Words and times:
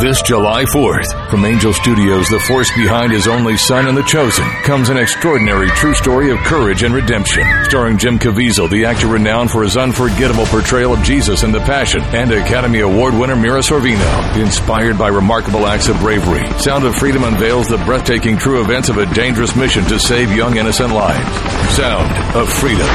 This 0.00 0.20
July 0.22 0.64
4th, 0.64 1.30
from 1.30 1.44
Angel 1.44 1.72
Studios, 1.72 2.28
the 2.28 2.40
force 2.40 2.68
behind 2.74 3.12
his 3.12 3.28
only 3.28 3.56
son 3.56 3.86
and 3.86 3.96
the 3.96 4.02
chosen, 4.02 4.44
comes 4.64 4.88
an 4.88 4.96
extraordinary 4.96 5.68
true 5.68 5.94
story 5.94 6.30
of 6.32 6.38
courage 6.38 6.82
and 6.82 6.92
redemption. 6.92 7.44
Starring 7.64 7.96
Jim 7.96 8.18
Caviezel, 8.18 8.68
the 8.68 8.86
actor 8.86 9.06
renowned 9.06 9.52
for 9.52 9.62
his 9.62 9.76
unforgettable 9.76 10.46
portrayal 10.46 10.94
of 10.94 11.02
Jesus 11.04 11.44
in 11.44 11.52
The 11.52 11.60
Passion, 11.60 12.02
and 12.02 12.32
Academy 12.32 12.80
Award 12.80 13.14
winner 13.14 13.36
Mira 13.36 13.60
Sorvino. 13.60 14.36
Inspired 14.36 14.98
by 14.98 15.08
remarkable 15.08 15.64
acts 15.66 15.88
of 15.88 15.98
bravery, 16.00 16.44
Sound 16.58 16.84
of 16.84 16.96
Freedom 16.96 17.22
unveils 17.22 17.68
the 17.68 17.78
breathtaking 17.78 18.36
true 18.36 18.62
events 18.62 18.88
of 18.88 18.98
a 18.98 19.06
dangerous 19.14 19.54
mission 19.54 19.84
to 19.84 20.00
save 20.00 20.34
young 20.34 20.56
innocent 20.56 20.92
lives. 20.92 21.74
Sound 21.76 22.36
of 22.36 22.52
Freedom. 22.52 22.88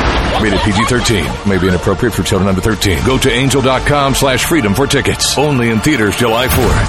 Rated 0.43 0.59
PG-13. 0.59 1.47
May 1.47 1.57
be 1.57 1.69
inappropriate 1.69 2.13
for 2.13 2.23
children 2.23 2.49
under 2.49 2.61
13. 2.61 3.05
Go 3.05 3.17
to 3.17 3.31
angel.com 3.31 4.15
slash 4.15 4.45
freedom 4.45 4.73
for 4.73 4.85
tickets. 4.85 5.37
Only 5.37 5.69
in 5.69 5.79
theaters 5.79 6.15
July 6.17 6.47
4th. 6.47 6.88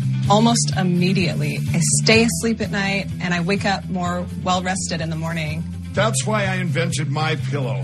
almost 0.29 0.73
immediately. 0.77 1.57
I 1.73 1.79
stay 2.03 2.23
asleep 2.23 2.61
at 2.61 2.71
night 2.71 3.07
and 3.21 3.33
I 3.33 3.41
wake 3.41 3.65
up 3.65 3.89
more 3.89 4.25
well 4.43 4.61
rested 4.61 5.01
in 5.01 5.09
the 5.09 5.15
morning. 5.15 5.63
That's 5.93 6.25
why 6.25 6.45
I 6.45 6.55
invented 6.55 7.09
My 7.09 7.35
Pillow. 7.35 7.83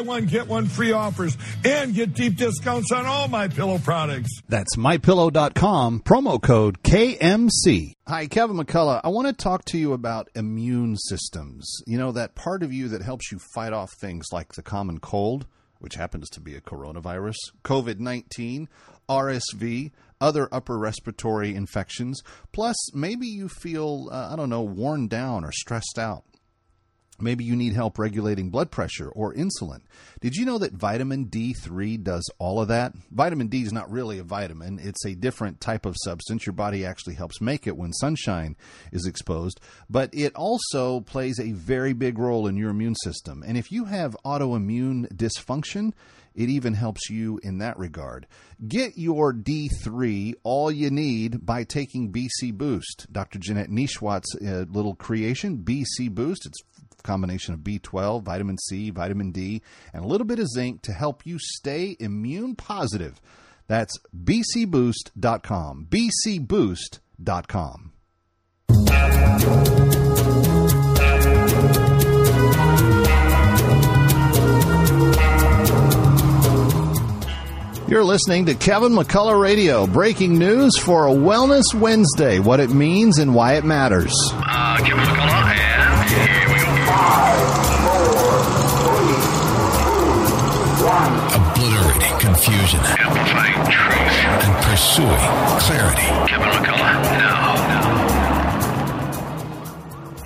one 0.00 0.26
get 0.26 0.48
one 0.48 0.66
free 0.66 0.92
offers 0.92 1.36
and 1.64 1.94
get 1.94 2.14
deep 2.14 2.36
discounts 2.36 2.92
on 2.92 3.06
all 3.06 3.28
my 3.28 3.48
pillow 3.48 3.78
products. 3.78 4.30
That's 4.48 4.76
mypillow.com 4.76 6.00
promo 6.00 6.42
code 6.42 6.82
KMC. 6.82 7.94
Hi, 8.06 8.26
Kevin 8.26 8.56
McCullough. 8.56 9.00
I 9.04 9.08
want 9.08 9.26
to 9.28 9.32
talk 9.32 9.64
to 9.66 9.78
you 9.78 9.92
about 9.92 10.28
immune 10.34 10.96
systems. 10.96 11.82
You 11.86 11.98
know, 11.98 12.12
that 12.12 12.34
part 12.34 12.62
of 12.62 12.72
you 12.72 12.88
that 12.88 13.02
helps 13.02 13.30
you 13.30 13.38
fight 13.54 13.72
off 13.72 13.90
things 14.00 14.26
like 14.32 14.54
the 14.54 14.62
common 14.62 14.98
cold, 14.98 15.46
which 15.78 15.94
happens 15.94 16.28
to 16.30 16.40
be 16.40 16.54
a 16.54 16.60
coronavirus, 16.60 17.36
COVID 17.64 17.98
19, 17.98 18.68
RSV, 19.08 19.90
other 20.20 20.48
upper 20.52 20.78
respiratory 20.78 21.54
infections. 21.54 22.22
Plus, 22.52 22.94
maybe 22.94 23.26
you 23.26 23.48
feel, 23.48 24.08
uh, 24.10 24.30
I 24.32 24.36
don't 24.36 24.50
know, 24.50 24.62
worn 24.62 25.08
down 25.08 25.44
or 25.44 25.52
stressed 25.52 25.98
out. 25.98 26.24
Maybe 27.20 27.44
you 27.44 27.56
need 27.56 27.72
help 27.72 27.98
regulating 27.98 28.50
blood 28.50 28.70
pressure 28.70 29.08
or 29.08 29.34
insulin. 29.34 29.80
Did 30.20 30.36
you 30.36 30.44
know 30.44 30.58
that 30.58 30.72
vitamin 30.72 31.26
D3 31.26 32.02
does 32.02 32.28
all 32.38 32.60
of 32.60 32.68
that? 32.68 32.94
Vitamin 33.10 33.48
D 33.48 33.62
is 33.62 33.72
not 33.72 33.90
really 33.90 34.18
a 34.18 34.24
vitamin, 34.24 34.78
it's 34.80 35.04
a 35.04 35.14
different 35.14 35.60
type 35.60 35.84
of 35.84 35.96
substance. 35.98 36.46
Your 36.46 36.52
body 36.52 36.84
actually 36.84 37.14
helps 37.14 37.40
make 37.40 37.66
it 37.66 37.76
when 37.76 37.92
sunshine 37.92 38.56
is 38.92 39.06
exposed, 39.06 39.60
but 39.90 40.10
it 40.12 40.34
also 40.34 41.00
plays 41.00 41.40
a 41.40 41.52
very 41.52 41.92
big 41.92 42.18
role 42.18 42.46
in 42.46 42.56
your 42.56 42.70
immune 42.70 42.94
system. 42.96 43.42
And 43.46 43.58
if 43.58 43.72
you 43.72 43.86
have 43.86 44.16
autoimmune 44.24 45.12
dysfunction, 45.12 45.92
it 46.38 46.48
even 46.48 46.74
helps 46.74 47.10
you 47.10 47.40
in 47.42 47.58
that 47.58 47.76
regard. 47.78 48.28
Get 48.66 48.96
your 48.96 49.34
D3 49.34 50.34
all 50.44 50.70
you 50.70 50.88
need 50.88 51.44
by 51.44 51.64
taking 51.64 52.12
BC 52.12 52.52
Boost. 52.52 53.12
Dr. 53.12 53.40
Janette 53.40 53.70
Nesheiwat's 53.70 54.36
uh, 54.36 54.64
little 54.70 54.94
creation, 54.94 55.58
BC 55.58 56.14
Boost. 56.14 56.46
It's 56.46 56.62
combination 57.02 57.54
of 57.54 57.60
B12, 57.60 58.22
vitamin 58.22 58.58
C, 58.58 58.90
vitamin 58.90 59.32
D, 59.32 59.62
and 59.92 60.04
a 60.04 60.06
little 60.06 60.26
bit 60.26 60.38
of 60.38 60.48
zinc 60.48 60.82
to 60.82 60.92
help 60.92 61.26
you 61.26 61.38
stay 61.38 61.96
immune 61.98 62.54
positive. 62.54 63.20
That's 63.66 63.98
bcboost.com. 64.24 65.88
bcboost.com. 65.90 67.92
You're 77.88 78.04
listening 78.04 78.44
to 78.46 78.54
Kevin 78.54 78.92
McCullough 78.92 79.40
Radio, 79.40 79.86
breaking 79.86 80.38
news 80.38 80.76
for 80.76 81.08
a 81.08 81.10
Wellness 81.10 81.74
Wednesday, 81.74 82.38
what 82.38 82.60
it 82.60 82.68
means 82.68 83.18
and 83.18 83.34
why 83.34 83.54
it 83.54 83.64
matters. 83.64 84.12
Uh, 84.34 84.76
Kevin 84.84 85.04
McCullough, 85.04 85.56
and 85.56 86.10
here 86.10 86.52
we. 86.52 86.57
Obliterating 90.78 92.18
confusion 92.20 92.80
Amplifying 92.80 93.70
truth. 93.70 94.24
and 94.44 94.64
pursuing 94.64 95.18
clarity. 95.60 96.06
Kevin 96.28 96.48
McCullough, 96.48 97.02
now. 97.02 97.38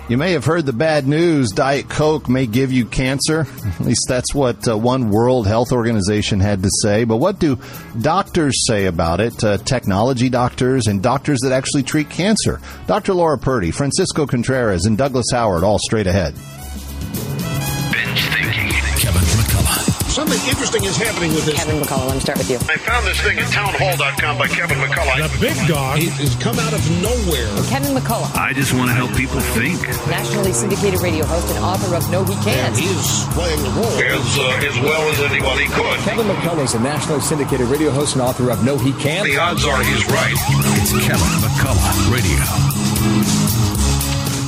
You 0.09 0.17
may 0.17 0.33
have 0.33 0.45
heard 0.45 0.65
the 0.67 0.73
bad 0.73 1.07
news 1.07 1.49
Diet 1.49 1.89
Coke 1.89 2.29
may 2.29 2.45
give 2.45 2.71
you 2.71 2.85
cancer. 2.85 3.47
At 3.65 3.79
least 3.81 4.05
that's 4.07 4.33
what 4.35 4.67
uh, 4.67 4.77
one 4.77 5.09
World 5.09 5.47
Health 5.47 5.71
Organization 5.71 6.39
had 6.39 6.61
to 6.63 6.69
say. 6.83 7.03
But 7.03 7.17
what 7.17 7.39
do 7.39 7.57
doctors 7.99 8.65
say 8.67 8.85
about 8.85 9.19
it? 9.21 9.43
Uh, 9.43 9.57
technology 9.57 10.29
doctors 10.29 10.85
and 10.87 11.01
doctors 11.01 11.39
that 11.41 11.51
actually 11.51 11.83
treat 11.83 12.09
cancer. 12.09 12.61
Dr. 12.85 13.13
Laura 13.13 13.37
Purdy, 13.39 13.71
Francisco 13.71 14.27
Contreras, 14.27 14.85
and 14.85 14.97
Douglas 14.97 15.25
Howard 15.31 15.63
all 15.63 15.79
straight 15.79 16.07
ahead. 16.07 16.35
Something 20.13 20.37
interesting 20.47 20.85
is 20.85 20.93
happening 20.95 21.33
with 21.33 21.49
this. 21.49 21.57
Kevin 21.57 21.81
McCullough, 21.81 22.05
let 22.05 22.13
me 22.13 22.21
start 22.21 22.37
with 22.37 22.45
you. 22.45 22.61
I 22.69 22.77
found 22.77 23.01
this 23.09 23.17
thing 23.25 23.33
at 23.39 23.49
townhall.com 23.49 24.37
by 24.37 24.45
Kevin 24.45 24.77
McCullough. 24.77 25.17
The 25.25 25.41
big 25.41 25.57
dog 25.65 25.97
has 26.21 26.37
come 26.37 26.53
out 26.61 26.69
of 26.69 26.85
nowhere. 27.01 27.49
Kevin 27.65 27.97
McCullough, 27.97 28.29
I 28.37 28.53
just 28.53 28.77
want 28.77 28.93
to 28.93 28.93
help 28.93 29.09
people 29.17 29.41
think. 29.57 29.81
nationally 30.05 30.53
syndicated 30.53 31.01
radio 31.01 31.25
host 31.25 31.49
and 31.49 31.65
author 31.65 31.97
of 31.97 32.05
No 32.11 32.23
He 32.25 32.37
Can't. 32.45 32.77
He 32.77 32.85
is 32.93 33.25
playing 33.33 33.57
the 33.65 33.73
role 33.73 33.89
as, 33.89 34.21
uh, 34.37 34.69
as 34.69 34.77
well 34.85 35.01
as 35.09 35.17
anybody 35.25 35.65
could. 35.73 35.97
Kevin 36.05 36.29
McCullough 36.29 36.69
is 36.69 36.75
a 36.75 36.79
nationally 36.79 37.21
syndicated 37.21 37.65
radio 37.73 37.89
host 37.89 38.13
and 38.13 38.21
author 38.21 38.51
of 38.51 38.63
No 38.63 38.77
He 38.77 38.93
Can't. 39.01 39.25
The 39.25 39.41
odds 39.41 39.65
are 39.65 39.81
he's 39.81 40.05
right. 40.13 40.37
It's 40.77 40.93
Kevin 41.09 41.25
McCullough 41.41 42.13
Radio. 42.13 42.37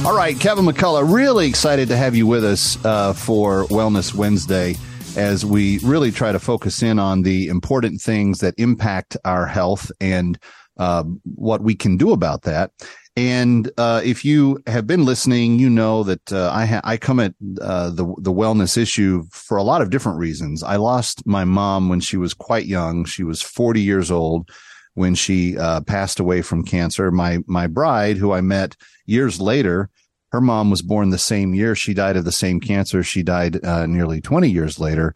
All 0.07 0.15
right, 0.15 0.39
Kevin 0.39 0.65
McCullough, 0.65 1.12
really 1.12 1.47
excited 1.47 1.88
to 1.88 1.97
have 1.97 2.13
you 2.15 2.27
with 2.27 2.45
us 2.45 2.77
uh, 2.85 3.13
for 3.13 3.65
Wellness 3.65 4.13
Wednesday. 4.13 4.77
As 5.17 5.45
we 5.45 5.79
really 5.79 6.12
try 6.12 6.31
to 6.31 6.39
focus 6.39 6.83
in 6.83 7.00
on 7.00 7.21
the 7.21 7.47
important 7.47 8.01
things 8.01 8.39
that 8.39 8.53
impact 8.57 9.17
our 9.25 9.45
health 9.45 9.91
and 10.00 10.38
uh, 10.77 11.03
what 11.23 11.62
we 11.62 11.75
can 11.75 11.97
do 11.97 12.12
about 12.12 12.44
that. 12.44 12.71
And 13.17 13.71
uh, 13.77 14.01
if 14.03 14.25
you 14.25 14.62
have 14.67 14.85
been 14.85 15.06
listening, 15.06 15.57
you 15.57 15.69
know 15.69 16.03
that 16.03 16.33
uh, 16.33 16.51
I 16.51 16.65
ha- 16.65 16.81
I 16.83 16.97
come 16.97 17.21
at 17.21 17.33
uh, 17.62 17.89
the 17.89 18.06
the 18.17 18.33
wellness 18.33 18.77
issue 18.77 19.23
for 19.31 19.56
a 19.56 19.63
lot 19.63 19.81
of 19.81 19.89
different 19.89 20.19
reasons. 20.19 20.63
I 20.63 20.75
lost 20.75 21.25
my 21.25 21.45
mom 21.45 21.88
when 21.88 22.01
she 22.01 22.17
was 22.17 22.33
quite 22.33 22.65
young; 22.65 23.06
she 23.06 23.23
was 23.23 23.41
forty 23.41 23.79
years 23.79 24.12
old 24.12 24.50
when 24.95 25.15
she 25.15 25.57
uh, 25.57 25.79
passed 25.81 26.19
away 26.19 26.41
from 26.41 26.65
cancer. 26.65 27.09
My 27.09 27.39
my 27.47 27.67
bride, 27.67 28.17
who 28.17 28.33
I 28.33 28.41
met 28.41 28.75
years 29.06 29.39
later, 29.39 29.89
her 30.35 30.41
mom 30.41 30.69
was 30.69 30.81
born 30.81 31.11
the 31.11 31.17
same 31.17 31.55
year. 31.55 31.75
She 31.75 31.93
died 31.93 32.17
of 32.17 32.25
the 32.25 32.31
same 32.31 32.59
cancer. 32.59 33.03
She 33.03 33.23
died 33.23 33.63
uh, 33.63 33.85
nearly 33.85 34.19
twenty 34.19 34.49
years 34.49 34.79
later. 34.79 35.13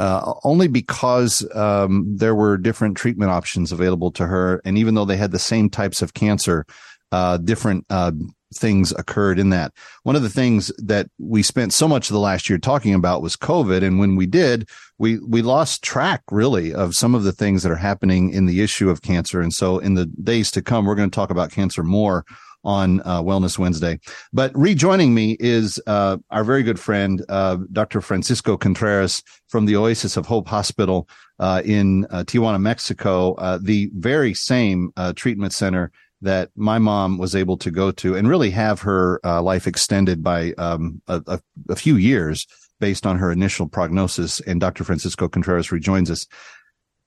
Uh, 0.00 0.32
only 0.44 0.68
because 0.68 1.46
um, 1.54 2.16
there 2.16 2.34
were 2.34 2.56
different 2.56 2.96
treatment 2.96 3.30
options 3.30 3.70
available 3.70 4.10
to 4.10 4.26
her, 4.26 4.62
and 4.64 4.78
even 4.78 4.94
though 4.94 5.04
they 5.04 5.18
had 5.18 5.32
the 5.32 5.38
same 5.38 5.68
types 5.68 6.00
of 6.00 6.14
cancer, 6.14 6.64
uh, 7.12 7.36
different 7.36 7.84
uh, 7.90 8.10
things 8.54 8.92
occurred 8.92 9.38
in 9.38 9.50
that. 9.50 9.74
One 10.04 10.16
of 10.16 10.22
the 10.22 10.30
things 10.30 10.72
that 10.78 11.08
we 11.18 11.42
spent 11.42 11.74
so 11.74 11.86
much 11.86 12.08
of 12.08 12.14
the 12.14 12.20
last 12.20 12.48
year 12.48 12.58
talking 12.58 12.94
about 12.94 13.20
was 13.20 13.36
COVID, 13.36 13.82
and 13.82 13.98
when 13.98 14.16
we 14.16 14.24
did, 14.24 14.70
we 14.98 15.18
we 15.18 15.42
lost 15.42 15.84
track 15.84 16.22
really 16.30 16.72
of 16.72 16.96
some 16.96 17.14
of 17.14 17.24
the 17.24 17.32
things 17.32 17.62
that 17.62 17.72
are 17.72 17.76
happening 17.76 18.32
in 18.32 18.46
the 18.46 18.62
issue 18.62 18.88
of 18.88 19.02
cancer. 19.02 19.42
And 19.42 19.52
so, 19.52 19.78
in 19.78 19.92
the 19.92 20.06
days 20.06 20.50
to 20.52 20.62
come, 20.62 20.86
we're 20.86 20.94
going 20.94 21.10
to 21.10 21.14
talk 21.14 21.30
about 21.30 21.52
cancer 21.52 21.82
more 21.82 22.24
on 22.64 23.00
uh, 23.00 23.22
Wellness 23.22 23.58
Wednesday. 23.58 23.98
But 24.32 24.56
rejoining 24.56 25.14
me 25.14 25.36
is 25.40 25.80
uh, 25.86 26.18
our 26.30 26.44
very 26.44 26.62
good 26.62 26.78
friend, 26.78 27.24
uh, 27.28 27.58
Dr. 27.72 28.00
Francisco 28.00 28.56
Contreras 28.56 29.22
from 29.48 29.66
the 29.66 29.76
Oasis 29.76 30.16
of 30.16 30.26
Hope 30.26 30.48
Hospital 30.48 31.08
uh, 31.38 31.62
in 31.64 32.06
uh, 32.10 32.24
Tijuana, 32.24 32.60
Mexico, 32.60 33.34
uh, 33.34 33.58
the 33.60 33.90
very 33.94 34.34
same 34.34 34.92
treatment 35.16 35.52
center 35.52 35.90
that 36.20 36.50
my 36.54 36.78
mom 36.78 37.18
was 37.18 37.34
able 37.34 37.56
to 37.56 37.70
go 37.70 37.90
to 37.90 38.14
and 38.14 38.28
really 38.28 38.50
have 38.50 38.80
her 38.80 39.18
life 39.24 39.66
extended 39.66 40.22
by 40.22 40.52
um, 40.52 41.02
a, 41.08 41.20
a, 41.26 41.40
a, 41.68 41.74
few 41.74 41.96
years 41.96 42.46
based 42.78 43.06
on 43.06 43.18
her 43.18 43.32
initial 43.32 43.68
prognosis. 43.68 44.38
And 44.40 44.60
Dr. 44.60 44.84
Francisco 44.84 45.28
Contreras 45.28 45.72
rejoins 45.72 46.12
us. 46.12 46.26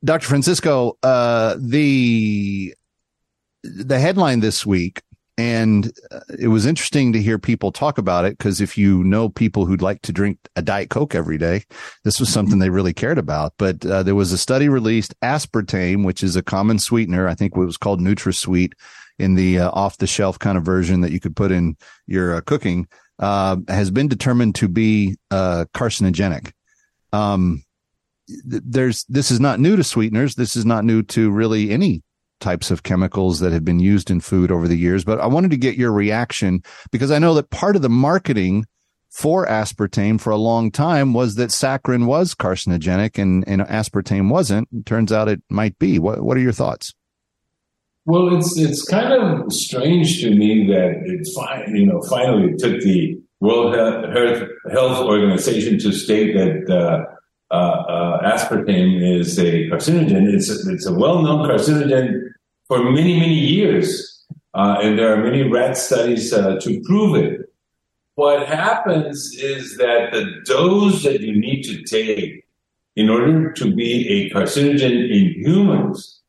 Dr. 0.03 0.27
Francisco, 0.27 0.97
uh, 1.03 1.55
the 1.59 2.73
the 3.63 3.99
headline 3.99 4.41
this 4.41 4.65
week, 4.65 5.01
and 5.37 5.91
uh, 6.11 6.21
it 6.39 6.47
was 6.47 6.65
interesting 6.65 7.11
to 7.13 7.21
hear 7.21 7.37
people 7.37 7.71
talk 7.71 7.97
about 7.97 8.25
it 8.25 8.37
because 8.37 8.61
if 8.61 8.77
you 8.77 9.03
know 9.03 9.27
people 9.27 9.65
who'd 9.65 9.81
like 9.81 10.01
to 10.03 10.13
drink 10.13 10.39
a 10.55 10.61
diet 10.61 10.89
coke 10.89 11.13
every 11.13 11.37
day, 11.37 11.63
this 12.03 12.19
was 12.19 12.29
something 12.29 12.59
they 12.59 12.69
really 12.69 12.93
cared 12.93 13.17
about. 13.17 13.53
But 13.57 13.85
uh, 13.85 14.03
there 14.03 14.15
was 14.15 14.31
a 14.31 14.37
study 14.37 14.69
released, 14.69 15.13
aspartame, 15.21 16.05
which 16.05 16.23
is 16.23 16.35
a 16.35 16.43
common 16.43 16.79
sweetener. 16.79 17.27
I 17.27 17.35
think 17.35 17.55
it 17.55 17.59
was 17.59 17.77
called 17.77 17.99
NutraSweet 17.99 18.73
in 19.19 19.35
the 19.35 19.59
uh, 19.59 19.71
off 19.71 19.97
the 19.97 20.07
shelf 20.07 20.39
kind 20.39 20.57
of 20.57 20.63
version 20.63 21.01
that 21.01 21.11
you 21.11 21.19
could 21.19 21.35
put 21.35 21.51
in 21.51 21.75
your 22.07 22.35
uh, 22.35 22.41
cooking 22.41 22.87
uh, 23.19 23.57
has 23.67 23.91
been 23.91 24.07
determined 24.07 24.55
to 24.55 24.67
be 24.67 25.17
uh, 25.31 25.65
carcinogenic. 25.73 26.51
Um, 27.13 27.63
th- 28.27 28.63
there's 28.65 29.05
this 29.05 29.31
is 29.31 29.39
not 29.39 29.59
new 29.59 29.75
to 29.75 29.83
sweeteners. 29.83 30.35
This 30.35 30.55
is 30.55 30.65
not 30.65 30.85
new 30.85 31.03
to 31.03 31.29
really 31.29 31.71
any 31.71 32.03
types 32.45 32.69
of 32.69 32.83
chemicals 32.83 33.39
that 33.39 33.51
have 33.51 33.65
been 33.65 33.79
used 33.79 34.11
in 34.11 34.21
food 34.21 34.51
over 34.51 34.67
the 34.67 34.77
years. 34.77 35.03
But 35.03 35.19
I 35.19 35.25
wanted 35.25 35.49
to 35.49 35.57
get 35.57 35.77
your 35.77 35.91
reaction 35.91 36.61
because 36.91 37.09
I 37.09 37.17
know 37.17 37.33
that 37.33 37.49
part 37.49 37.75
of 37.75 37.81
the 37.81 37.89
marketing 37.89 38.65
for 39.09 39.47
aspartame 39.47 40.21
for 40.21 40.29
a 40.29 40.37
long 40.37 40.69
time 40.69 41.11
was 41.11 41.35
that 41.35 41.49
saccharin 41.49 42.05
was 42.05 42.35
carcinogenic 42.35 43.17
and, 43.17 43.43
and 43.47 43.63
aspartame 43.63 44.29
wasn't. 44.29 44.67
It 44.71 44.85
turns 44.85 45.11
out 45.11 45.27
it 45.27 45.41
might 45.49 45.79
be. 45.79 45.97
What, 45.97 46.21
what 46.21 46.37
are 46.37 46.41
your 46.41 46.51
thoughts? 46.51 46.93
Well, 48.05 48.37
it's 48.37 48.55
it's 48.59 48.83
kind 48.87 49.11
of 49.11 49.51
strange 49.51 50.21
to 50.21 50.29
me 50.29 50.67
that 50.67 51.33
fine. 51.35 51.75
You 51.75 51.87
know, 51.87 52.01
finally 52.03 52.51
it 52.51 52.59
took 52.59 52.79
the 52.81 53.19
World 53.39 53.73
Health 53.73 54.47
Health 54.71 54.99
Organization 54.99 55.79
to 55.79 55.91
state 55.91 56.35
that 56.35 56.69
uh, 56.69 57.15
uh, 57.51 57.55
uh, 57.55 58.37
aspartame 58.37 59.19
is 59.19 59.39
a 59.39 59.69
carcinogen. 59.69 60.33
It's 60.33 60.49
it's 60.49 60.85
a 60.85 60.93
well-known 60.93 61.47
carcinogen 61.47 62.24
for 62.67 62.91
many 62.91 63.19
many 63.19 63.39
years, 63.39 64.23
uh, 64.53 64.77
and 64.81 64.97
there 64.97 65.13
are 65.13 65.23
many 65.23 65.43
rat 65.43 65.77
studies 65.77 66.33
uh, 66.33 66.59
to 66.61 66.81
prove 66.85 67.15
it. 67.15 67.41
What 68.15 68.47
happens 68.47 69.33
is 69.35 69.77
that 69.77 70.13
the 70.13 70.41
dose 70.45 71.03
that 71.03 71.21
you 71.21 71.37
need 71.37 71.63
to 71.63 71.83
take 71.83 72.45
in 72.95 73.09
order 73.09 73.51
to 73.51 73.75
be 73.75 74.07
a 74.07 74.29
carcinogen 74.33 75.09
in 75.11 75.33
humans 75.45 76.21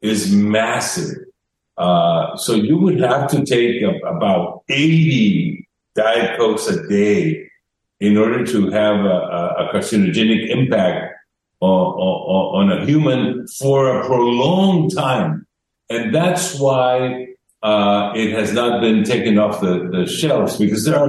is 0.00 0.32
massive. 0.32 1.18
Uh, 1.76 2.36
so 2.36 2.54
you 2.54 2.78
would 2.78 3.00
have 3.00 3.28
to 3.30 3.44
take 3.44 3.82
about 3.82 4.62
80 4.68 5.68
Diet 5.94 6.38
Cokes 6.38 6.68
a 6.68 6.88
day 6.88 7.50
in 8.00 8.16
order 8.16 8.44
to 8.46 8.70
have 8.70 8.96
a, 9.04 9.54
a 9.58 9.70
carcinogenic 9.72 10.48
impact 10.48 11.14
on, 11.60 11.70
on, 11.70 12.70
on, 12.70 12.78
a 12.78 12.84
human 12.84 13.46
for 13.58 14.00
a 14.00 14.06
prolonged 14.06 14.94
time. 14.94 15.46
And 15.88 16.14
that's 16.14 16.58
why 16.58 17.28
uh, 17.62 18.12
it 18.14 18.32
has 18.32 18.52
not 18.52 18.80
been 18.80 19.04
taken 19.04 19.38
off 19.38 19.60
the, 19.60 19.88
the 19.90 20.06
shelves 20.06 20.56
because 20.56 20.84
there 20.84 20.98
are 20.98 21.08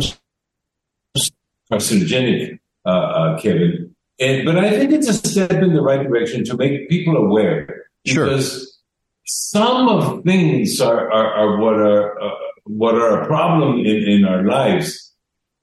carcinogenic, 1.71 2.59
uh, 2.85 2.89
uh, 2.89 3.39
Kevin. 3.39 3.95
And, 4.19 4.45
but 4.45 4.57
I 4.57 4.71
think 4.71 4.91
it's 4.91 5.07
a 5.07 5.13
step 5.13 5.51
in 5.51 5.73
the 5.73 5.81
right 5.81 6.01
direction 6.01 6.43
to 6.45 6.57
make 6.57 6.89
people 6.89 7.17
aware. 7.17 7.85
Because 8.03 8.49
sure 8.49 8.67
some 9.27 9.89
of 9.89 10.23
things 10.23 10.79
are, 10.79 11.11
are, 11.11 11.33
are 11.33 11.57
what 11.57 11.75
are 11.75 12.19
uh, 12.19 12.35
what 12.63 12.95
are 12.95 13.21
a 13.21 13.25
problem 13.25 13.79
in, 13.79 14.03
in 14.03 14.25
our 14.25 14.43
lives. 14.43 15.13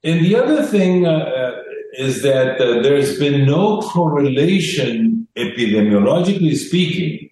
And 0.02 0.24
the 0.24 0.36
other 0.36 0.62
thing 0.64 1.06
uh, 1.06 1.10
uh, 1.10 1.62
is 1.98 2.22
that 2.22 2.60
uh, 2.60 2.82
there's 2.82 3.18
been 3.18 3.46
no 3.46 3.80
correlation, 3.80 5.26
epidemiologically 5.36 6.56
speaking, 6.56 7.30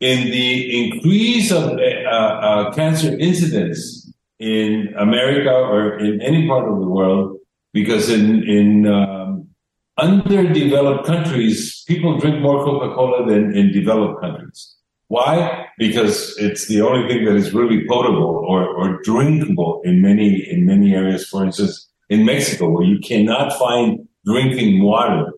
in 0.00 0.30
the 0.30 0.86
increase 0.86 1.50
of 1.50 1.78
uh, 1.78 2.16
uh, 2.16 2.72
cancer 2.72 3.18
incidence 3.18 4.12
in 4.38 4.94
America 4.96 5.50
or 5.50 5.98
in 5.98 6.20
any 6.22 6.46
part 6.46 6.68
of 6.68 6.78
the 6.78 6.86
world, 6.86 7.38
because 7.72 8.08
in 8.08 8.44
in 8.44 8.86
um, 8.86 9.48
underdeveloped 9.96 11.04
countries, 11.04 11.82
people 11.88 12.18
drink 12.18 12.40
more 12.40 12.64
Coca-Cola 12.64 13.26
than 13.26 13.56
in 13.56 13.72
developed 13.72 14.20
countries. 14.20 14.76
Why? 15.08 15.66
Because 15.78 16.36
it's 16.38 16.68
the 16.68 16.82
only 16.82 17.08
thing 17.08 17.24
that 17.24 17.34
is 17.34 17.54
really 17.54 17.86
potable 17.88 18.44
or, 18.46 18.68
or 18.68 19.00
drinkable 19.02 19.80
in 19.84 20.00
many 20.00 20.46
in 20.48 20.66
many 20.66 20.94
areas. 20.94 21.26
For 21.26 21.44
instance, 21.44 21.88
in 22.08 22.24
Mexico, 22.24 22.68
where 22.68 22.84
you 22.84 22.98
cannot 23.00 23.52
find 23.58 24.06
drinking 24.24 24.82
water, 24.82 25.32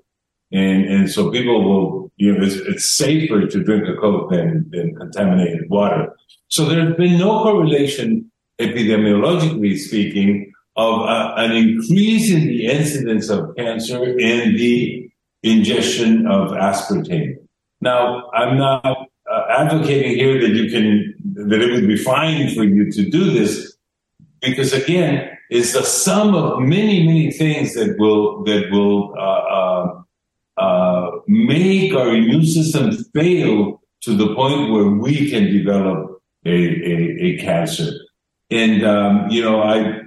and 0.52 0.84
and 0.84 1.11
so 1.11 1.30
people 1.30 1.64
will 1.64 2.00
you 2.20 2.36
know 2.36 2.44
it's, 2.44 2.56
it's 2.56 2.96
safer 2.96 3.46
to 3.46 3.64
drink 3.64 3.88
a 3.88 3.96
coke 4.00 4.30
than 4.30 4.68
than 4.70 4.94
contaminated 4.94 5.68
water. 5.70 6.14
So 6.48 6.66
there's 6.66 6.96
been 6.96 7.18
no 7.18 7.42
correlation, 7.42 8.30
epidemiologically 8.60 9.78
speaking, 9.78 10.52
of 10.76 11.00
uh, 11.02 11.34
an 11.36 11.52
increase 11.52 12.30
in 12.30 12.46
the 12.46 12.66
incidence 12.66 13.30
of 13.30 13.56
cancer 13.56 14.04
in 14.18 14.56
the 14.56 15.10
ingestion 15.42 16.26
of 16.26 16.50
aspartame. 16.50 17.36
Now, 17.80 18.30
I'm 18.34 18.58
not 18.58 18.84
uh, 18.84 19.44
advocating 19.48 20.16
here 20.16 20.40
that 20.40 20.50
you 20.50 20.70
can 20.70 21.14
that 21.48 21.62
it 21.62 21.72
would 21.72 21.88
be 21.88 21.96
fine 21.96 22.54
for 22.54 22.64
you 22.64 22.90
to 22.92 23.10
do 23.10 23.30
this 23.30 23.76
because 24.40 24.72
again 24.72 25.30
it's 25.48 25.72
the 25.72 25.82
sum 25.82 26.34
of 26.34 26.60
many 26.60 27.06
many 27.06 27.30
things 27.30 27.74
that 27.74 27.96
will 27.98 28.44
that 28.44 28.70
will 28.70 29.14
uh, 29.18 30.02
uh, 30.60 30.64
uh, 30.64 31.10
make 31.26 31.94
our 31.94 32.08
immune 32.08 32.44
system 32.44 32.92
fail 33.14 33.80
to 34.02 34.16
the 34.16 34.34
point 34.34 34.72
where 34.72 34.88
we 34.88 35.30
can 35.30 35.44
develop 35.52 36.22
a, 36.44 36.50
a, 36.50 36.96
a 37.28 37.38
cancer 37.38 37.90
and 38.50 38.84
um, 38.84 39.28
you 39.30 39.42
know 39.42 39.62
i 39.62 40.00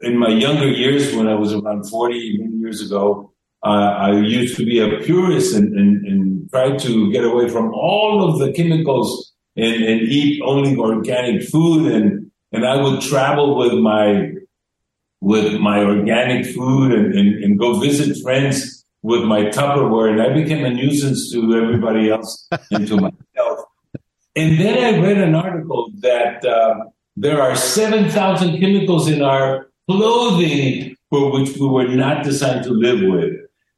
in 0.00 0.16
my 0.18 0.28
younger 0.28 0.68
years 0.68 1.14
when 1.14 1.28
i 1.28 1.34
was 1.34 1.52
around 1.52 1.88
40 1.88 2.38
many 2.38 2.56
years 2.56 2.80
ago 2.80 3.32
I 3.66 4.12
used 4.12 4.56
to 4.58 4.64
be 4.64 4.78
a 4.78 5.00
purist 5.00 5.54
and, 5.54 5.76
and, 5.76 6.06
and 6.06 6.50
try 6.50 6.76
to 6.76 7.12
get 7.12 7.24
away 7.24 7.48
from 7.48 7.72
all 7.74 8.28
of 8.28 8.38
the 8.38 8.52
chemicals 8.52 9.32
and, 9.56 9.82
and 9.82 10.02
eat 10.02 10.40
only 10.44 10.76
organic 10.76 11.42
food. 11.42 11.90
And, 11.90 12.30
and 12.52 12.66
I 12.66 12.80
would 12.80 13.00
travel 13.00 13.56
with 13.56 13.74
my, 13.74 14.32
with 15.20 15.54
my 15.54 15.80
organic 15.80 16.46
food 16.54 16.92
and, 16.92 17.14
and, 17.14 17.42
and 17.42 17.58
go 17.58 17.80
visit 17.80 18.22
friends 18.22 18.75
with 19.06 19.22
my 19.22 19.42
Tupperware. 19.42 20.10
And 20.10 20.20
I 20.20 20.34
became 20.34 20.64
a 20.64 20.70
nuisance 20.70 21.30
to 21.30 21.38
everybody 21.54 22.10
else 22.10 22.48
and 22.72 22.88
to 22.88 22.96
myself. 22.96 23.58
And 24.34 24.58
then 24.58 24.76
I 24.82 25.00
read 25.00 25.18
an 25.18 25.36
article 25.36 25.90
that 26.00 26.44
uh, 26.44 26.86
there 27.16 27.40
are 27.40 27.54
7,000 27.54 28.58
chemicals 28.58 29.08
in 29.08 29.22
our 29.22 29.70
clothing 29.88 30.96
for 31.08 31.30
which 31.30 31.56
we 31.56 31.68
were 31.68 31.86
not 31.86 32.24
designed 32.24 32.64
to 32.64 32.72
live 32.72 33.00
with. 33.00 33.32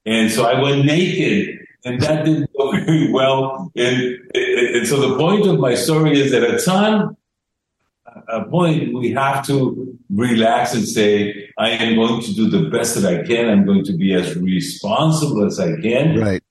And 0.07 0.31
so 0.33 0.47
I 0.47 0.63
went 0.63 0.87
naked 0.87 1.59
and 1.85 2.01
that 2.01 2.25
didn't 2.25 2.51
go 2.57 2.73
very 2.87 3.13
well. 3.13 3.71
And, 3.77 4.17
and, 4.35 4.87
so 4.89 5.11
the 5.11 5.19
point 5.19 5.47
of 5.47 5.61
my 5.61 5.75
story 5.75 6.19
is 6.19 6.33
that 6.33 6.43
at 6.43 6.63
some 6.63 7.18
a 8.29 8.45
point 8.45 8.95
we 8.95 9.13
have 9.13 9.47
to 9.47 9.99
relax 10.11 10.75
and 10.75 10.87
say, 10.87 11.51
I 11.59 11.71
am 11.71 11.97
going 11.97 12.23
to 12.23 12.35
do 12.35 12.49
the 12.49 12.69
best 12.69 12.95
that 13.01 13.05
I 13.05 13.27
can. 13.27 13.49
I'm 13.49 13.65
going 13.65 13.85
to 13.85 13.93
be 13.97 14.15
as 14.15 14.37
responsible 14.37 15.45
as 15.47 15.59
I 15.59 15.77
can. 15.81 16.19
Right. 16.19 16.43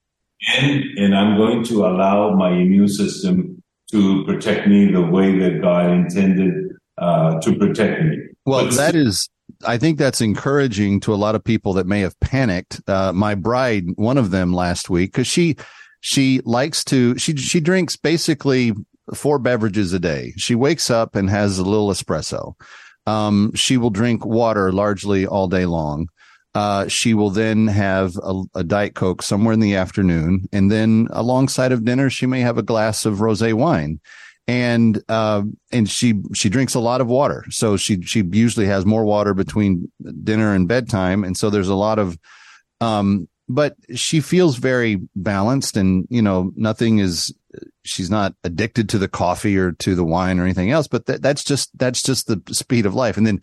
And, 0.55 0.84
and 0.98 1.15
I'm 1.15 1.38
going 1.38 1.63
to 1.65 1.86
allow 1.86 2.36
my 2.36 2.51
immune 2.51 2.88
system 2.88 3.62
to 3.91 4.25
protect 4.25 4.67
me 4.67 4.91
the 4.91 5.01
way 5.01 5.38
that 5.39 5.62
God 5.62 5.89
intended 5.91 6.53
uh, 6.98 7.39
to 7.39 7.55
protect 7.55 8.03
me. 8.03 8.17
Well, 8.46 8.65
but 8.65 8.75
that 8.75 8.96
is 8.96 9.29
I 9.65 9.77
think 9.77 9.98
that's 9.98 10.22
encouraging 10.22 11.00
to 11.01 11.13
a 11.13 11.15
lot 11.15 11.36
of 11.36 11.43
people 11.43 11.74
that 11.74 11.88
may 11.88 12.01
have 12.01 12.19
panicked. 12.19 12.81
Uh, 12.88 13.12
my 13.13 13.36
bride, 13.36 13.86
one 13.96 14.17
of 14.17 14.31
them 14.31 14.53
last 14.53 14.89
week, 14.89 15.12
because 15.12 15.27
she 15.27 15.55
she 16.01 16.41
likes 16.43 16.84
to 16.86 17.17
she 17.17 17.36
she 17.36 17.60
drinks 17.60 17.96
basically 17.96 18.74
four 19.14 19.40
beverages 19.40 19.94
a 19.94 20.00
day. 20.00 20.34
She 20.38 20.56
wakes 20.56 20.90
up 20.90 21.16
and 21.16 21.30
has 21.30 21.58
a 21.58 21.64
little 21.64 21.90
espresso. 21.90 22.54
Um, 23.06 23.54
she 23.56 23.78
will 23.78 23.90
drink 23.90 24.26
water 24.26 24.72
largely 24.72 25.26
all 25.26 25.48
day 25.48 25.66
long. 25.66 26.10
Uh, 26.54 26.88
she 26.88 27.14
will 27.14 27.30
then 27.30 27.68
have 27.68 28.18
a, 28.18 28.42
a, 28.56 28.64
diet 28.64 28.96
coke 28.96 29.22
somewhere 29.22 29.54
in 29.54 29.60
the 29.60 29.76
afternoon, 29.76 30.48
and 30.52 30.72
then 30.72 31.08
alongside 31.12 31.72
of 31.72 31.86
dinner, 31.86 32.10
she 32.10 32.26
may 32.26 32.40
have 32.40 32.58
a 32.58 32.64
glass 32.64 33.06
of 33.06 33.18
rosé 33.18 33.54
wine 33.54 34.00
and 34.48 35.04
uh, 35.10 35.44
and 35.72 35.90
she 35.90 36.22
she 36.34 36.50
drinks 36.50 36.74
a 36.74 36.80
lot 36.80 37.02
of 37.02 37.08
water. 37.08 37.46
So 37.50 37.76
she 37.76 38.02
she 38.02 38.24
usually 38.32 38.68
has 38.68 38.86
more 38.86 39.04
water 39.04 39.34
between 39.34 39.92
dinner 40.24 40.54
and 40.54 40.68
bedtime, 40.68 41.24
and 41.24 41.36
so 41.36 41.50
there's 41.50 41.68
a 41.68 41.76
lot 41.76 42.00
of. 42.00 42.18
Um, 42.80 43.28
but 43.50 43.76
she 43.96 44.20
feels 44.20 44.58
very 44.58 45.02
balanced, 45.16 45.78
and 45.78 46.08
you 46.10 46.22
know 46.22 46.52
nothing 46.56 47.00
is. 47.00 47.34
She's 47.84 48.10
not 48.10 48.34
addicted 48.44 48.90
to 48.90 48.98
the 48.98 49.08
coffee 49.08 49.58
or 49.58 49.72
to 49.74 49.96
the 49.96 50.04
wine 50.04 50.40
or 50.40 50.44
anything 50.44 50.72
else. 50.72 50.88
But 50.88 51.06
that, 51.08 51.22
that's 51.22 51.44
just 51.44 51.78
that's 51.78 52.02
just 52.02 52.28
the 52.28 52.42
speed 52.54 52.86
of 52.86 52.96
life. 52.96 53.18
And 53.18 53.26
then 53.26 53.42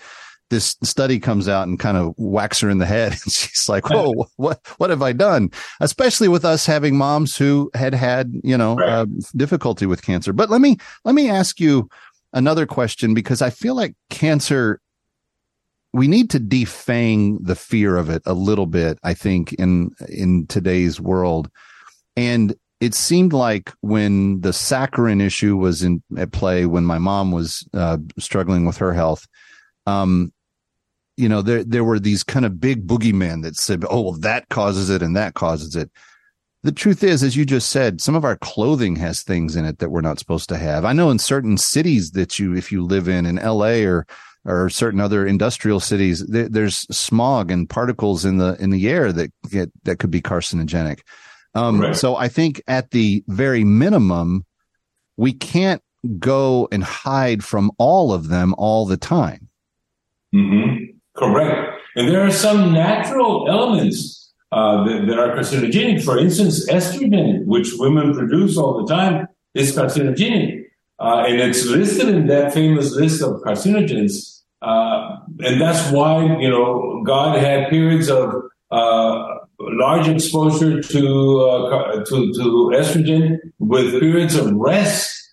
this 0.50 0.76
study 0.83 1.18
comes 1.18 1.49
out 1.49 1.66
and 1.66 1.78
kind 1.78 1.97
of 1.97 2.14
whacks 2.16 2.61
her 2.61 2.71
in 2.71 2.78
the 2.78 2.87
head. 2.87 3.12
And 3.25 3.33
she's 3.33 3.68
like, 3.68 3.88
Whoa, 3.88 4.26
what, 4.37 4.61
what 4.78 4.90
have 4.90 5.02
I 5.02 5.12
done? 5.12 5.50
Especially 5.80 6.28
with 6.28 6.44
us 6.44 6.66
having 6.66 6.97
moms 6.97 7.37
who 7.37 7.71
had 7.75 7.94
had, 7.94 8.33
you 8.42 8.56
know, 8.56 8.76
right. 8.76 8.88
uh, 8.88 9.06
difficulty 9.37 9.87
with 9.87 10.02
cancer. 10.02 10.33
But 10.33 10.50
let 10.50 10.61
me, 10.61 10.76
let 11.04 11.14
me 11.14 11.30
ask 11.30 11.61
you 11.61 11.88
another 12.33 12.66
question 12.66 13.14
because 13.14 13.42
I 13.42 13.50
feel 13.50 13.75
like 13.75 13.94
cancer, 14.11 14.80
we 15.92 16.09
need 16.09 16.30
to 16.30 16.40
defang 16.40 17.38
the 17.40 17.54
fear 17.54 17.97
of 17.97 18.11
it 18.11 18.23
a 18.26 18.35
little 18.35 18.66
bit, 18.66 18.99
I 19.02 19.14
think, 19.14 19.52
in, 19.54 19.90
in 20.09 20.47
today's 20.47 21.00
world. 21.00 21.50
And 22.16 22.54
it 22.81 22.95
seemed 22.95 23.33
like 23.33 23.73
when 23.81 24.40
the 24.40 24.50
saccharin 24.50 25.23
issue 25.23 25.57
was 25.57 25.83
in 25.83 26.02
at 26.16 26.33
play, 26.33 26.66
when 26.66 26.85
my 26.85 26.99
mom 26.99 27.33
was 27.33 27.66
uh, 27.73 27.99
struggling 28.19 28.66
with 28.66 28.76
her 28.78 28.93
health, 28.93 29.26
um, 29.87 30.33
you 31.16 31.28
know, 31.28 31.43
there 31.43 31.62
there 31.64 31.85
were 31.85 32.00
these 32.00 32.23
kind 32.23 32.45
of 32.45 32.61
big 32.61 32.87
boogeymen 32.87 33.43
that 33.43 33.57
said, 33.57 33.85
"Oh, 33.88 34.00
well, 34.02 34.19
that 34.21 34.49
causes 34.49 34.90
it 34.90 35.02
and 35.02 35.16
that 35.16 35.35
causes 35.35 35.76
it." 35.76 35.90
The 36.64 36.73
truth 36.73 37.04
is, 37.04 37.23
as 37.23 37.37
you 37.37 37.45
just 37.45 37.69
said, 37.69 38.00
some 38.00 38.14
of 38.14 38.25
our 38.25 38.37
clothing 38.37 38.97
has 38.97 39.23
things 39.23 39.54
in 39.54 39.66
it 39.66 39.78
that 39.78 39.90
we're 39.90 40.00
not 40.00 40.19
supposed 40.19 40.49
to 40.49 40.57
have. 40.57 40.85
I 40.85 40.95
know 40.95 41.11
in 41.11 41.19
certain 41.19 41.59
cities 41.59 42.12
that 42.12 42.38
you, 42.38 42.57
if 42.57 42.73
you 42.73 42.83
live 42.83 43.07
in, 43.07 43.26
in 43.26 43.37
LA 43.37 43.85
or 43.85 44.07
or 44.47 44.69
certain 44.69 45.00
other 45.00 45.26
industrial 45.26 45.81
cities, 45.81 46.25
there, 46.26 46.49
there's 46.49 46.78
smog 46.95 47.50
and 47.50 47.69
particles 47.69 48.25
in 48.25 48.38
the 48.38 48.57
in 48.61 48.71
the 48.71 48.88
air 48.88 49.12
that 49.12 49.31
get 49.50 49.71
that 49.85 49.99
could 49.99 50.11
be 50.11 50.23
carcinogenic. 50.23 51.00
Um, 51.54 51.80
right. 51.80 51.96
So 51.96 52.16
I 52.16 52.28
think 52.28 52.62
at 52.66 52.90
the 52.90 53.25
very 53.28 53.64
minimum, 53.64 54.44
we 55.16 55.32
can't 55.32 55.82
go 56.18 56.68
and 56.70 56.84
hide 56.84 57.44
from 57.44 57.70
all 57.78 58.12
of 58.12 58.28
them 58.28 58.54
all 58.58 58.87
the 58.87 58.96
time. 58.96 59.49
Mm-hmm. 60.34 60.96
Correct. 61.16 61.80
And 61.96 62.08
there 62.08 62.26
are 62.26 62.30
some 62.30 62.73
natural 62.73 63.49
elements 63.49 64.32
uh, 64.50 64.84
that, 64.84 65.06
that, 65.06 65.18
are 65.18 65.37
carcinogenic. 65.37 66.04
For 66.04 66.18
instance, 66.18 66.68
estrogen, 66.68 67.44
which 67.46 67.70
women 67.75 68.14
produce 68.14 68.56
all 68.56 68.84
the 68.84 68.92
time, 68.92 69.28
is 69.54 69.76
carcinogenic. 69.76 70.64
Uh, 70.99 71.25
and 71.26 71.40
it's 71.40 71.66
listed 71.66 72.08
in 72.08 72.26
that 72.28 72.52
famous 72.52 72.92
list 72.92 73.23
of 73.23 73.40
carcinogens. 73.42 74.42
Uh, 74.62 75.16
and 75.40 75.61
that's 75.61 75.90
why, 75.92 76.25
you 76.40 76.49
know, 76.49 77.02
God 77.04 77.38
had 77.38 77.68
periods 77.68 78.08
of 78.08 78.32
uh, 78.70 79.25
large 79.58 80.08
exposure 80.08 80.80
to, 80.80 81.40
uh, 81.40 82.04
to, 82.04 82.32
to 82.32 82.73
estrogen 82.75 83.38
with 83.58 84.00
periods 84.00 84.34
of 84.34 84.52
rest 84.52 85.25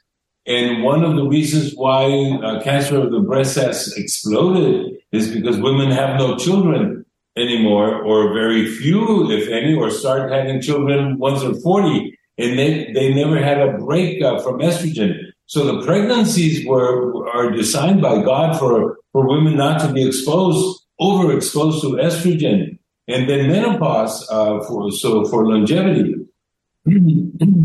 and 0.48 0.84
one 0.84 1.04
of 1.04 1.16
the 1.16 1.28
reasons 1.28 1.74
why 1.75 2.06
uh, 2.44 2.62
cancer 2.63 3.00
of 3.00 3.12
the 3.12 3.20
breast 3.20 3.56
has 3.58 3.96
exploded 3.96 4.98
is 5.12 5.32
because 5.32 5.60
women 5.60 5.92
have 5.92 6.18
no 6.18 6.36
children 6.36 7.06
anymore, 7.38 8.01
or 8.04 8.34
very 8.34 8.66
few, 8.68 9.32
if 9.32 9.48
any, 9.50 9.74
or 9.75 9.90
start 9.90 10.32
having 10.32 10.62
children 10.62 11.18
once 11.20 11.42
they're 11.42 11.54
40, 11.54 12.18
and 12.38 12.58
they, 12.58 12.92
they 12.94 13.13
never 13.13 13.38
had 13.38 13.60
a 13.60 13.78
break 13.78 14.22
uh, 14.22 14.40
from 14.40 14.60
estrogen. 14.60 15.16
So 15.46 15.63
the 15.66 15.86
pregnancies 15.86 16.66
were 16.66 17.28
are 17.30 17.51
designed 17.51 18.01
by 18.01 18.24
God 18.24 18.58
for, 18.58 18.98
for 19.12 19.28
women 19.28 19.56
not 19.56 19.80
to 19.82 19.94
be 19.94 20.06
exposed, 20.06 20.82
overexposed 21.00 21.82
to 21.82 21.88
estrogen. 21.98 22.80
And 23.08 23.29
then 23.29 23.48
menopause, 23.48 24.27
uh, 24.29 24.62
for, 24.62 24.91
so 24.91 25.25
for 25.25 25.46
longevity. 25.48 26.15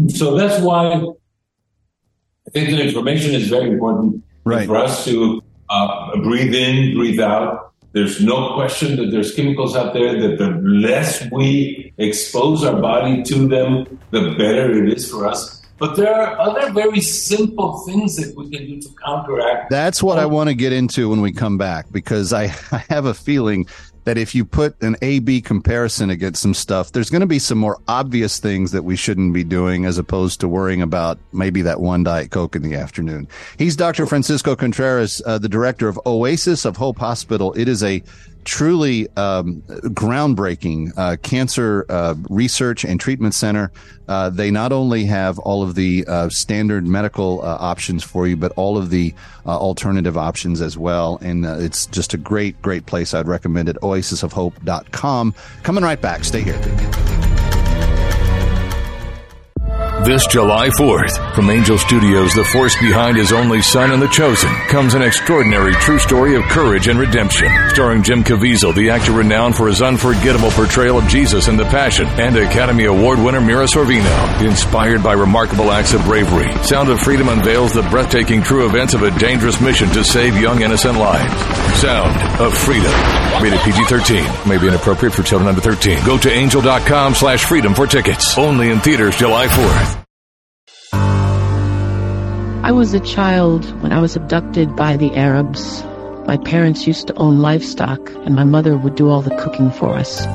so 0.09 0.37
that's 0.37 0.63
why 0.63 0.93
I 2.47 2.51
think 2.51 2.71
that 2.71 2.81
information 2.81 3.35
is 3.35 3.49
very 3.49 3.71
important 3.71 4.25
right. 4.45 4.67
for 4.67 4.77
us 4.77 5.05
to 5.05 5.43
uh, 5.69 6.17
breathe 6.23 6.55
in, 6.55 6.95
breathe 6.97 7.21
out. 7.21 7.73
There's 7.93 8.23
no 8.23 8.55
question 8.55 8.97
that 8.97 9.11
there's 9.11 9.35
chemicals 9.35 9.75
out 9.75 9.95
there 9.95 10.21
that 10.21 10.39
the 10.39 10.51
less 10.63 11.27
we 11.31 11.95
expose 11.99 12.63
our 12.63 12.81
body 12.81 13.23
to 13.23 13.49
them, 13.49 14.01
the 14.11 14.35
better 14.37 14.85
it 14.85 14.93
is 14.93 15.11
for 15.11 15.27
us. 15.27 15.63
But 15.79 15.97
there 15.97 16.15
are 16.15 16.39
other 16.39 16.73
very 16.73 17.01
simple 17.01 17.79
things 17.87 18.17
that 18.17 18.35
we 18.37 18.51
can 18.51 18.67
do 18.67 18.81
to 18.81 18.89
counteract. 19.05 19.71
That's 19.71 20.03
what 20.03 20.19
I 20.19 20.27
want 20.27 20.49
to 20.49 20.55
get 20.55 20.73
into 20.73 21.11
when 21.11 21.21
we 21.21 21.33
come 21.33 21.59
back 21.59 21.91
because 21.91 22.33
I, 22.33 22.45
I 22.73 22.85
have 22.89 23.07
a 23.07 23.15
feeling 23.15 23.67
that 24.07 24.17
if 24.17 24.37
you 24.37 24.45
put 24.45 24.81
an 24.83 24.97
A 25.03 25.19
B 25.19 25.41
comparison 25.41 26.11
against 26.11 26.41
some 26.41 26.55
stuff, 26.55 26.93
there's 26.93 27.11
going 27.11 27.21
to 27.21 27.27
be 27.27 27.41
some 27.41 27.59
more 27.59 27.77
obvious 27.89 28.39
things 28.39 28.71
that 28.71 28.85
we 28.85 28.95
shouldn't 28.95 29.35
be 29.35 29.43
doing 29.43 29.85
as 29.85 29.99
opposed 29.99 30.41
to 30.41 30.49
worrying 30.49 30.81
about 30.81 31.19
maybe 31.33 31.61
that 31.63 31.81
one 31.81 32.05
Diet 32.05 32.31
Coke 32.31 32.55
in 32.55 32.63
the 32.63 32.77
afternoon. 32.77 33.27
He's 33.59 33.75
Dr. 33.75 34.07
Francisco 34.07 34.55
Contreras, 34.55 35.21
uh, 35.27 35.39
the 35.39 35.49
director 35.49 35.89
of 35.89 35.99
Oasis 36.07 36.65
of 36.65 36.77
Hope 36.77 36.99
Hospital. 36.99 37.53
It 37.55 37.67
is 37.67 37.83
a 37.83 38.01
truly 38.47 39.09
um, 39.17 39.61
groundbreaking 39.67 40.93
uh, 40.97 41.17
cancer 41.23 41.85
uh, 41.91 42.15
research 42.31 42.85
and 42.85 42.99
treatment 42.99 43.35
center. 43.35 43.71
Uh, 44.09 44.31
they 44.31 44.51
not 44.51 44.73
only 44.73 45.05
have 45.05 45.39
all 45.41 45.63
of 45.63 45.75
the 45.75 46.05
uh, 46.07 46.29
standard 46.31 46.87
medical 46.87 47.43
uh, 47.43 47.57
options 47.61 48.03
for 48.03 48.27
you, 48.27 48.37
but 48.37 48.53
all 48.57 48.79
of 48.79 48.89
the 48.91 49.13
uh, 49.45 49.51
alternative 49.51 50.17
options 50.17 50.63
as 50.63 50.79
well. 50.79 51.19
And 51.21 51.45
it's 51.45 51.87
just 51.87 52.15
a 52.15 52.17
great, 52.17 52.61
great 52.63 52.87
place. 52.87 53.13
I'd 53.13 53.29
recommend 53.29 53.69
it. 53.69 53.77
OasisOfHope.com. 53.83 55.35
Coming 55.63 55.85
right 55.85 56.01
back. 56.01 56.25
Stay 56.25 56.43
here. 56.43 57.36
This 60.07 60.25
July 60.29 60.69
4th, 60.79 61.35
from 61.35 61.51
Angel 61.51 61.77
Studios, 61.77 62.33
the 62.33 62.45
force 62.45 62.77
behind 62.77 63.17
his 63.17 63.33
only 63.33 63.61
son 63.61 63.91
and 63.91 64.01
the 64.01 64.07
chosen, 64.07 64.55
comes 64.69 64.95
an 64.95 65.03
extraordinary 65.03 65.73
true 65.73 65.99
story 65.99 66.37
of 66.37 66.45
courage 66.45 66.87
and 66.87 66.97
redemption. 66.97 67.49
Starring 67.71 68.05
Jim 68.05 68.23
Caviezel, 68.23 68.73
the 68.73 68.91
actor 68.91 69.11
renowned 69.11 69.57
for 69.57 69.67
his 69.67 69.83
unforgettable 69.83 70.53
portrayal 70.53 70.99
of 70.99 71.09
Jesus 71.09 71.49
in 71.49 71.57
The 71.57 71.65
Passion, 71.65 72.07
and 72.07 72.37
Academy 72.37 72.85
Award 72.85 73.19
winner 73.19 73.41
Mira 73.41 73.65
Sorvino. 73.65 74.47
Inspired 74.47 75.03
by 75.03 75.15
remarkable 75.15 75.73
acts 75.73 75.93
of 75.93 76.05
bravery, 76.05 76.55
Sound 76.63 76.89
of 76.89 77.01
Freedom 77.01 77.29
unveils 77.29 77.73
the 77.73 77.83
breathtaking 77.83 78.43
true 78.43 78.65
events 78.65 78.95
of 78.95 79.03
a 79.03 79.11
dangerous 79.19 79.61
mission 79.61 79.89
to 79.89 80.05
save 80.05 80.41
young 80.41 80.63
innocent 80.63 80.97
lives. 80.97 81.35
Sound 81.81 82.41
of 82.41 82.57
Freedom. 82.57 82.93
Rated 83.43 83.59
PG-13. 83.59 84.47
May 84.47 84.59
be 84.59 84.69
inappropriate 84.69 85.15
for 85.15 85.25
children 85.25 85.49
under 85.49 85.61
13. 85.61 86.07
Go 86.07 86.17
to 86.17 86.31
angel.com 86.31 87.17
slash 87.17 87.45
freedom 87.45 87.75
for 87.75 87.89
tickets. 87.89 88.39
Only 88.39 88.71
in 88.71 88.79
theaters 88.79 89.17
July 89.17 89.49
4th. 89.49 89.96
I 92.67 92.73
was 92.73 92.93
a 92.95 92.99
child 92.99 93.65
when 93.81 93.93
I 93.93 94.01
was 94.01 94.17
abducted 94.17 94.75
by 94.75 94.97
the 94.97 95.15
Arabs. 95.15 95.85
My 96.27 96.37
parents 96.37 96.85
used 96.85 97.07
to 97.07 97.15
own 97.15 97.39
livestock, 97.39 98.11
and 98.25 98.35
my 98.35 98.43
mother 98.43 98.77
would 98.77 98.97
do 98.97 99.09
all 99.09 99.23
the 99.23 99.37
cooking 99.37 99.71
for 99.71 99.95
us. 99.95 100.27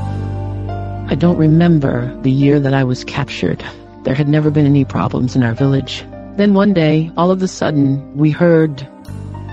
I 1.12 1.16
don't 1.20 1.38
remember 1.38 2.18
the 2.22 2.32
year 2.32 2.58
that 2.62 2.74
I 2.74 2.86
was 2.86 3.04
captured. 3.04 3.62
There 4.04 4.16
had 4.16 4.30
never 4.30 4.50
been 4.50 4.66
any 4.66 4.86
problems 4.86 5.36
in 5.36 5.44
our 5.44 5.54
village. 5.54 6.06
Then 6.38 6.54
one 6.54 6.74
day, 6.74 7.12
all 7.18 7.32
of 7.32 7.44
a 7.44 7.50
sudden, 7.50 8.16
we 8.16 8.32
heard 8.32 8.78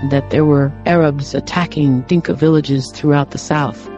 that 0.09 0.29
there 0.29 0.45
were 0.45 0.71
Arabs 0.85 1.35
attacking 1.35 2.03
Dinka 2.03 2.33
villages 2.33 2.89
throughout 2.95 3.31
the 3.31 3.37
south. 3.37 3.89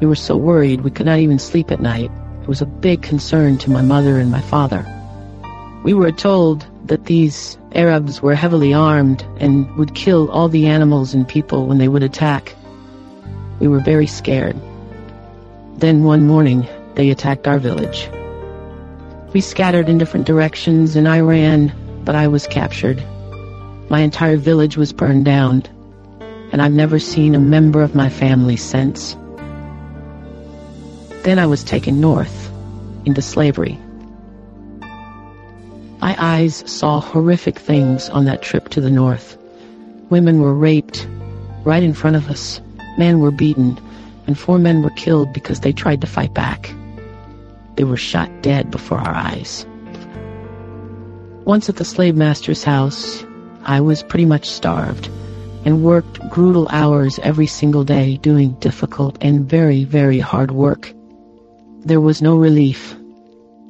We 0.00 0.08
were 0.08 0.16
so 0.16 0.36
worried 0.36 0.80
we 0.80 0.90
could 0.90 1.06
not 1.06 1.20
even 1.20 1.38
sleep 1.38 1.70
at 1.70 1.80
night. 1.80 2.10
It 2.42 2.48
was 2.48 2.62
a 2.62 2.66
big 2.66 3.02
concern 3.02 3.58
to 3.58 3.70
my 3.70 3.82
mother 3.82 4.18
and 4.18 4.28
my 4.28 4.40
father. 4.40 4.84
We 5.84 5.94
were 5.94 6.10
told 6.10 6.66
that 6.86 7.06
these 7.06 7.58
Arabs 7.74 8.20
were 8.20 8.34
heavily 8.34 8.74
armed 8.74 9.24
and 9.38 9.72
would 9.76 9.94
kill 9.94 10.30
all 10.30 10.48
the 10.48 10.66
animals 10.66 11.14
and 11.14 11.26
people 11.26 11.66
when 11.66 11.78
they 11.78 11.88
would 11.88 12.02
attack. 12.02 12.54
We 13.60 13.68
were 13.68 13.80
very 13.80 14.06
scared. 14.06 14.56
Then 15.76 16.04
one 16.04 16.26
morning, 16.26 16.68
they 16.94 17.10
attacked 17.10 17.46
our 17.46 17.58
village. 17.58 18.08
We 19.32 19.40
scattered 19.40 19.88
in 19.88 19.98
different 19.98 20.26
directions 20.26 20.96
and 20.96 21.08
I 21.08 21.20
ran, 21.20 21.72
but 22.04 22.14
I 22.14 22.28
was 22.28 22.46
captured. 22.46 23.02
My 23.88 24.00
entire 24.00 24.36
village 24.36 24.76
was 24.76 24.92
burned 24.92 25.24
down, 25.24 25.62
and 26.50 26.60
I've 26.60 26.72
never 26.72 26.98
seen 26.98 27.34
a 27.34 27.40
member 27.40 27.82
of 27.82 27.94
my 27.94 28.08
family 28.08 28.56
since. 28.56 29.16
Then 31.24 31.38
I 31.38 31.46
was 31.46 31.62
taken 31.62 32.00
north, 32.00 32.50
into 33.04 33.22
slavery. 33.22 33.78
My 36.02 36.16
eyes 36.18 36.64
saw 36.66 37.00
horrific 37.00 37.56
things 37.56 38.10
on 38.10 38.24
that 38.24 38.42
trip 38.42 38.70
to 38.70 38.80
the 38.80 38.90
north. 38.90 39.38
Women 40.10 40.40
were 40.40 40.52
raped 40.52 41.06
right 41.62 41.82
in 41.82 41.94
front 41.94 42.16
of 42.16 42.28
us. 42.28 42.60
Men 42.98 43.20
were 43.20 43.30
beaten, 43.30 43.78
and 44.26 44.36
four 44.36 44.58
men 44.58 44.82
were 44.82 44.90
killed 44.90 45.32
because 45.32 45.60
they 45.60 45.72
tried 45.72 46.00
to 46.00 46.08
fight 46.08 46.34
back. 46.34 46.74
They 47.76 47.84
were 47.84 47.96
shot 47.96 48.42
dead 48.42 48.68
before 48.68 48.98
our 48.98 49.14
eyes. 49.14 49.64
Once 51.44 51.68
at 51.68 51.76
the 51.76 51.84
slave 51.84 52.16
master's 52.16 52.64
house, 52.64 53.24
I 53.64 53.80
was 53.80 54.02
pretty 54.02 54.26
much 54.26 54.50
starved 54.50 55.08
and 55.64 55.84
worked 55.84 56.18
brutal 56.30 56.66
hours 56.72 57.20
every 57.22 57.46
single 57.46 57.84
day 57.84 58.16
doing 58.16 58.54
difficult 58.54 59.18
and 59.20 59.48
very, 59.48 59.84
very 59.84 60.18
hard 60.18 60.50
work. 60.50 60.92
There 61.84 62.00
was 62.00 62.20
no 62.20 62.36
relief. 62.36 62.96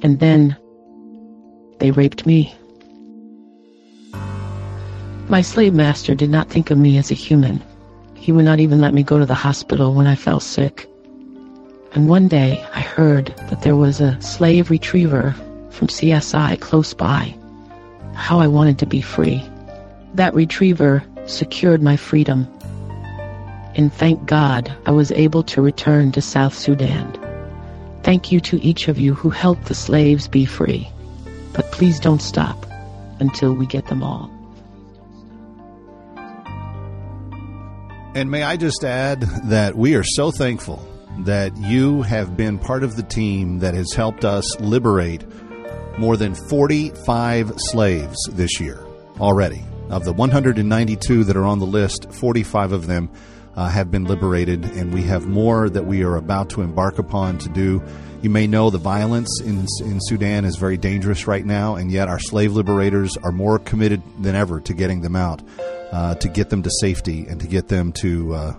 And 0.01 0.19
then 0.19 0.57
they 1.79 1.91
raped 1.91 2.25
me. 2.25 2.53
My 5.29 5.41
slave 5.41 5.73
master 5.73 6.15
did 6.15 6.29
not 6.29 6.49
think 6.49 6.69
of 6.69 6.77
me 6.77 6.97
as 6.97 7.09
a 7.09 7.15
human. 7.15 7.61
He 8.13 8.31
would 8.31 8.45
not 8.45 8.59
even 8.59 8.81
let 8.81 8.93
me 8.93 9.03
go 9.03 9.19
to 9.19 9.25
the 9.25 9.33
hospital 9.33 9.93
when 9.93 10.07
I 10.07 10.15
fell 10.15 10.39
sick. 10.39 10.89
And 11.93 12.09
one 12.09 12.27
day 12.27 12.65
I 12.73 12.81
heard 12.81 13.27
that 13.49 13.61
there 13.61 13.75
was 13.75 14.01
a 14.01 14.21
slave 14.21 14.69
retriever 14.69 15.35
from 15.69 15.87
CSI 15.87 16.59
close 16.59 16.93
by. 16.93 17.35
How 18.13 18.39
I 18.39 18.47
wanted 18.47 18.79
to 18.79 18.85
be 18.85 19.01
free. 19.01 19.43
That 20.13 20.33
retriever 20.33 21.03
secured 21.25 21.81
my 21.81 21.95
freedom. 21.95 22.47
And 23.75 23.91
thank 23.91 24.25
God 24.25 24.75
I 24.85 24.91
was 24.91 25.11
able 25.11 25.43
to 25.43 25.61
return 25.61 26.11
to 26.11 26.21
South 26.21 26.53
Sudan. 26.53 27.17
Thank 28.03 28.31
you 28.31 28.39
to 28.41 28.61
each 28.61 28.87
of 28.87 28.99
you 28.99 29.13
who 29.13 29.29
helped 29.29 29.65
the 29.65 29.75
slaves 29.75 30.27
be 30.27 30.45
free. 30.45 30.89
But 31.53 31.71
please 31.71 31.99
don't 31.99 32.21
stop 32.21 32.65
until 33.19 33.53
we 33.53 33.65
get 33.65 33.87
them 33.87 34.03
all. 34.03 34.29
And 38.15 38.29
may 38.29 38.43
I 38.43 38.57
just 38.57 38.83
add 38.83 39.21
that 39.45 39.75
we 39.75 39.95
are 39.95 40.03
so 40.03 40.29
thankful 40.29 40.87
that 41.19 41.55
you 41.57 42.01
have 42.03 42.37
been 42.37 42.59
part 42.59 42.83
of 42.83 42.95
the 42.95 43.03
team 43.03 43.59
that 43.59 43.73
has 43.73 43.93
helped 43.93 44.25
us 44.25 44.59
liberate 44.59 45.23
more 45.97 46.17
than 46.17 46.35
45 46.35 47.53
slaves 47.57 48.17
this 48.31 48.59
year 48.59 48.79
already. 49.19 49.63
Of 49.89 50.05
the 50.05 50.13
192 50.13 51.23
that 51.23 51.35
are 51.35 51.45
on 51.45 51.59
the 51.59 51.65
list, 51.65 52.11
45 52.13 52.71
of 52.71 52.87
them 52.87 53.11
uh, 53.55 53.69
have 53.69 53.91
been 53.91 54.05
liberated, 54.05 54.63
and 54.63 54.93
we 54.93 55.03
have 55.03 55.27
more 55.27 55.69
that 55.69 55.85
we 55.85 56.03
are 56.03 56.15
about 56.15 56.49
to 56.51 56.61
embark 56.61 56.99
upon 56.99 57.37
to 57.39 57.49
do. 57.49 57.81
You 58.23 58.29
may 58.29 58.47
know 58.47 58.69
the 58.69 58.77
violence 58.77 59.41
in, 59.41 59.67
in 59.81 59.99
Sudan 60.01 60.45
is 60.45 60.55
very 60.55 60.77
dangerous 60.77 61.27
right 61.27 61.45
now, 61.45 61.75
and 61.75 61.91
yet 61.91 62.07
our 62.07 62.19
slave 62.19 62.53
liberators 62.53 63.17
are 63.17 63.33
more 63.33 63.59
committed 63.59 64.01
than 64.21 64.33
ever 64.33 64.61
to 64.61 64.73
getting 64.73 65.01
them 65.01 65.17
out, 65.17 65.41
uh, 65.91 66.15
to 66.15 66.29
get 66.29 66.49
them 66.49 66.63
to 66.63 66.69
safety, 66.79 67.27
and 67.27 67.41
to 67.41 67.47
get 67.47 67.67
them 67.67 67.91
to 67.91 68.33
uh, 68.33 68.53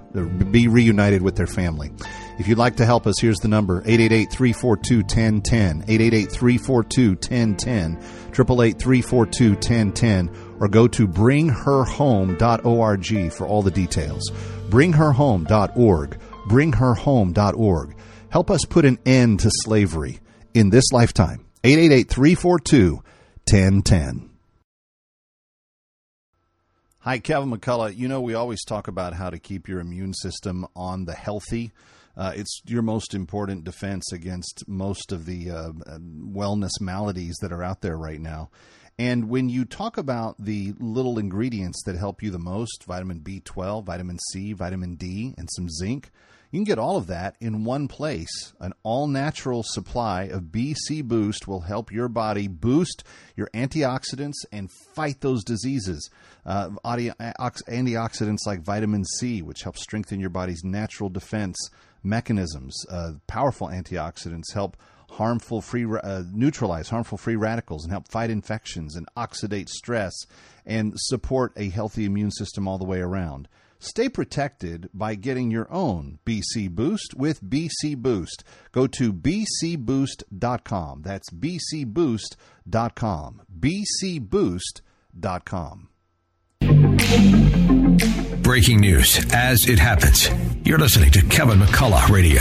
be 0.51 0.69
reunited 0.69 1.23
with 1.23 1.37
their 1.37 1.47
family. 1.47 1.91
If 2.39 2.47
you'd 2.47 2.59
like 2.59 2.77
to 2.77 2.85
help 2.85 3.07
us, 3.07 3.19
here's 3.19 3.39
the 3.39 3.49
number 3.49 3.79
888 3.87 4.31
342 4.31 4.97
1010, 4.99 5.85
888 5.89 6.31
342 6.31 7.09
1010, 7.13 7.97
888 8.37 8.79
342 8.79 9.51
1010 9.53 10.31
or 10.61 10.69
go 10.69 10.87
to 10.89 11.09
bringherhome.org 11.09 13.33
for 13.33 13.47
all 13.47 13.63
the 13.63 13.71
details. 13.71 14.31
Bringherhome.org. 14.69 16.19
Bringherhome.org. 16.49 17.94
Help 18.35 18.51
us 18.51 18.65
put 18.69 18.85
an 18.85 18.99
end 19.07 19.39
to 19.39 19.49
slavery 19.63 20.19
in 20.55 20.71
this 20.71 20.91
lifetime. 20.91 21.47
888 21.63 22.09
342 22.09 22.95
1010. 23.49 24.31
Hi, 26.99 27.21
Kevin 27.21 27.53
McCullough. 27.53 27.97
You 27.97 28.09
know, 28.09 28.21
we 28.21 28.35
always 28.35 28.65
talk 28.65 28.89
about 28.89 29.15
how 29.15 29.31
to 29.31 29.39
keep 29.39 29.69
your 29.69 29.79
immune 29.79 30.15
system 30.15 30.67
on 30.75 31.05
the 31.05 31.15
healthy. 31.15 31.71
Uh, 32.17 32.33
it's 32.35 32.61
your 32.67 32.83
most 32.83 33.15
important 33.15 33.63
defense 33.63 34.11
against 34.13 34.67
most 34.67 35.13
of 35.13 35.27
the 35.27 35.53
uh, 35.53 35.71
wellness 35.97 36.81
maladies 36.81 37.37
that 37.41 37.53
are 37.53 37.63
out 37.63 37.83
there 37.83 37.97
right 37.97 38.21
now. 38.21 38.51
And 38.99 39.29
when 39.29 39.49
you 39.49 39.65
talk 39.65 39.97
about 39.97 40.45
the 40.45 40.75
little 40.81 41.21
ingredients 41.21 41.85
that 41.87 41.95
help 41.95 42.21
you 42.21 42.33
the 42.33 42.41
most 42.41 42.83
vitamin 42.83 43.21
B12, 43.21 43.85
vitamin 43.85 44.19
C, 44.33 44.55
vitamin 44.55 44.97
D, 44.97 45.35
and 45.39 45.49
some 45.53 45.69
zinc 45.71 46.11
you 46.55 46.61
can 46.61 46.65
get 46.65 46.79
all 46.79 46.97
of 46.97 47.09
that 47.09 47.35
in 47.41 47.65
one 47.65 47.89
place. 47.89 48.53
An 48.61 48.75
all 48.85 49.09
natural 49.09 49.65
supply 49.65 50.29
of 50.29 50.53
BC 50.53 51.03
Boost 51.03 51.49
will 51.49 51.63
help 51.63 51.91
your 51.91 52.07
body 52.07 52.47
boost 52.47 53.03
your 53.35 53.49
antioxidants 53.55 54.37
and 54.53 54.71
fight 54.95 55.21
those 55.21 55.43
diseases. 55.43 56.09
Uh, 56.47 56.71
antioxidants 56.85 58.47
like 58.47 58.61
vitamin 58.61 59.05
C, 59.05 59.43
which 59.43 59.65
helps 59.65 59.83
strengthen 59.83 60.21
your 60.21 60.31
body's 60.31 60.63
natural 60.63 61.11
defense 61.11 61.57
mechanisms. 62.05 62.87
Uh, 62.89 63.15
powerful 63.27 63.67
antioxidants 63.67 64.53
help 64.55 64.77
harmful 65.11 65.61
free 65.61 65.85
uh, 66.05 66.23
neutralize 66.33 66.89
harmful 66.89 67.19
free 67.19 67.35
radicals 67.35 67.83
and 67.83 67.91
help 67.91 68.07
fight 68.07 68.31
infections 68.31 68.95
and 68.95 69.09
oxidate 69.17 69.69
stress 69.69 70.13
and 70.65 70.93
support 70.95 71.53
a 71.57 71.69
healthy 71.69 72.05
immune 72.05 72.31
system 72.31 72.69
all 72.69 72.79
the 72.79 72.85
way 72.85 73.01
around. 73.01 73.49
Stay 73.85 74.09
protected 74.09 74.89
by 74.95 75.15
getting 75.15 75.51
your 75.51 75.71
own 75.71 76.19
BC 76.25 76.71
Boost 76.71 77.13
with 77.15 77.45
BC 77.45 77.99
Boost. 77.99 78.43
Go 78.73 78.87
to 78.87 79.13
bcboost.com. 79.13 81.03
That's 81.03 81.29
bcboost.com. 81.29 83.43
bcboost.com. 83.61 84.79
Breaking 88.43 88.81
news 88.81 89.23
as 89.35 89.69
it 89.69 89.79
happens. 89.79 90.31
You're 90.65 90.79
listening 90.79 91.11
to 91.11 91.21
Kevin 91.27 91.59
McCullough 91.59 92.09
Radio. 92.09 92.41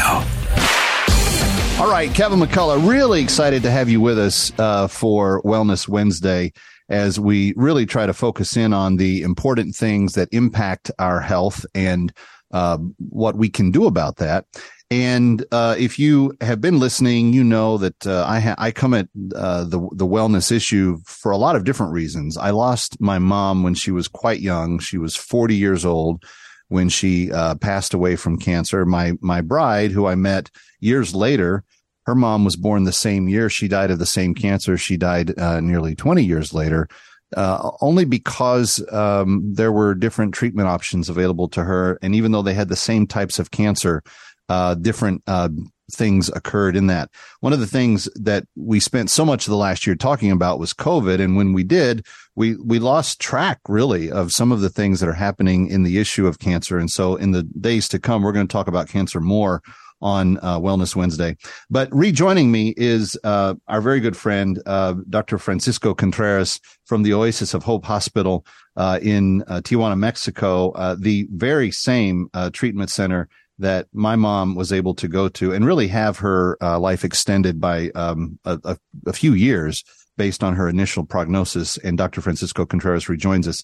All 1.84 1.92
right, 1.92 2.14
Kevin 2.14 2.40
McCullough, 2.40 2.88
really 2.88 3.22
excited 3.22 3.64
to 3.64 3.72
have 3.72 3.90
you 3.90 4.00
with 4.00 4.18
us 4.18 4.58
uh, 4.58 4.88
for 4.88 5.42
Wellness 5.42 5.90
Wednesday 5.90 6.54
as 6.90 7.20
we 7.20 7.54
really 7.56 7.86
try 7.86 8.06
to 8.06 8.14
focus 8.14 8.58
in 8.58 8.74
on 8.74 8.98
the 8.98 9.22
important 9.22 9.76
things 9.76 10.14
that 10.14 10.30
impact 10.32 10.92
our 11.00 11.20
health 11.20 11.66
and 11.74 12.14
uh, 12.52 12.78
what 13.10 13.36
we 13.36 13.50
can 13.50 13.72
do 13.72 13.86
about 13.88 14.18
that. 14.18 14.46
And 14.92 15.44
uh, 15.52 15.76
if 15.80 15.98
you 15.98 16.38
have 16.40 16.62
been 16.62 16.80
listening, 16.80 17.34
you 17.34 17.44
know 17.44 17.80
that 17.80 18.06
uh, 18.06 18.26
I 18.28 18.40
ha- 18.40 18.56
I 18.60 18.70
come 18.70 18.94
at 18.94 19.08
uh, 19.36 19.64
the 19.64 19.80
the 19.92 20.06
wellness 20.06 20.52
issue 20.52 21.00
for 21.06 21.32
a 21.32 21.38
lot 21.38 21.56
of 21.56 21.64
different 21.64 21.94
reasons. 21.94 22.38
I 22.38 22.52
lost 22.52 23.02
my 23.02 23.18
mom 23.18 23.64
when 23.64 23.74
she 23.74 23.90
was 23.90 24.08
quite 24.08 24.40
young; 24.40 24.78
she 24.78 25.00
was 25.00 25.16
forty 25.16 25.56
years 25.56 25.84
old 25.84 26.24
when 26.68 26.90
she 26.90 27.32
uh, 27.32 27.56
passed 27.56 27.96
away 27.96 28.16
from 28.16 28.38
cancer. 28.38 28.86
My 28.86 29.14
my 29.20 29.42
bride, 29.42 29.92
who 29.92 30.06
I 30.06 30.14
met 30.14 30.52
years 30.80 31.16
later, 31.16 31.64
her 32.06 32.16
mom 32.16 32.44
was 32.44 32.56
born 32.56 32.84
the 32.84 32.92
same 32.92 33.28
year. 33.28 33.50
She 33.50 33.68
died 33.68 33.92
of 33.92 34.00
the 34.00 34.06
same 34.06 34.34
cancer. 34.34 34.78
She 34.78 34.98
died 34.98 35.38
uh, 35.40 35.60
nearly 35.62 35.96
20 35.96 36.24
years 36.24 36.54
later, 36.54 36.88
uh, 37.36 37.72
only 37.82 38.06
because 38.06 38.84
um, 38.92 39.54
there 39.54 39.72
were 39.72 39.96
different 39.96 40.34
treatment 40.34 40.68
options 40.68 41.10
available 41.10 41.48
to 41.50 41.64
her. 41.64 41.98
And 42.02 42.14
even 42.16 42.32
though 42.32 42.42
they 42.42 42.54
had 42.54 42.70
the 42.70 42.76
same 42.76 43.08
types 43.08 43.40
of 43.40 43.52
cancer, 43.52 44.04
uh, 44.50 44.76
different 44.76 45.24
uh, 45.28 45.50
things 45.92 46.30
occurred 46.30 46.76
in 46.76 46.88
that. 46.88 47.10
One 47.40 47.54
of 47.54 47.60
the 47.60 47.68
things 47.68 48.10
that 48.16 48.46
we 48.56 48.80
spent 48.80 49.10
so 49.10 49.26
much 49.26 49.46
of 49.46 49.52
the 49.52 49.58
last 49.58 49.86
year 49.86 49.96
talking 49.96 50.32
about 50.32 50.60
was 50.60 50.74
COVID. 50.74 51.22
And 51.22 51.36
when 51.36 51.54
we 51.54 51.64
did, 51.64 52.06
we, 52.36 52.56
we 52.58 52.80
lost 52.80 53.20
track 53.20 53.60
really 53.68 54.12
of 54.12 54.32
some 54.32 54.52
of 54.52 54.62
the 54.62 54.70
things 54.70 55.00
that 55.00 55.10
are 55.10 55.14
happening 55.14 55.68
in 55.68 55.84
the 55.84 56.00
issue 56.00 56.28
of 56.28 56.40
cancer. 56.40 56.78
And 56.78 56.90
so 56.90 57.16
in 57.16 57.32
the 57.32 57.44
days 57.44 57.88
to 57.90 58.00
come, 58.00 58.24
we're 58.24 58.32
going 58.32 58.48
to 58.48 58.52
talk 58.52 58.68
about 58.68 58.90
cancer 58.90 59.20
more 59.20 59.62
on 60.02 60.38
uh, 60.42 60.60
Wellness 60.60 60.96
Wednesday. 60.96 61.38
But 61.70 61.94
rejoining 61.94 62.52
me 62.52 62.74
is 62.78 63.18
uh, 63.24 63.56
our 63.68 63.82
very 63.82 64.00
good 64.00 64.18
friend, 64.18 64.62
uh, 64.66 64.96
Dr. 65.10 65.38
Francisco 65.38 65.94
Contreras 65.94 66.60
from 66.86 67.04
the 67.04 67.14
Oasis 67.14 67.54
of 67.54 67.64
Hope 67.64 67.86
Hospital 67.86 68.46
uh, 68.76 69.00
in 69.02 69.44
uh, 69.48 69.62
Tijuana, 69.62 69.98
Mexico, 69.98 70.72
uh, 70.72 70.96
the 71.00 71.28
very 71.32 71.72
same 71.72 72.30
treatment 72.52 72.90
center 72.90 73.30
that 73.60 73.88
my 73.94 74.16
mom 74.16 74.56
was 74.56 74.74
able 74.74 74.94
to 74.96 75.08
go 75.08 75.30
to 75.30 75.54
and 75.54 75.66
really 75.66 75.88
have 75.88 76.18
her 76.18 76.58
uh, 76.62 76.80
life 76.80 77.04
extended 77.04 77.62
by 77.62 77.90
um, 77.92 78.40
a, 78.46 78.78
a, 79.06 79.14
few 79.14 79.34
years 79.34 79.84
based 80.18 80.44
on 80.44 80.56
her 80.56 80.68
initial 80.68 81.06
prognosis. 81.06 81.78
And 81.78 81.98
Dr. 81.98 82.22
Francisco 82.22 82.66
Contreras 82.66 83.10
rejoins 83.10 83.48
us. 83.48 83.64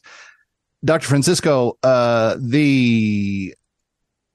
Dr. 0.86 1.08
Francisco, 1.08 1.78
uh, 1.84 2.38
the 2.40 3.54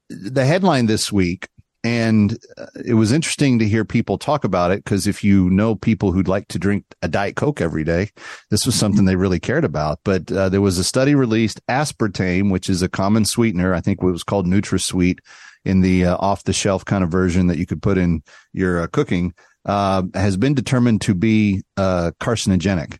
the 0.09 0.45
headline 0.45 0.85
this 0.85 1.11
week 1.11 1.47
and 1.85 2.35
uh, 2.57 2.65
it 2.83 2.95
was 2.95 3.11
interesting 3.11 3.59
to 3.59 3.67
hear 3.67 3.85
people 3.85 4.17
talk 4.17 4.43
about 4.43 4.71
it 4.71 4.83
because 4.83 5.05
if 5.05 5.23
you 5.23 5.51
know 5.51 5.75
people 5.75 6.11
who'd 6.11 6.27
like 6.27 6.47
to 6.47 6.57
drink 6.57 6.83
a 7.03 7.07
Diet 7.07 7.35
Coke 7.35 7.61
every 7.61 7.83
day, 7.83 8.09
this 8.49 8.65
was 8.65 8.73
something 8.73 9.05
they 9.05 9.15
really 9.15 9.39
cared 9.39 9.63
about. 9.63 9.99
But 10.03 10.31
uh, 10.31 10.49
there 10.49 10.61
was 10.61 10.79
a 10.79 10.83
study 10.83 11.13
released, 11.13 11.61
aspartame, 11.67 12.49
which 12.49 12.71
is 12.71 12.81
a 12.81 12.89
common 12.89 13.23
sweetener. 13.23 13.75
I 13.75 13.81
think 13.81 14.01
it 14.01 14.05
was 14.05 14.23
called 14.23 14.47
NutraSweet 14.47 15.19
in 15.63 15.81
the 15.81 16.05
uh, 16.05 16.17
off 16.17 16.45
the 16.45 16.53
shelf 16.53 16.83
kind 16.85 17.03
of 17.03 17.11
version 17.11 17.45
that 17.47 17.59
you 17.59 17.67
could 17.67 17.83
put 17.83 17.99
in 17.99 18.23
your 18.51 18.81
uh, 18.81 18.87
cooking, 18.87 19.35
uh, 19.65 20.01
has 20.15 20.37
been 20.37 20.55
determined 20.55 21.01
to 21.01 21.13
be 21.13 21.61
uh, 21.77 22.11
carcinogenic. 22.19 22.97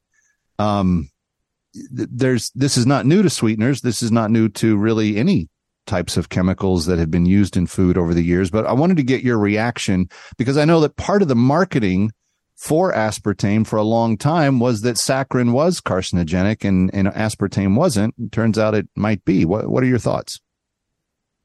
Um, 0.60 1.10
there's 1.92 2.52
this 2.52 2.78
is 2.78 2.86
not 2.86 3.08
new 3.08 3.24
to 3.24 3.32
sweeteners. 3.32 3.82
This 3.82 4.04
is 4.04 4.12
not 4.12 4.30
new 4.30 4.48
to 4.50 4.78
really 4.78 5.18
any 5.18 5.50
types 5.86 6.18
of 6.18 6.30
chemicals 6.30 6.86
that 6.86 7.00
have 7.00 7.12
been 7.12 7.26
used 7.26 7.58
in 7.58 7.68
food 7.68 7.98
over 7.98 8.14
the 8.14 8.24
years. 8.24 8.50
But 8.50 8.66
I 8.66 8.74
wanted 8.74 8.98
to 8.98 9.04
get 9.04 9.24
your 9.24 9.38
reaction 9.38 10.10
because 10.38 10.58
I 10.58 10.66
know 10.66 10.80
that 10.82 10.96
part 10.96 11.22
of 11.22 11.28
the 11.28 11.36
marketing 11.36 12.12
for 12.56 12.94
aspartame 12.94 13.68
for 13.68 13.78
a 13.78 13.84
long 13.84 14.18
time 14.18 14.60
was 14.60 14.82
that 14.82 14.96
saccharin 14.96 15.52
was 15.52 15.82
carcinogenic 15.82 16.64
and, 16.68 16.90
and 16.94 17.08
aspartame 17.10 17.76
wasn't. 17.76 18.16
It 18.18 18.32
turns 18.32 18.58
out 18.58 18.76
it 18.76 18.88
might 18.96 19.24
be. 19.26 19.46
What, 19.46 19.68
what 19.68 19.84
are 19.84 19.88
your 19.88 20.00
thoughts? 20.00 20.40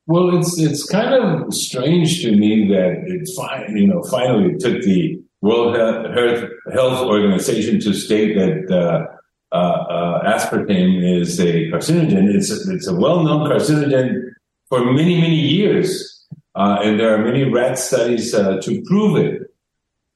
Well, 0.07 0.37
it's 0.38 0.59
it's 0.59 0.88
kind 0.90 1.14
of 1.14 1.55
strange 1.55 2.22
to 2.22 2.33
me 2.33 2.66
that 2.68 3.05
it's 3.07 3.35
fine. 3.37 3.76
You 3.76 3.87
know, 3.87 4.03
finally 4.03 4.55
it 4.55 4.61
took 4.61 4.83
the 4.83 5.22
World 5.40 5.76
Health 5.76 7.07
Organization 7.07 7.81
to 7.81 7.94
state 7.94 8.35
that 8.37 8.70
uh, 8.70 9.55
uh, 9.55 9.57
uh, 9.57 10.38
aspartame 10.38 11.20
is 11.20 11.40
a 11.40 11.70
carcinogen. 11.70 12.35
It's 12.35 12.50
a, 12.50 12.72
it's 12.72 12.87
a 12.87 12.94
well-known 12.94 13.48
carcinogen 13.48 14.30
for 14.71 14.91
many, 14.93 15.21
many 15.21 15.37
years. 15.37 16.25
Uh, 16.55 16.79
and 16.83 16.99
there 16.99 17.15
are 17.15 17.23
many 17.23 17.45
rat 17.45 17.79
studies 17.79 18.33
uh, 18.33 18.59
to 18.63 18.83
prove 18.83 19.19
it. 19.19 19.43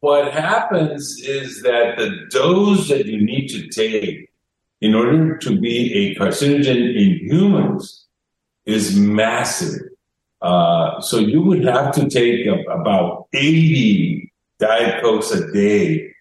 What 0.00 0.32
happens 0.32 1.18
is 1.20 1.62
that 1.62 1.96
the 1.98 2.26
dose 2.30 2.88
that 2.88 3.06
you 3.06 3.22
need 3.24 3.48
to 3.48 3.68
take 3.68 4.30
in 4.80 4.94
order 4.94 5.36
to 5.38 5.58
be 5.58 5.92
a 5.94 6.14
carcinogen 6.14 6.76
in 6.76 7.28
humans 7.28 8.06
is 8.66 8.98
massive. 8.98 9.80
Uh, 10.42 11.00
so 11.00 11.18
you 11.18 11.40
would 11.40 11.64
have 11.64 11.92
to 11.94 12.08
take 12.08 12.46
about 12.46 13.26
80 13.32 14.30
Diet 14.58 15.02
Cokes 15.02 15.30
a 15.30 15.50
day 15.52 16.12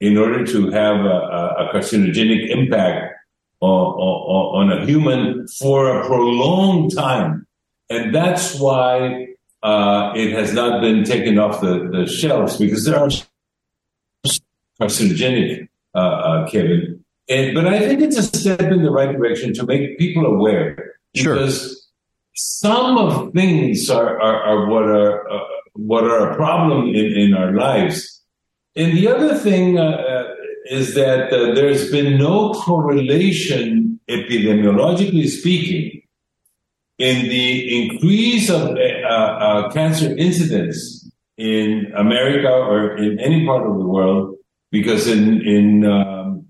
in 0.00 0.16
order 0.16 0.44
to 0.44 0.70
have 0.70 0.96
a, 1.04 1.54
a 1.58 1.70
carcinogenic 1.72 2.48
impact 2.50 3.14
on, 3.60 3.70
on, 3.70 4.70
on, 4.70 4.78
a 4.78 4.86
human 4.86 5.46
for 5.48 6.00
a 6.00 6.06
prolonged 6.06 6.94
time. 6.94 7.46
And 7.90 8.14
that's 8.14 8.58
why 8.58 9.26
uh, 9.62 10.12
it 10.14 10.32
has 10.32 10.54
not 10.54 10.80
been 10.80 11.04
taken 11.04 11.38
off 11.38 11.60
the, 11.60 11.90
the 11.92 12.06
shelves 12.06 12.56
because 12.56 12.84
there 12.84 12.98
are 12.98 13.10
carcinogenic, 14.80 15.68
uh, 15.94 15.98
uh, 15.98 16.48
Kevin. 16.48 17.04
And, 17.28 17.54
but 17.54 17.66
I 17.66 17.80
think 17.80 18.00
it's 18.00 18.16
a 18.16 18.22
step 18.22 18.60
in 18.60 18.82
the 18.82 18.90
right 18.90 19.12
direction 19.12 19.52
to 19.54 19.66
make 19.66 19.98
people 19.98 20.24
aware 20.24 20.94
because 21.12 21.60
sure. 21.60 21.76
some 22.34 22.96
of 22.96 23.32
things 23.32 23.90
are, 23.90 24.20
are, 24.20 24.42
are 24.42 24.66
what 24.68 24.84
are 24.84 25.30
uh, 25.30 25.44
what 25.74 26.04
are 26.04 26.30
a 26.30 26.36
problem 26.36 26.88
in, 26.88 26.94
in 26.94 27.34
our 27.34 27.52
lives 27.52 28.20
and 28.76 28.96
the 28.96 29.08
other 29.08 29.34
thing 29.34 29.78
uh, 29.78 29.82
uh, 29.82 30.34
is 30.70 30.94
that 30.94 31.32
uh, 31.32 31.54
there's 31.54 31.90
been 31.90 32.18
no 32.18 32.52
correlation, 32.52 33.98
epidemiologically 34.08 35.28
speaking, 35.28 35.99
in 37.00 37.28
the 37.30 37.48
increase 37.78 38.50
of 38.50 38.76
uh, 38.76 39.14
uh, 39.14 39.72
cancer 39.72 40.14
incidence 40.16 41.10
in 41.38 41.90
America 41.96 42.52
or 42.52 42.96
in 42.98 43.18
any 43.18 43.46
part 43.46 43.66
of 43.66 43.78
the 43.78 43.86
world, 43.86 44.36
because 44.70 45.08
in 45.08 45.40
in 45.40 45.86
um, 45.86 46.44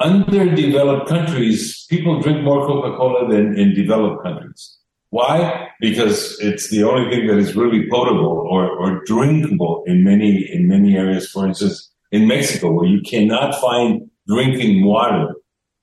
underdeveloped 0.00 1.08
countries, 1.08 1.86
people 1.88 2.20
drink 2.20 2.42
more 2.44 2.66
Coca-Cola 2.66 3.30
than 3.32 3.58
in 3.58 3.74
developed 3.74 4.22
countries. 4.22 4.76
Why? 5.08 5.68
Because 5.80 6.38
it's 6.40 6.68
the 6.68 6.82
only 6.84 7.08
thing 7.08 7.26
that 7.28 7.38
is 7.38 7.56
really 7.56 7.88
potable 7.88 8.36
or, 8.50 8.68
or 8.68 9.02
drinkable 9.06 9.84
in 9.86 10.04
many 10.04 10.30
in 10.52 10.68
many 10.68 10.96
areas. 10.96 11.30
For 11.30 11.46
instance, 11.46 11.90
in 12.12 12.28
Mexico, 12.28 12.72
where 12.72 12.90
you 12.94 13.00
cannot 13.00 13.54
find 13.54 14.10
drinking 14.28 14.84
water, 14.84 15.34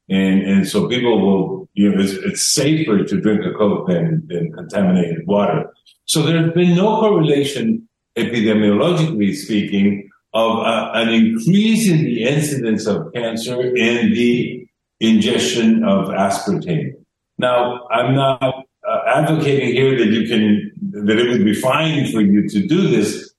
and 0.09 0.43
and 0.43 0.67
so 0.67 0.87
people 0.87 1.15
will 1.25 1.60
you 1.73 1.89
know 1.89 2.01
it's, 2.01 2.13
it's 2.13 2.53
safer 2.53 3.03
to 3.03 3.21
drink 3.21 3.41
a 3.45 3.53
coke 3.57 3.87
than, 3.87 4.23
than 4.27 4.51
contaminated 4.51 5.25
water. 5.25 5.71
So 6.05 6.23
there's 6.23 6.53
been 6.53 6.75
no 6.75 6.99
correlation, 6.99 7.87
epidemiologically 8.17 9.35
speaking, 9.35 10.09
of 10.33 10.59
uh, 10.59 10.91
an 10.93 11.09
increase 11.09 11.89
in 11.89 12.03
the 12.03 12.23
incidence 12.23 12.85
of 12.87 13.11
cancer 13.13 13.61
in 13.75 14.13
the 14.13 14.67
ingestion 14.99 15.83
of 15.83 16.07
aspartame. 16.07 16.93
Now, 17.37 17.87
I'm 17.89 18.15
not 18.15 18.41
uh, 18.87 18.99
advocating 19.07 19.73
here 19.73 19.97
that 19.97 20.07
you 20.07 20.27
can 20.27 20.71
that 21.05 21.17
it 21.17 21.29
would 21.29 21.45
be 21.45 21.53
fine 21.53 22.11
for 22.11 22.21
you 22.21 22.47
to 22.49 22.67
do 22.67 22.87
this 22.87 23.33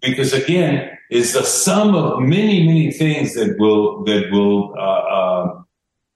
because 0.00 0.32
again 0.32 0.90
it's 1.10 1.32
the 1.32 1.42
sum 1.42 1.94
of 1.94 2.20
many 2.20 2.66
many 2.66 2.90
things 2.90 3.34
that 3.34 3.56
will 3.58 4.04
that 4.04 4.30
will 4.30 4.74
uh, 4.78 5.02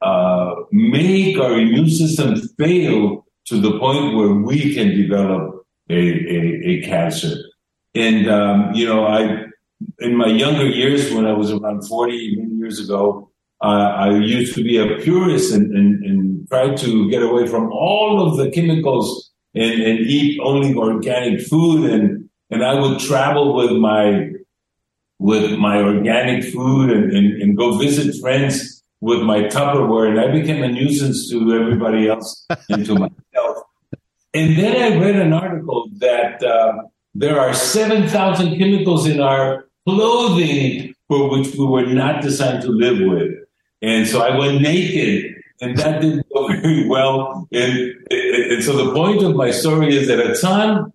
uh, 0.02 0.54
make 0.70 1.38
our 1.38 1.58
immune 1.58 1.90
system 1.90 2.36
fail 2.58 3.26
to 3.46 3.60
the 3.60 3.78
point 3.78 4.14
where 4.16 4.34
we 4.34 4.74
can 4.74 4.88
develop 4.88 5.66
a, 5.90 5.94
a, 5.94 6.60
a 6.66 6.82
cancer 6.82 7.34
and 7.94 8.28
um, 8.28 8.72
you 8.74 8.86
know 8.86 9.06
i 9.06 9.44
in 10.00 10.14
my 10.16 10.26
younger 10.26 10.66
years 10.66 11.12
when 11.12 11.26
i 11.26 11.32
was 11.32 11.50
around 11.50 11.82
40 11.82 12.36
many 12.36 12.54
years 12.54 12.78
ago 12.78 13.28
uh, 13.60 13.66
I 13.66 14.10
used 14.18 14.54
to 14.54 14.62
be 14.62 14.76
a 14.76 14.98
purist 14.98 15.52
and, 15.52 15.76
and, 15.76 16.04
and 16.04 16.48
try 16.48 16.74
to 16.74 17.10
get 17.10 17.22
away 17.22 17.46
from 17.46 17.72
all 17.72 18.26
of 18.26 18.36
the 18.36 18.50
chemicals 18.50 19.32
and, 19.54 19.82
and 19.82 19.98
eat 20.00 20.40
only 20.42 20.74
organic 20.74 21.40
food. 21.40 21.90
And, 21.90 22.28
and 22.50 22.64
I 22.64 22.74
would 22.74 23.00
travel 23.00 23.56
with 23.56 23.72
my, 23.72 24.30
with 25.18 25.58
my 25.58 25.78
organic 25.78 26.44
food 26.44 26.90
and, 26.90 27.12
and, 27.12 27.42
and 27.42 27.56
go 27.56 27.78
visit 27.78 28.14
friends 28.20 28.77
with 29.00 29.20
my 29.22 29.42
Tupperware. 29.42 30.08
And 30.08 30.20
I 30.20 30.30
became 30.30 30.62
a 30.62 30.68
nuisance 30.68 31.30
to 31.30 31.54
everybody 31.54 32.08
else 32.08 32.46
and 32.68 32.84
to 32.86 32.94
myself. 32.94 33.64
And 34.34 34.58
then 34.58 34.76
I 34.76 34.98
read 34.98 35.16
an 35.16 35.32
article 35.32 35.88
that 35.98 36.42
uh, 36.42 36.82
there 37.14 37.40
are 37.40 37.54
7,000 37.54 38.58
chemicals 38.58 39.06
in 39.06 39.20
our 39.20 39.68
clothing 39.86 40.94
for 41.08 41.30
which 41.30 41.54
we 41.54 41.64
were 41.64 41.86
not 41.86 42.22
designed 42.22 42.62
to 42.62 42.68
live 42.68 42.98
with. 43.00 43.32
And 43.80 44.06
so 44.06 44.20
I 44.20 44.36
went 44.36 44.60
naked 44.60 45.34
and 45.60 45.76
that 45.78 46.00
didn't 46.00 46.26
go 46.32 46.48
very 46.62 46.86
well. 46.86 47.48
And, 47.52 47.94
and, 48.10 48.62
so 48.62 48.84
the 48.84 48.92
point 48.92 49.22
of 49.22 49.34
my 49.34 49.50
story 49.50 49.96
is 49.96 50.08
that 50.08 50.20
at 50.20 50.36
some 50.36 50.92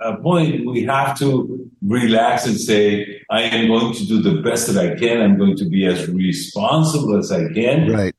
a 0.00 0.16
point 0.16 0.66
we 0.66 0.84
have 0.84 1.18
to 1.18 1.70
relax 1.82 2.46
and 2.46 2.58
say, 2.58 3.22
I 3.30 3.42
am 3.42 3.68
going 3.68 3.94
to 3.94 4.06
do 4.06 4.22
the 4.22 4.40
best 4.42 4.72
that 4.72 4.78
I 4.78 4.98
can. 4.98 5.20
I'm 5.20 5.38
going 5.38 5.56
to 5.56 5.64
be 5.64 5.86
as 5.86 6.08
responsible 6.08 7.18
as 7.18 7.30
I 7.32 7.52
can. 7.52 7.90
Right. 7.90 8.14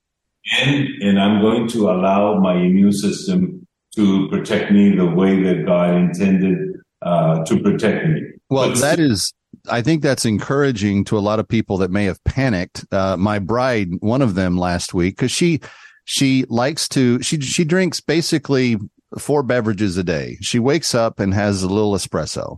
And, 0.62 0.88
and 1.02 1.20
I'm 1.20 1.42
going 1.42 1.68
to 1.70 1.90
allow 1.90 2.40
my 2.40 2.56
immune 2.56 2.94
system 2.94 3.68
to 3.96 4.28
protect 4.30 4.72
me 4.72 4.96
the 4.96 5.06
way 5.06 5.42
that 5.42 5.66
God 5.66 5.96
intended 5.96 6.76
uh, 7.02 7.44
to 7.46 7.60
protect 7.62 8.08
me. 8.08 8.22
Well, 8.50 8.70
but 8.70 8.80
that 8.82 9.00
is 9.00 9.34
I 9.70 9.82
think 9.82 10.02
that's 10.02 10.26
encouraging 10.26 11.06
to 11.06 11.18
a 11.18 11.20
lot 11.20 11.40
of 11.40 11.48
people 11.48 11.78
that 11.78 11.92
may 11.92 12.06
have 12.06 12.24
panicked. 12.24 12.86
Uh, 12.92 13.18
my 13.18 13.40
bride, 13.40 13.90
one 14.00 14.22
of 14.22 14.36
them 14.36 14.58
last 14.58 14.94
week, 14.94 15.18
cause 15.18 15.32
she, 15.32 15.62
she 16.06 16.46
likes 16.50 16.88
to, 16.90 17.22
she, 17.22 17.40
she 17.42 17.64
drinks 17.64 18.00
basically 18.00 18.78
four 19.18 19.44
beverages 19.44 19.98
a 19.98 20.04
day. 20.04 20.38
She 20.42 20.60
wakes 20.60 20.96
up 20.96 21.20
and 21.20 21.34
has 21.34 21.64
a 21.64 21.68
little 21.68 21.94
espresso. 21.94 22.58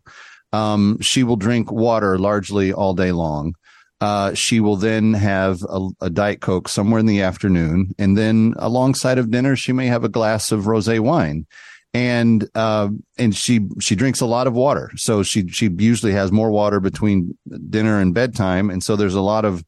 Um, 0.54 1.00
she 1.02 1.24
will 1.24 1.36
drink 1.36 1.72
water 1.72 2.18
largely 2.18 2.72
all 2.72 2.94
day 2.94 3.12
long. 3.12 3.54
Uh, 4.00 4.34
she 4.34 4.60
will 4.60 4.76
then 4.76 5.14
have 5.14 5.64
a, 5.64 5.90
a, 6.02 6.10
diet 6.10 6.40
coke 6.40 6.70
somewhere 6.70 7.00
in 7.00 7.08
the 7.08 7.24
afternoon. 7.24 7.96
And 7.98 8.16
then 8.16 8.54
alongside 8.58 9.18
of 9.18 9.32
dinner, 9.32 9.56
she 9.56 9.74
may 9.74 9.88
have 9.88 10.04
a 10.04 10.10
glass 10.10 10.52
of 10.52 10.66
rosé 10.66 11.00
wine 11.00 11.48
and 11.94 12.48
uh, 12.54 12.90
and 13.18 13.36
she 13.36 13.62
she 13.80 13.96
drinks 13.96 14.22
a 14.22 14.26
lot 14.26 14.46
of 14.46 14.54
water. 14.54 14.92
So 14.96 15.24
she 15.24 15.48
she 15.48 15.70
usually 15.78 16.12
has 16.12 16.32
more 16.32 16.52
water 16.52 16.80
between 16.80 17.38
dinner 17.70 18.00
and 18.00 18.14
bedtime, 18.14 18.70
and 18.70 18.84
so 18.84 18.96
there's 18.96 19.16
a 19.16 19.22
lot 19.22 19.46
of. 19.46 19.64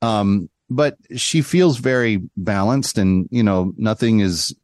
Um, 0.00 0.50
but 0.68 0.96
she 1.16 1.42
feels 1.42 1.78
very 1.78 2.20
balanced, 2.36 2.98
and 2.98 3.26
you 3.30 3.42
know 3.42 3.72
nothing 3.76 4.20
is 4.20 4.54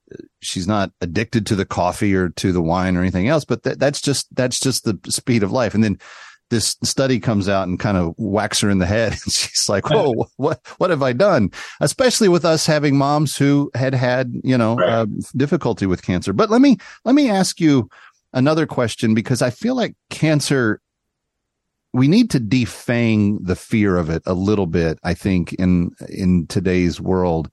she's 0.40 0.66
not 0.66 0.92
addicted 1.00 1.46
to 1.46 1.56
the 1.56 1.64
coffee 1.64 2.14
or 2.14 2.30
to 2.30 2.52
the 2.52 2.62
wine 2.62 2.96
or 2.96 3.00
anything 3.00 3.28
else, 3.28 3.44
but 3.44 3.62
that, 3.62 3.78
that's 3.78 4.00
just, 4.00 4.34
that's 4.34 4.58
just 4.58 4.84
the 4.84 4.98
speed 5.10 5.42
of 5.42 5.52
life. 5.52 5.74
And 5.74 5.84
then 5.84 5.98
this 6.50 6.76
study 6.82 7.20
comes 7.20 7.48
out 7.48 7.68
and 7.68 7.78
kind 7.78 7.96
of 7.96 8.14
whacks 8.16 8.60
her 8.60 8.70
in 8.70 8.78
the 8.78 8.86
head. 8.86 9.12
And 9.24 9.32
she's 9.32 9.68
like, 9.68 9.90
Whoa, 9.90 10.26
what, 10.36 10.60
what 10.78 10.90
have 10.90 11.02
I 11.02 11.12
done? 11.12 11.50
Especially 11.80 12.28
with 12.28 12.44
us 12.44 12.66
having 12.66 12.96
moms 12.96 13.36
who 13.36 13.70
had 13.74 13.94
had, 13.94 14.32
you 14.42 14.56
know, 14.56 14.76
right. 14.76 14.88
uh, 14.88 15.06
difficulty 15.36 15.86
with 15.86 16.02
cancer. 16.02 16.32
But 16.32 16.50
let 16.50 16.60
me, 16.60 16.78
let 17.04 17.14
me 17.14 17.28
ask 17.28 17.60
you 17.60 17.88
another 18.32 18.66
question 18.66 19.14
because 19.14 19.42
I 19.42 19.50
feel 19.50 19.74
like 19.74 19.94
cancer, 20.10 20.80
we 21.92 22.08
need 22.08 22.30
to 22.30 22.40
defang 22.40 23.38
the 23.40 23.56
fear 23.56 23.96
of 23.96 24.10
it 24.10 24.22
a 24.26 24.34
little 24.34 24.66
bit, 24.66 24.98
I 25.02 25.14
think, 25.14 25.54
in, 25.54 25.90
in 26.08 26.46
today's 26.46 27.00
world. 27.00 27.50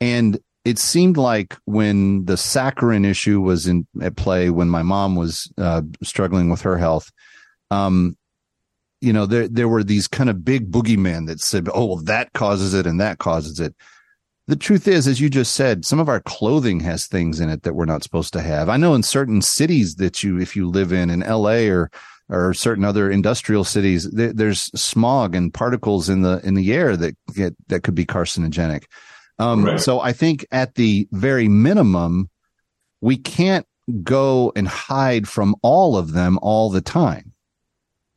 And 0.00 0.38
it 0.64 0.78
seemed 0.78 1.16
like 1.16 1.56
when 1.64 2.24
the 2.24 2.34
saccharin 2.34 3.04
issue 3.04 3.40
was 3.40 3.66
in 3.66 3.86
at 4.00 4.16
play, 4.16 4.50
when 4.50 4.68
my 4.68 4.82
mom 4.82 5.16
was 5.16 5.52
uh, 5.58 5.82
struggling 6.02 6.50
with 6.50 6.62
her 6.62 6.78
health, 6.78 7.10
um, 7.70 8.16
you 9.00 9.12
know, 9.12 9.26
there 9.26 9.48
there 9.48 9.68
were 9.68 9.82
these 9.82 10.06
kind 10.06 10.30
of 10.30 10.44
big 10.44 10.70
boogeymen 10.70 11.26
that 11.26 11.40
said, 11.40 11.68
"Oh, 11.74 11.86
well, 11.86 11.96
that 12.04 12.32
causes 12.32 12.74
it 12.74 12.86
and 12.86 13.00
that 13.00 13.18
causes 13.18 13.58
it." 13.58 13.74
The 14.46 14.56
truth 14.56 14.86
is, 14.86 15.08
as 15.08 15.20
you 15.20 15.28
just 15.28 15.54
said, 15.54 15.84
some 15.84 15.98
of 15.98 16.08
our 16.08 16.20
clothing 16.20 16.80
has 16.80 17.06
things 17.06 17.40
in 17.40 17.48
it 17.48 17.62
that 17.62 17.74
we're 17.74 17.84
not 17.84 18.02
supposed 18.02 18.32
to 18.34 18.40
have. 18.40 18.68
I 18.68 18.76
know 18.76 18.94
in 18.94 19.02
certain 19.02 19.40
cities 19.42 19.96
that 19.96 20.22
you, 20.22 20.38
if 20.38 20.54
you 20.56 20.68
live 20.68 20.92
in, 20.92 21.10
in 21.10 21.22
L.A. 21.22 21.68
or 21.68 21.90
or 22.28 22.54
certain 22.54 22.84
other 22.84 23.10
industrial 23.10 23.64
cities, 23.64 24.08
there, 24.10 24.32
there's 24.32 24.70
smog 24.80 25.34
and 25.34 25.52
particles 25.52 26.08
in 26.08 26.22
the 26.22 26.40
in 26.44 26.54
the 26.54 26.72
air 26.72 26.96
that 26.96 27.16
get 27.34 27.56
that 27.68 27.82
could 27.82 27.96
be 27.96 28.06
carcinogenic. 28.06 28.84
Um, 29.38 29.64
right. 29.64 29.80
So 29.80 30.00
I 30.00 30.12
think 30.12 30.46
at 30.52 30.74
the 30.74 31.08
very 31.12 31.48
minimum, 31.48 32.30
we 33.00 33.16
can't 33.16 33.66
go 34.02 34.52
and 34.54 34.68
hide 34.68 35.28
from 35.28 35.56
all 35.62 35.96
of 35.96 36.12
them 36.12 36.38
all 36.42 36.70
the 36.70 36.80
time. 36.80 37.32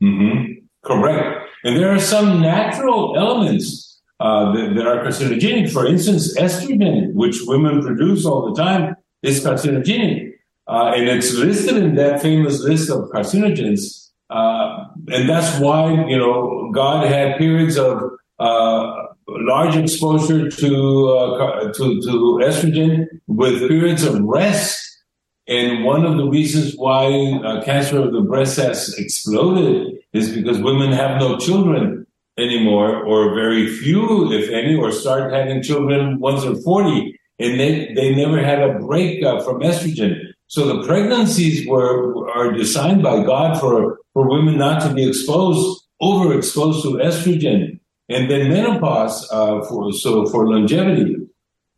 Mm-hmm. 0.02 0.64
Correct. 0.84 1.48
And 1.64 1.76
there 1.76 1.92
are 1.92 2.00
some 2.00 2.40
natural 2.40 3.16
elements 3.18 4.00
uh, 4.20 4.52
that, 4.52 4.74
that, 4.76 4.86
are 4.86 5.04
carcinogenic. 5.04 5.72
For 5.72 5.86
instance, 5.86 6.38
estrogen, 6.38 7.12
which 7.14 7.40
women 7.42 7.82
produce 7.82 8.24
all 8.24 8.52
the 8.52 8.62
time, 8.62 8.96
is 9.22 9.44
carcinogenic. 9.44 10.32
Uh, 10.68 10.92
and 10.94 11.08
it's 11.08 11.34
listed 11.34 11.76
in 11.76 11.94
that 11.96 12.22
famous 12.22 12.60
list 12.60 12.90
of 12.90 13.08
carcinogens. 13.10 14.10
Uh, 14.30 14.84
and 15.08 15.28
that's 15.28 15.58
why, 15.60 15.92
you 16.08 16.16
know, 16.16 16.70
God 16.72 17.06
had 17.06 17.38
periods 17.38 17.78
of 17.78 18.02
uh, 18.38 19.06
large 19.46 19.76
exposure 19.76 20.50
to, 20.50 21.08
uh, 21.08 21.72
to, 21.72 22.00
to 22.02 22.40
estrogen 22.42 23.06
with 23.26 23.68
periods 23.68 24.02
of 24.02 24.20
rest 24.22 24.86
and 25.48 25.84
one 25.84 26.04
of 26.04 26.16
the 26.16 26.26
reasons 26.26 26.74
why 26.76 27.06
uh, 27.44 27.62
cancer 27.62 28.02
of 28.02 28.12
the 28.12 28.20
breast 28.20 28.56
has 28.56 28.98
exploded 28.98 29.96
is 30.12 30.32
because 30.32 30.60
women 30.60 30.90
have 30.90 31.20
no 31.20 31.38
children 31.38 32.06
anymore, 32.36 33.04
or 33.04 33.34
very 33.34 33.68
few, 33.68 34.30
if 34.32 34.50
any, 34.50 34.74
or 34.74 34.90
start 34.90 35.32
having 35.32 35.62
children 35.62 36.18
once 36.18 36.42
they're 36.42 36.54
40, 36.56 37.18
and 37.38 37.60
they, 37.60 37.92
they 37.94 38.14
never 38.14 38.42
had 38.42 38.60
a 38.60 38.78
break 38.80 39.24
uh, 39.24 39.40
from 39.42 39.60
estrogen. 39.60 40.18
So 40.48 40.66
the 40.66 40.86
pregnancies 40.86 41.66
were 41.66 42.28
are 42.30 42.52
designed 42.52 43.02
by 43.02 43.24
God 43.24 43.58
for, 43.58 43.98
for 44.12 44.28
women 44.28 44.58
not 44.58 44.82
to 44.82 44.92
be 44.92 45.08
exposed, 45.08 45.82
overexposed 46.02 46.82
to 46.82 46.88
estrogen, 46.98 47.78
and 48.08 48.30
then 48.30 48.50
menopause 48.50 49.28
uh, 49.32 49.62
for 49.62 49.92
so 49.92 50.26
for 50.26 50.48
longevity. 50.48 51.16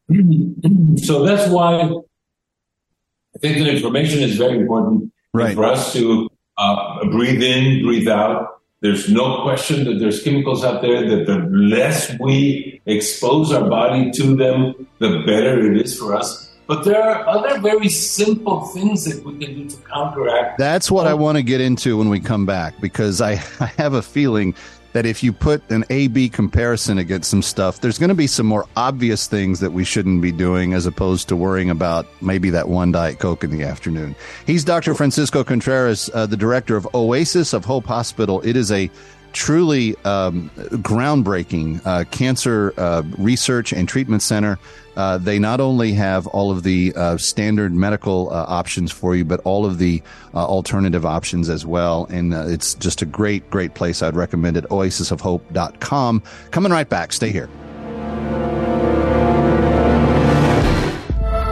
so 0.96 1.24
that's 1.24 1.50
why 1.50 1.80
I 1.80 3.38
think 3.40 3.58
that 3.58 3.68
information 3.68 4.20
is 4.20 4.36
very 4.36 4.58
important 4.58 5.12
right. 5.32 5.54
for 5.54 5.64
us 5.64 5.92
to 5.92 6.28
uh, 6.56 7.04
breathe 7.06 7.42
in, 7.42 7.84
breathe 7.84 8.08
out. 8.08 8.60
There's 8.80 9.08
no 9.10 9.42
question 9.42 9.84
that 9.84 9.98
there's 9.98 10.22
chemicals 10.22 10.64
out 10.64 10.82
there 10.82 11.08
that 11.08 11.26
the 11.26 11.38
less 11.50 12.14
we 12.20 12.80
expose 12.86 13.52
our 13.52 13.68
body 13.68 14.10
to 14.12 14.36
them, 14.36 14.86
the 14.98 15.22
better 15.26 15.72
it 15.72 15.80
is 15.80 15.98
for 15.98 16.14
us. 16.14 16.48
But 16.68 16.84
there 16.84 17.02
are 17.02 17.26
other 17.26 17.58
very 17.60 17.88
simple 17.88 18.66
things 18.66 19.04
that 19.06 19.24
we 19.24 19.38
can 19.38 19.54
do 19.54 19.70
to 19.70 19.76
counteract. 19.84 20.58
That's 20.58 20.90
what 20.90 21.06
I 21.06 21.14
want 21.14 21.36
to 21.38 21.42
get 21.42 21.62
into 21.62 21.96
when 21.96 22.10
we 22.10 22.20
come 22.20 22.44
back 22.44 22.78
because 22.80 23.22
I, 23.22 23.32
I 23.60 23.72
have 23.78 23.94
a 23.94 24.02
feeling 24.02 24.54
that 24.92 25.06
if 25.06 25.22
you 25.22 25.32
put 25.32 25.68
an 25.70 25.84
A 25.90 26.08
B 26.08 26.28
comparison 26.28 26.98
against 26.98 27.30
some 27.30 27.42
stuff, 27.42 27.80
there's 27.80 27.98
going 27.98 28.08
to 28.08 28.14
be 28.14 28.26
some 28.26 28.46
more 28.46 28.66
obvious 28.76 29.26
things 29.26 29.60
that 29.60 29.72
we 29.72 29.84
shouldn't 29.84 30.22
be 30.22 30.32
doing 30.32 30.72
as 30.72 30.86
opposed 30.86 31.28
to 31.28 31.36
worrying 31.36 31.70
about 31.70 32.06
maybe 32.22 32.50
that 32.50 32.68
one 32.68 32.92
Diet 32.92 33.18
Coke 33.18 33.44
in 33.44 33.50
the 33.50 33.62
afternoon. 33.64 34.16
He's 34.46 34.64
Dr. 34.64 34.94
Francisco 34.94 35.44
Contreras, 35.44 36.10
uh, 36.14 36.26
the 36.26 36.36
director 36.36 36.76
of 36.76 36.88
Oasis 36.94 37.52
of 37.52 37.64
Hope 37.64 37.86
Hospital. 37.86 38.40
It 38.42 38.56
is 38.56 38.72
a 38.72 38.90
truly 39.32 39.94
um, 40.04 40.50
groundbreaking 40.56 41.80
uh, 41.86 42.04
cancer 42.04 42.72
uh, 42.78 43.02
research 43.18 43.72
and 43.72 43.88
treatment 43.88 44.22
center. 44.22 44.58
Uh, 44.98 45.16
they 45.16 45.38
not 45.38 45.60
only 45.60 45.92
have 45.92 46.26
all 46.26 46.50
of 46.50 46.64
the 46.64 46.92
uh, 46.96 47.16
standard 47.16 47.72
medical 47.72 48.30
uh, 48.30 48.44
options 48.48 48.90
for 48.90 49.14
you, 49.14 49.24
but 49.24 49.38
all 49.44 49.64
of 49.64 49.78
the 49.78 50.02
uh, 50.34 50.44
alternative 50.44 51.06
options 51.06 51.48
as 51.48 51.64
well. 51.64 52.06
And 52.10 52.34
it's 52.34 52.74
just 52.74 53.00
a 53.00 53.06
great, 53.06 53.48
great 53.48 53.74
place. 53.74 54.02
I'd 54.02 54.16
recommend 54.16 54.56
it. 54.56 54.64
Oasisofhope.com. 54.64 56.22
Coming 56.50 56.72
right 56.72 56.88
back. 56.88 57.12
Stay 57.12 57.30
here. 57.30 57.48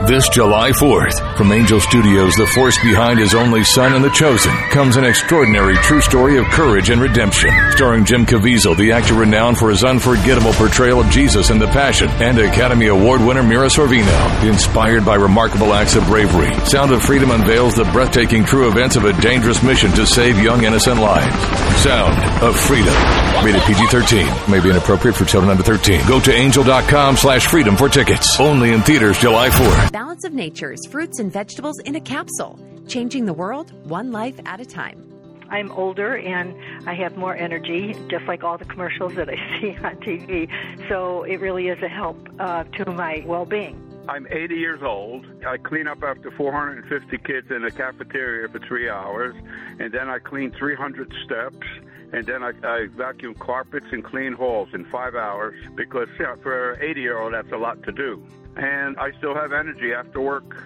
This 0.07 0.29
July 0.29 0.71
4th, 0.71 1.35
from 1.35 1.51
Angel 1.51 1.81
Studios, 1.81 2.33
the 2.35 2.47
force 2.55 2.81
behind 2.81 3.19
his 3.19 3.35
only 3.35 3.65
son 3.65 3.93
and 3.93 4.01
the 4.01 4.09
chosen, 4.09 4.55
comes 4.69 4.95
an 4.95 5.03
extraordinary 5.03 5.75
true 5.75 5.99
story 5.99 6.37
of 6.37 6.45
courage 6.45 6.89
and 6.89 7.01
redemption. 7.01 7.49
Starring 7.71 8.05
Jim 8.05 8.25
Caviezel, 8.25 8.77
the 8.77 8.93
actor 8.93 9.15
renowned 9.15 9.57
for 9.57 9.69
his 9.69 9.83
unforgettable 9.83 10.53
portrayal 10.53 11.01
of 11.01 11.09
Jesus 11.09 11.49
in 11.49 11.59
The 11.59 11.67
Passion, 11.67 12.07
and 12.21 12.39
Academy 12.39 12.87
Award 12.87 13.19
winner 13.19 13.43
Mira 13.43 13.67
Sorvino. 13.67 14.47
Inspired 14.47 15.03
by 15.03 15.15
remarkable 15.15 15.73
acts 15.73 15.97
of 15.97 16.05
bravery, 16.05 16.53
Sound 16.65 16.93
of 16.93 17.03
Freedom 17.03 17.31
unveils 17.31 17.75
the 17.75 17.83
breathtaking 17.91 18.45
true 18.45 18.69
events 18.69 18.95
of 18.95 19.03
a 19.03 19.11
dangerous 19.19 19.61
mission 19.61 19.91
to 19.91 20.07
save 20.07 20.39
young 20.39 20.63
innocent 20.63 21.01
lives. 21.01 21.35
Sound 21.83 22.17
of 22.41 22.57
Freedom. 22.57 22.95
Rated 23.43 23.61
PG-13. 23.63 24.49
May 24.49 24.61
be 24.61 24.69
inappropriate 24.69 25.17
for 25.17 25.25
children 25.25 25.51
under 25.51 25.63
13. 25.63 26.07
Go 26.07 26.21
to 26.21 26.31
angel.com 26.31 27.17
slash 27.17 27.47
freedom 27.47 27.75
for 27.75 27.89
tickets. 27.89 28.39
Only 28.39 28.71
in 28.71 28.81
theaters 28.83 29.17
July 29.17 29.49
4th. 29.49 29.96
Balance 29.97 30.25
of 30.25 30.31
Nature's 30.31 30.85
fruits 30.85 31.17
and 31.17 31.33
vegetables 31.33 31.79
in 31.79 31.95
a 31.95 31.99
capsule, 31.99 32.59
changing 32.87 33.25
the 33.25 33.33
world 33.33 33.71
one 33.89 34.11
life 34.11 34.39
at 34.45 34.59
a 34.59 34.65
time. 34.65 35.03
I'm 35.49 35.71
older 35.71 36.17
and 36.17 36.55
I 36.87 36.93
have 36.93 37.17
more 37.17 37.35
energy, 37.35 37.95
just 38.07 38.23
like 38.25 38.43
all 38.43 38.59
the 38.59 38.65
commercials 38.65 39.15
that 39.15 39.27
I 39.27 39.37
see 39.59 39.75
on 39.77 39.95
TV. 39.95 40.51
So 40.87 41.23
it 41.23 41.39
really 41.39 41.69
is 41.69 41.81
a 41.81 41.87
help 41.87 42.29
uh, 42.37 42.65
to 42.65 42.91
my 42.91 43.23
well 43.25 43.45
being. 43.45 43.81
I'm 44.07 44.27
80 44.29 44.53
years 44.53 44.83
old. 44.83 45.25
I 45.47 45.57
clean 45.57 45.87
up 45.87 46.03
after 46.03 46.29
450 46.29 47.17
kids 47.17 47.49
in 47.49 47.63
the 47.63 47.71
cafeteria 47.71 48.49
for 48.49 48.59
three 48.59 48.91
hours, 48.91 49.35
and 49.79 49.91
then 49.91 50.09
I 50.09 50.19
clean 50.19 50.51
300 50.51 51.11
steps, 51.25 51.65
and 52.13 52.23
then 52.23 52.43
I, 52.43 52.51
I 52.61 52.85
vacuum 52.95 53.33
carpets 53.33 53.87
and 53.91 54.03
clean 54.03 54.33
halls 54.33 54.69
in 54.75 54.85
five 54.91 55.15
hours 55.15 55.59
because 55.73 56.07
yeah, 56.19 56.35
for 56.43 56.73
an 56.73 56.83
80 56.83 57.01
year 57.01 57.17
old, 57.17 57.33
that's 57.33 57.51
a 57.51 57.57
lot 57.57 57.81
to 57.81 57.91
do 57.91 58.23
and 58.57 58.97
I 58.97 59.11
still 59.17 59.35
have 59.35 59.53
energy 59.53 59.93
after 59.93 60.21
work. 60.21 60.63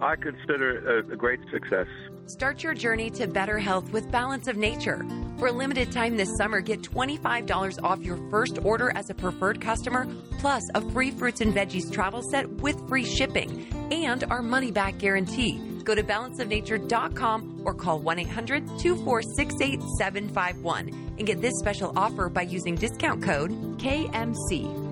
I 0.00 0.16
consider 0.16 0.98
it 1.00 1.12
a, 1.12 1.16
great 1.16 1.40
success. 1.52 1.86
Start 2.26 2.62
your 2.62 2.74
journey 2.74 3.10
to 3.10 3.26
better 3.26 3.58
health 3.58 3.92
with 3.92 4.10
Balance 4.10 4.48
of 4.48 4.56
Nature. 4.56 5.04
For 5.38 5.48
a 5.48 5.52
limited 5.52 5.92
time 5.92 6.16
this 6.16 6.36
summer, 6.36 6.60
get 6.60 6.82
$25 6.82 7.82
off 7.82 8.04
your 8.04 8.16
first 8.30 8.58
order 8.64 8.92
as 8.96 9.10
a 9.10 9.14
preferred 9.14 9.60
customer, 9.60 10.06
plus 10.38 10.62
a 10.74 10.80
free 10.90 11.10
fruits 11.10 11.40
and 11.40 11.54
veggies 11.54 11.92
travel 11.92 12.22
set 12.22 12.48
with 12.48 12.88
free 12.88 13.04
shipping 13.04 13.66
and 13.92 14.24
our 14.24 14.42
money 14.42 14.70
back 14.70 14.98
guarantee. 14.98 15.60
Go 15.84 15.94
to 15.94 16.02
balanceofnature.com 16.02 17.62
or 17.64 17.74
call 17.74 17.98
1 17.98 18.18
800 18.20 18.66
246 18.78 19.54
8751 19.60 20.88
and 21.18 21.26
get 21.26 21.40
this 21.40 21.58
special 21.58 21.92
offer 21.96 22.28
by 22.28 22.42
using 22.42 22.76
discount 22.76 23.22
code 23.22 23.50
KMC. 23.78 24.91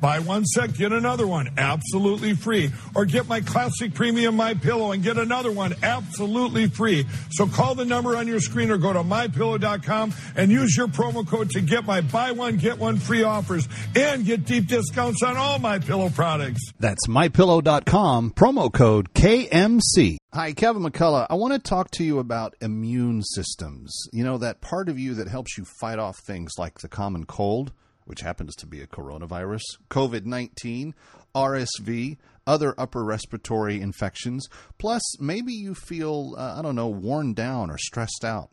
Buy 0.00 0.20
one 0.20 0.44
set, 0.44 0.74
get 0.74 0.92
another 0.92 1.26
one 1.26 1.50
absolutely 1.56 2.34
free. 2.34 2.70
Or 2.94 3.04
get 3.04 3.28
my 3.28 3.40
classic 3.40 3.94
premium 3.94 4.36
My 4.36 4.54
Pillow 4.54 4.92
and 4.92 5.02
get 5.02 5.18
another 5.18 5.50
one 5.50 5.74
absolutely 5.82 6.68
free. 6.68 7.06
So 7.30 7.46
call 7.46 7.74
the 7.74 7.84
number 7.84 8.16
on 8.16 8.26
your 8.26 8.40
screen 8.40 8.70
or 8.70 8.78
go 8.78 8.92
to 8.92 9.02
mypillow.com 9.02 10.14
and 10.36 10.50
use 10.50 10.76
your 10.76 10.88
promo 10.88 11.26
code 11.26 11.50
to 11.50 11.60
get 11.60 11.84
my 11.84 12.00
buy 12.00 12.32
one 12.32 12.56
get 12.56 12.78
one 12.78 12.98
free 12.98 13.22
offers 13.22 13.68
and 13.96 14.24
get 14.24 14.44
deep 14.44 14.66
discounts 14.66 15.22
on 15.22 15.36
all 15.36 15.58
my 15.58 15.78
pillow 15.78 16.08
products. 16.10 16.60
That's 16.78 17.06
mypillow.com 17.06 18.32
promo 18.32 18.72
code 18.72 19.12
KMC. 19.14 20.18
Hi, 20.34 20.52
Kevin 20.52 20.82
McCullough. 20.82 21.26
I 21.30 21.34
want 21.34 21.54
to 21.54 21.58
talk 21.58 21.90
to 21.92 22.04
you 22.04 22.18
about 22.18 22.54
immune 22.60 23.22
systems. 23.22 23.96
You 24.12 24.24
know, 24.24 24.38
that 24.38 24.60
part 24.60 24.88
of 24.88 24.98
you 24.98 25.14
that 25.14 25.26
helps 25.28 25.56
you 25.56 25.64
fight 25.80 25.98
off 25.98 26.18
things 26.18 26.52
like 26.58 26.80
the 26.80 26.88
common 26.88 27.24
cold, 27.24 27.72
which 28.08 28.22
happens 28.22 28.56
to 28.56 28.66
be 28.66 28.80
a 28.80 28.86
coronavirus, 28.86 29.60
COVID 29.90 30.24
19, 30.24 30.94
RSV, 31.34 32.16
other 32.46 32.74
upper 32.78 33.04
respiratory 33.04 33.82
infections. 33.82 34.48
Plus, 34.78 35.02
maybe 35.20 35.52
you 35.52 35.74
feel, 35.74 36.34
uh, 36.38 36.58
I 36.58 36.62
don't 36.62 36.74
know, 36.74 36.88
worn 36.88 37.34
down 37.34 37.70
or 37.70 37.76
stressed 37.76 38.24
out. 38.24 38.48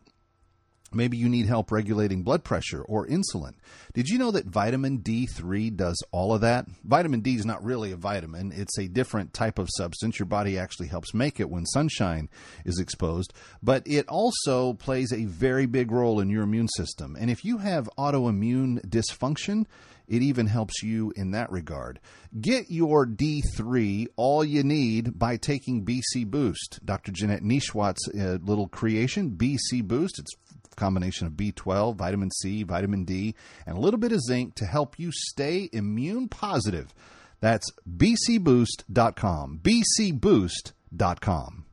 Maybe 0.96 1.18
you 1.18 1.30
need 1.30 1.46
help 1.46 1.72
regulating 1.72 2.24
blood 2.24 2.44
pressure 2.44 2.82
or 2.82 3.06
insulin. 3.08 3.54
Did 3.94 4.08
you 4.08 4.18
know 4.18 4.32
that 4.32 4.46
vitamin 4.46 5.00
D3 5.00 5.76
does 5.76 6.02
all 6.12 6.34
of 6.34 6.42
that? 6.42 6.66
Vitamin 6.84 7.20
D 7.20 7.36
is 7.36 7.46
not 7.46 7.64
really 7.64 7.92
a 7.92 7.98
vitamin, 7.98 8.52
it's 8.56 8.78
a 8.80 8.88
different 8.88 9.34
type 9.34 9.60
of 9.60 9.70
substance. 9.76 10.20
Your 10.20 10.26
body 10.26 10.58
actually 10.58 10.88
helps 10.88 11.14
make 11.14 11.40
it 11.40 11.50
when 11.50 11.66
sunshine 11.66 12.30
is 12.64 12.80
exposed, 12.80 13.34
but 13.62 13.84
it 13.86 14.08
also 14.08 14.74
plays 14.74 15.12
a 15.12 15.26
very 15.26 15.66
big 15.66 15.92
role 15.92 16.20
in 16.20 16.30
your 16.30 16.44
immune 16.44 16.70
system. 16.70 17.16
And 17.20 17.30
if 17.30 17.44
you 17.44 17.58
have 17.58 17.90
autoimmune 17.98 18.86
dysfunction, 18.88 19.66
it 20.08 20.22
even 20.22 20.48
helps 20.48 20.84
you 20.84 21.12
in 21.16 21.32
that 21.32 21.52
regard. 21.52 22.00
Get 22.40 22.70
your 22.70 23.06
D3 23.08 24.08
all 24.16 24.44
you 24.44 24.64
need 24.64 25.18
by 25.18 25.38
taking 25.38 25.86
BC 25.86 26.26
Boost. 26.28 26.80
Dr. 26.86 27.12
Janette 27.12 27.44
Nesheiwat's 27.44 28.08
uh, 28.10 28.38
little 28.44 28.68
creation, 28.68 29.32
BC 29.32 29.84
Boost. 29.84 30.20
It's 30.20 30.34
combination 30.76 31.28
of 31.28 31.34
B12, 31.34 31.96
vitamin 31.96 32.32
C, 32.32 32.64
vitamin 32.64 33.06
D, 33.06 33.36
and 33.66 33.78
a 33.78 33.80
little 33.80 34.00
bit 34.00 34.12
of 34.12 34.22
zinc 34.22 34.56
to 34.56 34.66
help 34.66 35.00
you 35.00 35.12
stay 35.12 35.70
immune 35.72 36.28
positive. 36.28 36.94
That's 37.40 37.72
bcboost.com. 37.88 39.62
bcboost.com. 39.64 41.66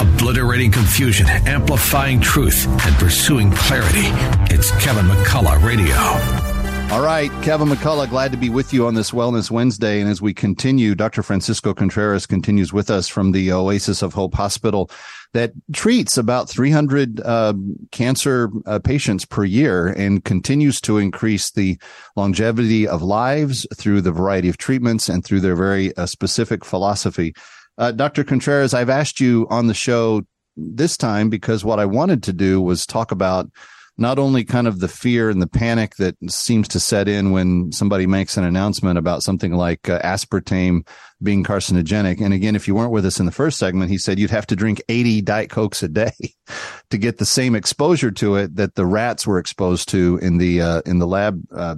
Obliterating 0.00 0.70
confusion, 0.70 1.26
amplifying 1.28 2.20
truth, 2.20 2.66
and 2.86 2.94
pursuing 2.96 3.50
clarity. 3.52 4.08
It's 4.54 4.70
Kevin 4.82 5.06
McCullough 5.06 5.62
Radio. 5.62 6.55
All 6.88 7.02
right, 7.02 7.30
Kevin 7.42 7.68
McCullough, 7.68 8.08
glad 8.08 8.30
to 8.30 8.38
be 8.38 8.48
with 8.48 8.72
you 8.72 8.86
on 8.86 8.94
this 8.94 9.10
Wellness 9.10 9.50
Wednesday. 9.50 10.00
And 10.00 10.08
as 10.08 10.22
we 10.22 10.32
continue, 10.32 10.94
Dr. 10.94 11.22
Francisco 11.22 11.74
Contreras 11.74 12.26
continues 12.26 12.72
with 12.72 12.90
us 12.90 13.08
from 13.08 13.32
the 13.32 13.52
Oasis 13.52 14.02
of 14.02 14.14
Hope 14.14 14.34
Hospital 14.34 14.88
that 15.34 15.52
treats 15.72 16.16
about 16.16 16.48
300 16.48 17.20
uh, 17.20 17.54
cancer 17.90 18.50
uh, 18.66 18.78
patients 18.78 19.24
per 19.24 19.44
year 19.44 19.88
and 19.88 20.24
continues 20.24 20.80
to 20.82 20.98
increase 20.98 21.50
the 21.50 21.76
longevity 22.14 22.86
of 22.86 23.02
lives 23.02 23.66
through 23.74 24.00
the 24.00 24.12
variety 24.12 24.48
of 24.48 24.56
treatments 24.56 25.08
and 25.08 25.24
through 25.24 25.40
their 25.40 25.56
very 25.56 25.94
uh, 25.96 26.06
specific 26.06 26.64
philosophy. 26.64 27.34
Uh, 27.76 27.90
Dr. 27.90 28.22
Contreras, 28.22 28.74
I've 28.74 28.90
asked 28.90 29.20
you 29.20 29.46
on 29.50 29.66
the 29.66 29.74
show 29.74 30.22
this 30.56 30.96
time 30.96 31.30
because 31.30 31.64
what 31.64 31.80
I 31.80 31.84
wanted 31.84 32.22
to 32.22 32.32
do 32.32 32.62
was 32.62 32.86
talk 32.86 33.10
about 33.10 33.50
not 33.98 34.18
only 34.18 34.44
kind 34.44 34.66
of 34.66 34.80
the 34.80 34.88
fear 34.88 35.30
and 35.30 35.40
the 35.40 35.46
panic 35.46 35.96
that 35.96 36.16
seems 36.28 36.68
to 36.68 36.80
set 36.80 37.08
in 37.08 37.30
when 37.30 37.72
somebody 37.72 38.06
makes 38.06 38.36
an 38.36 38.44
announcement 38.44 38.98
about 38.98 39.22
something 39.22 39.54
like 39.54 39.88
uh, 39.88 39.98
aspartame 40.00 40.86
being 41.22 41.42
carcinogenic. 41.42 42.20
And 42.20 42.34
again, 42.34 42.54
if 42.56 42.68
you 42.68 42.74
weren't 42.74 42.92
with 42.92 43.06
us 43.06 43.18
in 43.18 43.26
the 43.26 43.32
first 43.32 43.58
segment, 43.58 43.90
he 43.90 43.96
said 43.96 44.18
you'd 44.18 44.30
have 44.30 44.46
to 44.48 44.56
drink 44.56 44.82
80 44.88 45.22
Diet 45.22 45.50
Cokes 45.50 45.82
a 45.82 45.88
day 45.88 46.12
to 46.90 46.98
get 46.98 47.16
the 47.16 47.24
same 47.24 47.54
exposure 47.54 48.10
to 48.12 48.36
it 48.36 48.56
that 48.56 48.74
the 48.74 48.86
rats 48.86 49.26
were 49.26 49.38
exposed 49.38 49.88
to 49.90 50.18
in 50.20 50.36
the, 50.36 50.60
uh, 50.60 50.82
in 50.84 50.98
the 50.98 51.06
lab, 51.06 51.42
uh, 51.54 51.76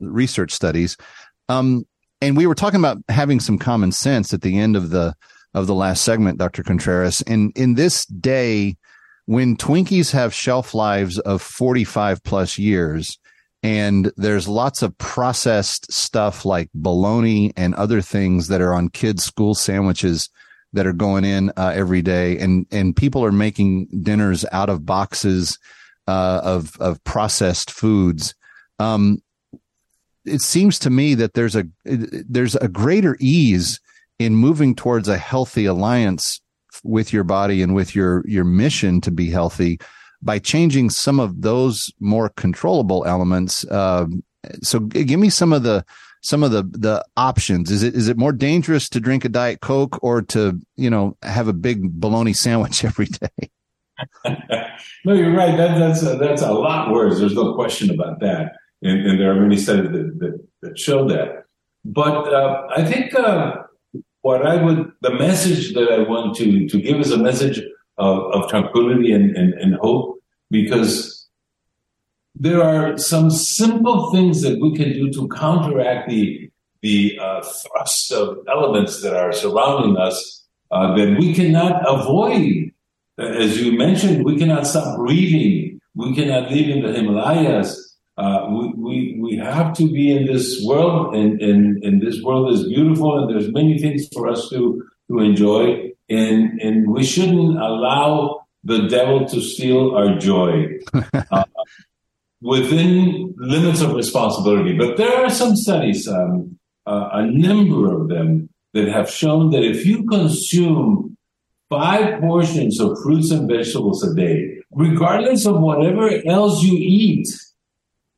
research 0.00 0.52
studies. 0.52 0.96
Um, 1.48 1.86
and 2.20 2.36
we 2.36 2.46
were 2.46 2.54
talking 2.56 2.80
about 2.80 2.98
having 3.08 3.38
some 3.38 3.58
common 3.58 3.92
sense 3.92 4.34
at 4.34 4.42
the 4.42 4.58
end 4.58 4.74
of 4.74 4.90
the, 4.90 5.14
of 5.54 5.68
the 5.68 5.74
last 5.74 6.04
segment, 6.04 6.38
Dr. 6.38 6.64
Contreras. 6.64 7.22
And 7.22 7.52
in 7.56 7.74
this 7.74 8.06
day, 8.06 8.76
when 9.30 9.56
Twinkies 9.56 10.10
have 10.10 10.34
shelf 10.34 10.74
lives 10.74 11.20
of 11.20 11.40
45 11.40 12.20
plus 12.24 12.58
years 12.58 13.16
and 13.62 14.10
there's 14.16 14.48
lots 14.48 14.82
of 14.82 14.98
processed 14.98 15.92
stuff 15.92 16.44
like 16.44 16.68
bologna 16.74 17.52
and 17.56 17.72
other 17.76 18.00
things 18.00 18.48
that 18.48 18.60
are 18.60 18.74
on 18.74 18.88
kids' 18.88 19.22
school 19.22 19.54
sandwiches 19.54 20.30
that 20.72 20.84
are 20.84 20.92
going 20.92 21.24
in 21.24 21.50
uh, 21.50 21.70
every 21.72 22.02
day 22.02 22.38
and, 22.38 22.66
and 22.72 22.96
people 22.96 23.24
are 23.24 23.30
making 23.30 23.86
dinners 24.02 24.44
out 24.50 24.68
of 24.68 24.84
boxes 24.84 25.60
uh, 26.08 26.40
of, 26.42 26.76
of 26.80 27.02
processed 27.04 27.70
foods. 27.70 28.34
Um, 28.80 29.22
it 30.24 30.40
seems 30.40 30.76
to 30.80 30.90
me 30.90 31.14
that 31.14 31.34
there's 31.34 31.54
a, 31.54 31.66
there's 31.84 32.56
a 32.56 32.66
greater 32.66 33.16
ease 33.20 33.78
in 34.18 34.34
moving 34.34 34.74
towards 34.74 35.06
a 35.06 35.18
healthy 35.18 35.66
alliance 35.66 36.40
with 36.84 37.12
your 37.12 37.24
body 37.24 37.62
and 37.62 37.74
with 37.74 37.94
your 37.94 38.24
your 38.26 38.44
mission 38.44 39.00
to 39.02 39.10
be 39.10 39.30
healthy 39.30 39.80
by 40.22 40.38
changing 40.38 40.90
some 40.90 41.18
of 41.18 41.42
those 41.42 41.92
more 42.00 42.28
controllable 42.30 43.04
elements. 43.06 43.64
Uh, 43.66 44.06
so 44.62 44.80
give 44.80 45.20
me 45.20 45.30
some 45.30 45.52
of 45.52 45.62
the 45.62 45.84
some 46.22 46.42
of 46.42 46.50
the 46.50 46.62
the 46.62 47.04
options. 47.16 47.70
Is 47.70 47.82
it 47.82 47.94
is 47.94 48.08
it 48.08 48.16
more 48.16 48.32
dangerous 48.32 48.88
to 48.90 49.00
drink 49.00 49.24
a 49.24 49.28
diet 49.28 49.60
coke 49.60 49.98
or 50.02 50.22
to 50.22 50.60
you 50.76 50.90
know 50.90 51.16
have 51.22 51.48
a 51.48 51.52
big 51.52 51.92
bologna 51.92 52.32
sandwich 52.32 52.84
every 52.84 53.06
day? 53.06 53.50
no, 55.04 55.12
you're 55.12 55.34
right. 55.34 55.56
That, 55.56 55.78
that's 55.78 56.02
a, 56.02 56.16
that's 56.16 56.42
a 56.42 56.52
lot 56.52 56.90
worse. 56.90 57.18
There's 57.18 57.34
no 57.34 57.54
question 57.54 57.90
about 57.90 58.20
that, 58.20 58.52
and, 58.82 59.06
and 59.06 59.20
there 59.20 59.30
are 59.30 59.40
many 59.40 59.58
studies 59.58 59.90
that, 59.90 60.18
that, 60.20 60.48
that 60.62 60.78
show 60.78 61.06
that. 61.08 61.44
But 61.84 62.32
uh, 62.32 62.66
I 62.74 62.84
think 62.84 63.14
uh, 63.14 63.56
what 64.22 64.46
I 64.46 64.62
would, 64.62 64.92
the 65.00 65.14
message 65.14 65.74
that 65.74 65.90
I 65.90 66.00
want 66.00 66.36
to, 66.36 66.68
to 66.68 66.80
give 66.80 67.00
is 67.00 67.12
a 67.12 67.18
message 67.18 67.60
of, 67.98 68.18
of 68.32 68.50
tranquility 68.50 69.12
and, 69.12 69.36
and, 69.36 69.54
and 69.54 69.74
hope 69.76 70.18
because 70.50 71.28
there 72.34 72.62
are 72.62 72.96
some 72.98 73.30
simple 73.30 74.10
things 74.12 74.42
that 74.42 74.60
we 74.60 74.74
can 74.76 74.92
do 74.92 75.10
to 75.12 75.28
counteract 75.28 76.08
the, 76.08 76.50
the 76.82 77.18
uh, 77.20 77.42
thrust 77.42 78.12
of 78.12 78.38
elements 78.48 79.02
that 79.02 79.14
are 79.14 79.32
surrounding 79.32 79.96
us 79.96 80.46
uh, 80.70 80.94
that 80.96 81.18
we 81.18 81.34
cannot 81.34 81.82
avoid. 81.86 82.72
As 83.18 83.60
you 83.60 83.76
mentioned, 83.76 84.24
we 84.24 84.38
cannot 84.38 84.66
stop 84.66 84.96
breathing. 84.96 85.80
We 85.94 86.14
cannot 86.14 86.50
live 86.50 86.68
in 86.68 86.82
the 86.82 86.92
Himalayas. 86.92 87.89
Uh, 88.20 88.46
we, 88.50 88.72
we, 88.76 89.18
we 89.18 89.36
have 89.38 89.72
to 89.72 89.90
be 89.90 90.14
in 90.14 90.26
this 90.26 90.62
world 90.66 91.14
and, 91.14 91.40
and, 91.40 91.82
and 91.82 92.02
this 92.02 92.20
world 92.20 92.52
is 92.52 92.68
beautiful 92.68 93.18
and 93.18 93.30
there's 93.30 93.50
many 93.50 93.78
things 93.78 94.06
for 94.12 94.28
us 94.28 94.50
to, 94.50 94.82
to 95.08 95.20
enjoy 95.20 95.90
and, 96.10 96.60
and 96.60 96.90
we 96.90 97.02
shouldn't 97.02 97.56
allow 97.58 98.44
the 98.62 98.86
devil 98.88 99.26
to 99.26 99.40
steal 99.40 99.96
our 99.96 100.18
joy 100.18 100.66
uh, 101.30 101.44
within 102.42 103.34
limits 103.38 103.80
of 103.80 103.94
responsibility. 103.94 104.76
But 104.76 104.98
there 104.98 105.24
are 105.24 105.30
some 105.30 105.56
studies, 105.56 106.06
um, 106.06 106.58
uh, 106.86 107.08
a 107.12 107.26
number 107.26 107.90
of 107.94 108.08
them 108.08 108.50
that 108.74 108.88
have 108.88 109.08
shown 109.10 109.50
that 109.52 109.62
if 109.62 109.86
you 109.86 110.04
consume 110.04 111.16
five 111.70 112.20
portions 112.20 112.80
of 112.80 112.98
fruits 113.02 113.30
and 113.30 113.48
vegetables 113.48 114.06
a 114.06 114.14
day, 114.14 114.58
regardless 114.72 115.46
of 115.46 115.58
whatever 115.60 116.10
else 116.26 116.62
you 116.62 116.76
eat, 116.76 117.26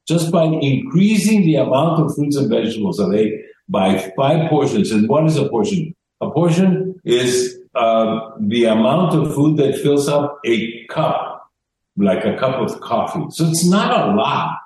just 0.07 0.31
by 0.33 0.45
increasing 0.45 1.43
the 1.43 1.57
amount 1.57 2.03
of 2.03 2.15
fruits 2.15 2.37
and 2.37 2.51
vegetables 2.51 2.99
a 2.99 3.11
day 3.11 3.41
by 3.69 3.99
five 4.17 4.49
portions. 4.51 4.91
And 4.91 5.09
what 5.09 5.25
is 5.27 5.37
a 5.37 5.49
portion? 5.49 5.95
A 6.21 6.31
portion 6.31 7.01
is 7.05 7.59
uh, 7.75 8.31
the 8.41 8.65
amount 8.65 9.15
of 9.15 9.35
food 9.35 9.57
that 9.59 9.79
fills 9.79 10.09
up 10.09 10.41
a 10.45 10.85
cup, 10.87 11.51
like 11.97 12.25
a 12.25 12.37
cup 12.37 12.57
of 12.57 12.81
coffee. 12.81 13.25
So 13.31 13.47
it's 13.47 13.69
not 13.69 14.09
a 14.09 14.15
lot. 14.15 14.59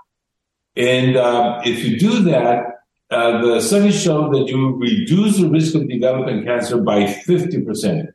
And 0.77 1.17
uh, 1.17 1.61
if 1.65 1.85
you 1.85 1.99
do 1.99 2.23
that, 2.25 2.65
uh, 3.11 3.41
the 3.41 3.61
studies 3.61 4.03
show 4.03 4.31
that 4.33 4.49
you 4.49 4.75
reduce 4.77 5.39
the 5.39 5.49
risk 5.49 5.75
of 5.75 5.89
developing 5.89 6.45
cancer 6.45 6.79
by 6.79 7.05
50%. 7.05 8.09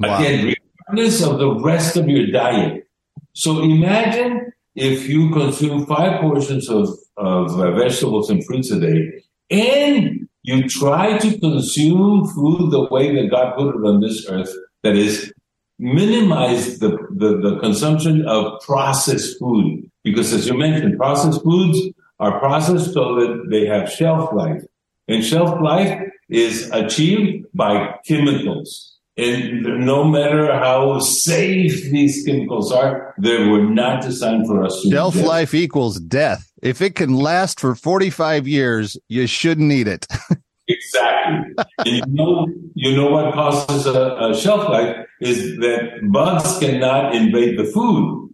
Wow. 0.00 0.18
Again, 0.18 0.54
regardless 0.88 1.22
of 1.22 1.38
the 1.38 1.54
rest 1.60 1.96
of 1.96 2.08
your 2.08 2.26
diet. 2.28 2.88
So 3.34 3.62
imagine 3.62 4.47
if 4.78 5.08
you 5.08 5.30
consume 5.30 5.86
five 5.86 6.20
portions 6.20 6.68
of, 6.68 6.88
of 7.16 7.58
uh, 7.58 7.72
vegetables 7.72 8.30
and 8.30 8.44
fruits 8.44 8.70
a 8.70 8.78
day 8.78 9.22
and 9.50 10.28
you 10.42 10.68
try 10.68 11.18
to 11.18 11.38
consume 11.38 12.26
food 12.28 12.70
the 12.70 12.84
way 12.84 13.14
that 13.14 13.30
God 13.30 13.56
put 13.56 13.74
it 13.74 13.84
on 13.84 14.00
this 14.00 14.26
earth, 14.28 14.54
that 14.82 14.94
is, 14.94 15.32
minimize 15.80 16.78
the, 16.78 16.90
the, 17.10 17.38
the 17.38 17.58
consumption 17.60 18.26
of 18.26 18.60
processed 18.62 19.38
food. 19.38 19.90
Because 20.04 20.32
as 20.32 20.46
you 20.46 20.56
mentioned, 20.56 20.96
processed 20.96 21.42
foods 21.42 21.78
are 22.20 22.38
processed 22.38 22.92
so 22.94 23.16
that 23.16 23.46
they 23.50 23.66
have 23.66 23.90
shelf 23.90 24.32
life. 24.32 24.62
And 25.08 25.24
shelf 25.24 25.60
life 25.60 26.00
is 26.28 26.70
achieved 26.72 27.46
by 27.54 27.96
chemicals. 28.06 28.97
And 29.18 29.84
no 29.84 30.04
matter 30.04 30.52
how 30.52 31.00
safe 31.00 31.90
these 31.90 32.24
chemicals 32.24 32.70
are, 32.70 33.14
they 33.18 33.48
were 33.48 33.64
not 33.64 34.00
designed 34.00 34.46
for 34.46 34.64
us 34.64 34.86
Shelf 34.88 35.16
life 35.16 35.54
equals 35.54 35.98
death. 35.98 36.52
If 36.62 36.80
it 36.80 36.94
can 36.94 37.14
last 37.14 37.58
for 37.58 37.74
45 37.74 38.46
years, 38.46 38.96
you 39.08 39.26
shouldn't 39.26 39.72
eat 39.72 39.88
it. 39.88 40.06
exactly. 40.68 41.54
you 41.84 42.02
know, 42.06 42.46
you 42.74 42.96
know 42.96 43.10
what 43.10 43.34
causes 43.34 43.86
a, 43.86 44.30
a 44.30 44.36
shelf 44.36 44.68
life 44.68 44.96
is 45.20 45.56
that 45.58 45.98
bugs 46.12 46.58
cannot 46.60 47.12
invade 47.12 47.58
the 47.58 47.64
food, 47.64 48.32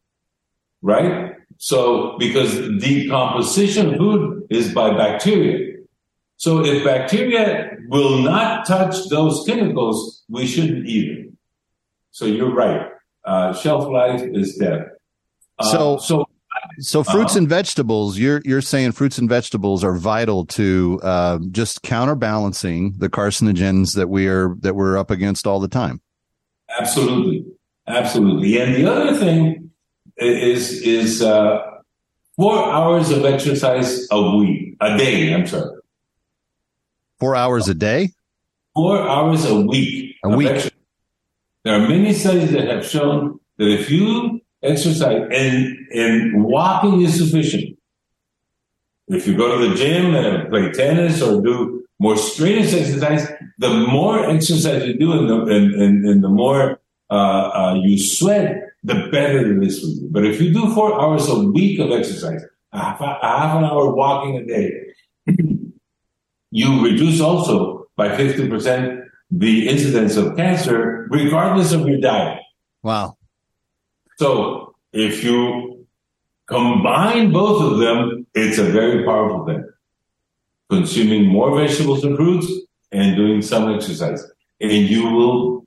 right? 0.82 1.32
So, 1.56 2.18
because 2.18 2.52
decomposition 2.78 3.94
of 3.94 3.96
food 3.96 4.46
is 4.50 4.74
by 4.74 4.90
bacteria. 4.90 5.73
So 6.36 6.64
if 6.64 6.84
bacteria 6.84 7.70
will 7.88 8.18
not 8.18 8.66
touch 8.66 9.08
those 9.08 9.44
chemicals, 9.46 10.24
we 10.28 10.46
shouldn't 10.46 10.86
eat 10.86 11.14
them. 11.14 11.38
So 12.10 12.26
you're 12.26 12.54
right. 12.54 12.90
Uh, 13.24 13.52
shelf 13.54 13.88
life 13.88 14.22
is 14.22 14.56
death. 14.56 14.82
Uh, 15.58 15.64
so, 15.64 15.98
so, 15.98 16.24
so 16.78 17.02
fruits 17.04 17.36
uh, 17.36 17.38
and 17.38 17.48
vegetables. 17.48 18.18
You're 18.18 18.42
you're 18.44 18.60
saying 18.60 18.92
fruits 18.92 19.18
and 19.18 19.28
vegetables 19.28 19.82
are 19.82 19.96
vital 19.96 20.44
to 20.46 21.00
uh, 21.02 21.38
just 21.50 21.82
counterbalancing 21.82 22.94
the 22.98 23.08
carcinogens 23.08 23.94
that 23.94 24.08
we 24.08 24.26
are 24.28 24.54
that 24.60 24.74
we're 24.74 24.98
up 24.98 25.10
against 25.10 25.46
all 25.46 25.60
the 25.60 25.68
time. 25.68 26.00
Absolutely, 26.78 27.46
absolutely. 27.86 28.60
And 28.60 28.74
the 28.74 28.90
other 28.90 29.16
thing 29.16 29.70
is 30.16 30.82
is 30.82 31.22
uh, 31.22 31.58
four 32.36 32.62
hours 32.64 33.10
of 33.10 33.24
exercise 33.24 34.06
a 34.10 34.36
week, 34.36 34.76
a 34.80 34.96
day. 34.98 35.32
I'm 35.32 35.46
sorry. 35.46 35.80
Four 37.20 37.36
hours 37.36 37.68
a 37.68 37.74
day? 37.74 38.10
Four 38.74 39.08
hours 39.08 39.44
a 39.44 39.60
week. 39.60 40.16
A 40.24 40.36
week. 40.36 40.72
There 41.64 41.74
are 41.74 41.88
many 41.88 42.12
studies 42.12 42.50
that 42.52 42.68
have 42.68 42.84
shown 42.84 43.38
that 43.58 43.68
if 43.68 43.90
you 43.90 44.40
exercise 44.62 45.22
and, 45.30 45.76
and 45.92 46.44
walking 46.44 47.02
is 47.02 47.18
sufficient. 47.18 47.78
If 49.08 49.26
you 49.26 49.36
go 49.36 49.58
to 49.58 49.68
the 49.68 49.74
gym 49.74 50.14
and 50.14 50.48
play 50.50 50.72
tennis 50.72 51.22
or 51.22 51.40
do 51.42 51.84
more 51.98 52.16
strenuous 52.16 52.74
exercise, 52.74 53.30
the 53.58 53.68
more 53.68 54.28
exercise 54.28 54.86
you 54.86 54.98
do 54.98 55.12
and 55.12 55.28
the, 55.28 55.40
and, 55.54 55.74
and, 55.74 56.06
and 56.06 56.24
the 56.24 56.28
more 56.28 56.80
uh, 57.10 57.14
uh, 57.14 57.80
you 57.82 57.98
sweat, 57.98 58.60
the 58.82 59.08
better 59.12 59.56
it 59.56 59.66
is 59.66 59.80
for 59.80 59.86
you. 59.86 60.08
But 60.10 60.24
if 60.24 60.40
you 60.40 60.52
do 60.52 60.74
four 60.74 61.00
hours 61.00 61.28
a 61.28 61.38
week 61.38 61.78
of 61.78 61.90
exercise, 61.92 62.42
a 62.72 62.78
half, 62.78 63.00
a 63.00 63.18
half 63.22 63.56
an 63.56 63.64
hour 63.64 63.94
walking 63.94 64.36
a 64.36 64.44
day, 64.44 64.72
you 66.54 66.84
reduce 66.84 67.20
also 67.20 67.88
by 67.96 68.10
50% 68.10 69.04
the 69.28 69.68
incidence 69.68 70.16
of 70.16 70.36
cancer, 70.36 71.08
regardless 71.10 71.72
of 71.72 71.84
your 71.88 71.98
diet. 71.98 72.40
Wow. 72.84 73.16
So 74.18 74.76
if 74.92 75.24
you 75.24 75.84
combine 76.46 77.32
both 77.32 77.60
of 77.60 77.78
them, 77.80 78.28
it's 78.34 78.58
a 78.58 78.70
very 78.70 79.04
powerful 79.04 79.44
thing. 79.46 79.68
Consuming 80.70 81.26
more 81.26 81.58
vegetables 81.58 82.04
and 82.04 82.16
fruits 82.16 82.46
and 82.92 83.16
doing 83.16 83.42
some 83.42 83.74
exercise. 83.74 84.24
And 84.60 84.88
you 84.88 85.10
will 85.10 85.66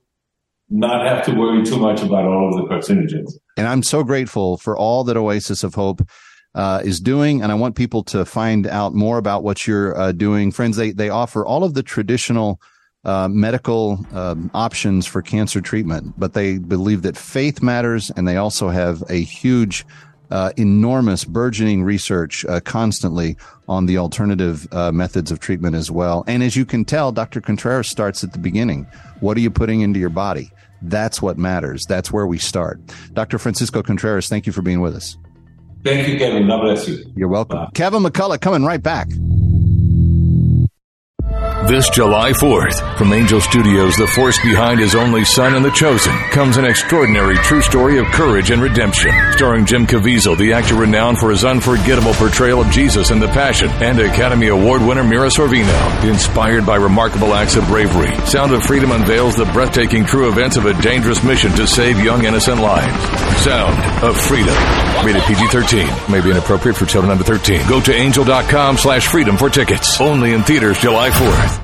not 0.70 1.06
have 1.06 1.22
to 1.26 1.34
worry 1.34 1.66
too 1.66 1.76
much 1.76 2.00
about 2.00 2.24
all 2.24 2.48
of 2.48 2.56
the 2.56 2.74
carcinogens. 2.74 3.32
And 3.58 3.68
I'm 3.68 3.82
so 3.82 4.02
grateful 4.02 4.56
for 4.56 4.74
all 4.74 5.04
that 5.04 5.18
Oasis 5.18 5.62
of 5.62 5.74
Hope 5.74 6.00
uh, 6.54 6.80
is 6.84 7.00
doing, 7.00 7.42
and 7.42 7.52
I 7.52 7.54
want 7.54 7.76
people 7.76 8.02
to 8.04 8.24
find 8.24 8.66
out 8.66 8.94
more 8.94 9.18
about 9.18 9.42
what 9.42 9.66
you're 9.66 9.98
uh, 9.98 10.12
doing. 10.12 10.50
Friends, 10.50 10.76
they 10.76 10.92
they 10.92 11.08
offer 11.08 11.44
all 11.44 11.64
of 11.64 11.74
the 11.74 11.82
traditional 11.82 12.60
uh, 13.04 13.28
medical 13.28 14.04
um, 14.12 14.50
options 14.54 15.06
for 15.06 15.22
cancer 15.22 15.60
treatment, 15.60 16.14
but 16.18 16.34
they 16.34 16.58
believe 16.58 17.02
that 17.02 17.16
faith 17.16 17.62
matters, 17.62 18.10
and 18.10 18.26
they 18.26 18.36
also 18.36 18.68
have 18.68 19.02
a 19.08 19.22
huge. 19.22 19.86
Uh, 20.30 20.52
enormous 20.58 21.24
burgeoning 21.24 21.82
research 21.82 22.44
uh, 22.44 22.60
constantly 22.60 23.34
on 23.66 23.86
the 23.86 23.96
alternative 23.96 24.68
uh, 24.72 24.92
methods 24.92 25.30
of 25.30 25.40
treatment 25.40 25.74
as 25.74 25.90
well. 25.90 26.22
And 26.26 26.42
as 26.42 26.54
you 26.54 26.66
can 26.66 26.84
tell, 26.84 27.12
Dr. 27.12 27.40
Contreras 27.40 27.88
starts 27.88 28.22
at 28.22 28.34
the 28.34 28.38
beginning. 28.38 28.86
What 29.20 29.38
are 29.38 29.40
you 29.40 29.50
putting 29.50 29.80
into 29.80 29.98
your 29.98 30.10
body? 30.10 30.52
That's 30.82 31.22
what 31.22 31.38
matters. 31.38 31.86
That's 31.86 32.12
where 32.12 32.26
we 32.26 32.36
start. 32.36 32.78
Dr. 33.14 33.38
Francisco 33.38 33.82
Contreras, 33.82 34.28
thank 34.28 34.46
you 34.46 34.52
for 34.52 34.60
being 34.60 34.82
with 34.82 34.94
us. 34.94 35.16
Thank 35.88 36.06
you, 36.06 36.18
Kevin. 36.18 36.46
God 36.46 36.60
bless 36.60 36.86
you. 36.86 37.02
You're 37.16 37.28
welcome. 37.28 37.60
Bye. 37.60 37.70
Kevin 37.72 38.02
McCullough 38.02 38.40
coming 38.42 38.62
right 38.62 38.82
back. 38.82 39.08
This 41.68 41.90
July 41.90 42.32
4th, 42.32 42.96
from 42.96 43.12
Angel 43.12 43.42
Studios, 43.42 43.94
the 43.96 44.06
force 44.06 44.42
behind 44.42 44.80
his 44.80 44.94
only 44.94 45.22
son 45.26 45.54
and 45.54 45.62
the 45.62 45.70
chosen, 45.70 46.16
comes 46.30 46.56
an 46.56 46.64
extraordinary 46.64 47.36
true 47.36 47.60
story 47.60 47.98
of 47.98 48.06
courage 48.06 48.50
and 48.50 48.62
redemption. 48.62 49.10
Starring 49.32 49.66
Jim 49.66 49.86
Caviezel, 49.86 50.38
the 50.38 50.54
actor 50.54 50.76
renowned 50.76 51.18
for 51.18 51.30
his 51.30 51.44
unforgettable 51.44 52.14
portrayal 52.14 52.62
of 52.62 52.70
Jesus 52.70 53.10
in 53.10 53.20
The 53.20 53.28
Passion, 53.28 53.68
and 53.82 54.00
Academy 54.00 54.46
Award 54.46 54.80
winner 54.80 55.04
Mira 55.04 55.28
Sorvino. 55.28 56.04
Inspired 56.08 56.64
by 56.64 56.76
remarkable 56.76 57.34
acts 57.34 57.56
of 57.56 57.66
bravery, 57.66 58.16
Sound 58.24 58.54
of 58.54 58.62
Freedom 58.62 58.90
unveils 58.90 59.36
the 59.36 59.44
breathtaking 59.52 60.06
true 60.06 60.30
events 60.30 60.56
of 60.56 60.64
a 60.64 60.72
dangerous 60.80 61.22
mission 61.22 61.52
to 61.52 61.66
save 61.66 62.02
young 62.02 62.24
innocent 62.24 62.62
lives. 62.62 63.42
Sound 63.42 63.76
of 64.02 64.18
Freedom. 64.18 64.56
Rated 65.04 65.22
PG-13. 65.22 66.10
May 66.10 66.22
be 66.22 66.30
inappropriate 66.30 66.78
for 66.78 66.86
children 66.86 67.12
under 67.12 67.24
13. 67.24 67.68
Go 67.68 67.78
to 67.82 67.92
angel.com 67.92 68.78
slash 68.78 69.06
freedom 69.06 69.36
for 69.36 69.50
tickets. 69.50 70.00
Only 70.00 70.32
in 70.32 70.42
theaters 70.44 70.78
July 70.78 71.10
4th. 71.10 71.57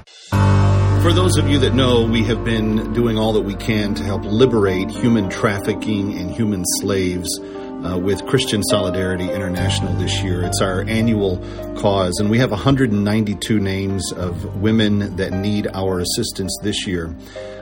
For 1.04 1.12
those 1.12 1.36
of 1.36 1.50
you 1.50 1.58
that 1.58 1.74
know, 1.74 2.02
we 2.06 2.22
have 2.24 2.46
been 2.46 2.94
doing 2.94 3.18
all 3.18 3.34
that 3.34 3.42
we 3.42 3.54
can 3.56 3.94
to 3.94 4.02
help 4.02 4.24
liberate 4.24 4.88
human 4.88 5.28
trafficking 5.28 6.16
and 6.16 6.30
human 6.30 6.64
slaves 6.80 7.28
uh, 7.84 7.98
with 7.98 8.24
Christian 8.24 8.62
Solidarity 8.62 9.30
International 9.30 9.92
this 9.96 10.22
year. 10.22 10.44
It's 10.44 10.62
our 10.62 10.80
annual 10.88 11.36
cause, 11.76 12.18
and 12.20 12.30
we 12.30 12.38
have 12.38 12.52
192 12.52 13.60
names 13.60 14.12
of 14.12 14.62
women 14.62 15.14
that 15.16 15.34
need 15.34 15.66
our 15.74 16.00
assistance 16.00 16.56
this 16.62 16.86
year. 16.86 17.14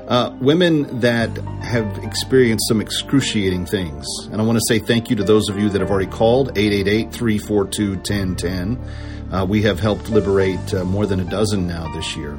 Uh, 0.06 0.32
women 0.40 1.00
that 1.00 1.36
have 1.64 1.98
experienced 2.04 2.68
some 2.68 2.80
excruciating 2.80 3.66
things. 3.66 4.06
And 4.30 4.40
I 4.40 4.44
want 4.44 4.58
to 4.58 4.64
say 4.68 4.78
thank 4.78 5.10
you 5.10 5.16
to 5.16 5.24
those 5.24 5.48
of 5.48 5.58
you 5.58 5.68
that 5.70 5.80
have 5.80 5.90
already 5.90 6.10
called 6.12 6.56
888 6.56 7.12
342 7.12 7.94
1010. 7.94 9.32
Uh, 9.32 9.44
we 9.44 9.62
have 9.62 9.80
helped 9.80 10.10
liberate 10.10 10.72
uh, 10.72 10.84
more 10.84 11.06
than 11.06 11.18
a 11.18 11.24
dozen 11.24 11.66
now 11.66 11.92
this 11.92 12.16
year. 12.16 12.38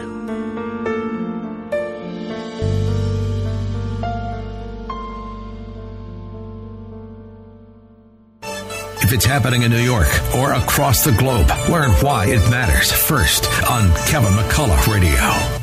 If 9.03 9.11
it's 9.11 9.25
happening 9.25 9.63
in 9.63 9.69
New 9.69 9.77
York 9.77 10.07
or 10.35 10.53
across 10.53 11.03
the 11.03 11.11
globe, 11.11 11.49
learn 11.69 11.91
why 12.01 12.27
it 12.27 12.49
matters 12.49 12.91
first 12.91 13.45
on 13.69 13.93
Kevin 14.07 14.33
McCullough 14.33 14.91
Radio. 14.91 15.62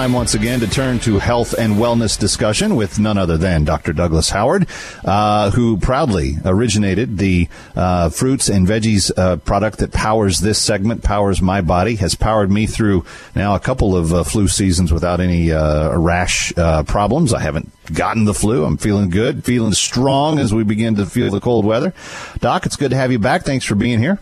Time 0.00 0.14
once 0.14 0.32
again 0.32 0.60
to 0.60 0.66
turn 0.66 0.98
to 1.00 1.18
health 1.18 1.52
and 1.52 1.74
wellness 1.74 2.18
discussion 2.18 2.74
with 2.74 2.98
none 2.98 3.18
other 3.18 3.36
than 3.36 3.64
Dr. 3.64 3.92
Douglas 3.92 4.30
Howard, 4.30 4.66
uh, 5.04 5.50
who 5.50 5.76
proudly 5.76 6.36
originated 6.42 7.18
the 7.18 7.50
uh, 7.76 8.08
fruits 8.08 8.48
and 8.48 8.66
veggies 8.66 9.12
uh, 9.18 9.36
product 9.36 9.76
that 9.80 9.92
powers 9.92 10.40
this 10.40 10.58
segment, 10.58 11.02
powers 11.02 11.42
my 11.42 11.60
body, 11.60 11.96
has 11.96 12.14
powered 12.14 12.50
me 12.50 12.64
through 12.64 13.04
now 13.34 13.54
a 13.54 13.60
couple 13.60 13.94
of 13.94 14.14
uh, 14.14 14.24
flu 14.24 14.48
seasons 14.48 14.90
without 14.90 15.20
any 15.20 15.52
uh, 15.52 15.94
rash 15.94 16.50
uh, 16.56 16.82
problems. 16.84 17.34
I 17.34 17.40
haven't 17.40 17.70
gotten 17.92 18.24
the 18.24 18.32
flu. 18.32 18.64
I'm 18.64 18.78
feeling 18.78 19.10
good, 19.10 19.44
feeling 19.44 19.74
strong 19.74 20.38
as 20.38 20.54
we 20.54 20.64
begin 20.64 20.94
to 20.94 21.04
feel 21.04 21.30
the 21.30 21.40
cold 21.40 21.66
weather. 21.66 21.92
Doc, 22.38 22.64
it's 22.64 22.76
good 22.76 22.92
to 22.92 22.96
have 22.96 23.12
you 23.12 23.18
back. 23.18 23.42
Thanks 23.42 23.66
for 23.66 23.74
being 23.74 23.98
here. 23.98 24.18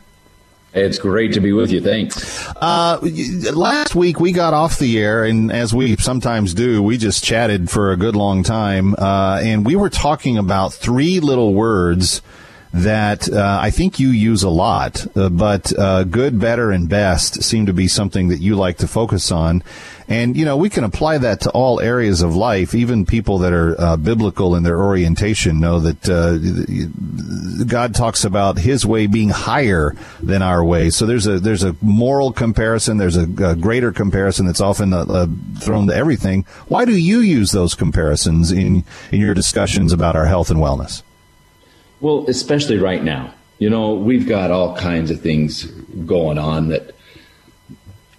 It's 0.74 0.98
great 0.98 1.32
to 1.32 1.40
be 1.40 1.52
with 1.52 1.70
you. 1.70 1.80
Thanks. 1.80 2.46
Uh, 2.56 2.98
last 3.54 3.94
week 3.94 4.20
we 4.20 4.32
got 4.32 4.52
off 4.52 4.78
the 4.78 4.98
air, 4.98 5.24
and 5.24 5.50
as 5.50 5.72
we 5.74 5.96
sometimes 5.96 6.52
do, 6.52 6.82
we 6.82 6.98
just 6.98 7.24
chatted 7.24 7.70
for 7.70 7.90
a 7.90 7.96
good 7.96 8.14
long 8.14 8.42
time, 8.42 8.94
uh, 8.98 9.40
and 9.42 9.64
we 9.64 9.76
were 9.76 9.88
talking 9.88 10.36
about 10.36 10.74
three 10.74 11.20
little 11.20 11.54
words 11.54 12.20
that 12.72 13.30
uh, 13.30 13.58
I 13.60 13.70
think 13.70 13.98
you 13.98 14.08
use 14.08 14.42
a 14.42 14.50
lot, 14.50 15.06
uh, 15.16 15.28
but 15.28 15.76
uh, 15.78 16.04
good, 16.04 16.38
better, 16.38 16.70
and 16.70 16.88
best 16.88 17.42
seem 17.42 17.66
to 17.66 17.72
be 17.72 17.88
something 17.88 18.28
that 18.28 18.40
you 18.40 18.56
like 18.56 18.78
to 18.78 18.88
focus 18.88 19.32
on. 19.32 19.62
And, 20.10 20.38
you 20.38 20.46
know, 20.46 20.56
we 20.56 20.70
can 20.70 20.84
apply 20.84 21.18
that 21.18 21.42
to 21.42 21.50
all 21.50 21.80
areas 21.80 22.22
of 22.22 22.34
life. 22.34 22.74
Even 22.74 23.04
people 23.04 23.38
that 23.38 23.52
are 23.52 23.78
uh, 23.78 23.96
biblical 23.98 24.54
in 24.54 24.62
their 24.62 24.82
orientation 24.82 25.60
know 25.60 25.80
that 25.80 26.08
uh, 26.08 27.64
God 27.64 27.94
talks 27.94 28.24
about 28.24 28.58
his 28.58 28.86
way 28.86 29.06
being 29.06 29.28
higher 29.28 29.94
than 30.22 30.40
our 30.40 30.64
way. 30.64 30.88
So 30.88 31.04
there's 31.04 31.26
a, 31.26 31.38
there's 31.38 31.62
a 31.62 31.76
moral 31.82 32.32
comparison. 32.32 32.96
There's 32.96 33.18
a, 33.18 33.24
a 33.24 33.54
greater 33.54 33.92
comparison 33.92 34.46
that's 34.46 34.62
often 34.62 34.94
uh, 34.94 35.26
thrown 35.58 35.88
to 35.88 35.94
everything. 35.94 36.46
Why 36.68 36.86
do 36.86 36.96
you 36.96 37.20
use 37.20 37.52
those 37.52 37.74
comparisons 37.74 38.50
in, 38.50 38.84
in 39.12 39.20
your 39.20 39.34
discussions 39.34 39.92
about 39.92 40.16
our 40.16 40.26
health 40.26 40.50
and 40.50 40.58
wellness? 40.58 41.02
Well, 42.00 42.26
especially 42.28 42.78
right 42.78 43.02
now. 43.02 43.34
You 43.58 43.70
know, 43.70 43.94
we've 43.94 44.26
got 44.26 44.50
all 44.50 44.76
kinds 44.76 45.10
of 45.10 45.20
things 45.20 45.64
going 45.64 46.38
on 46.38 46.68
that 46.68 46.94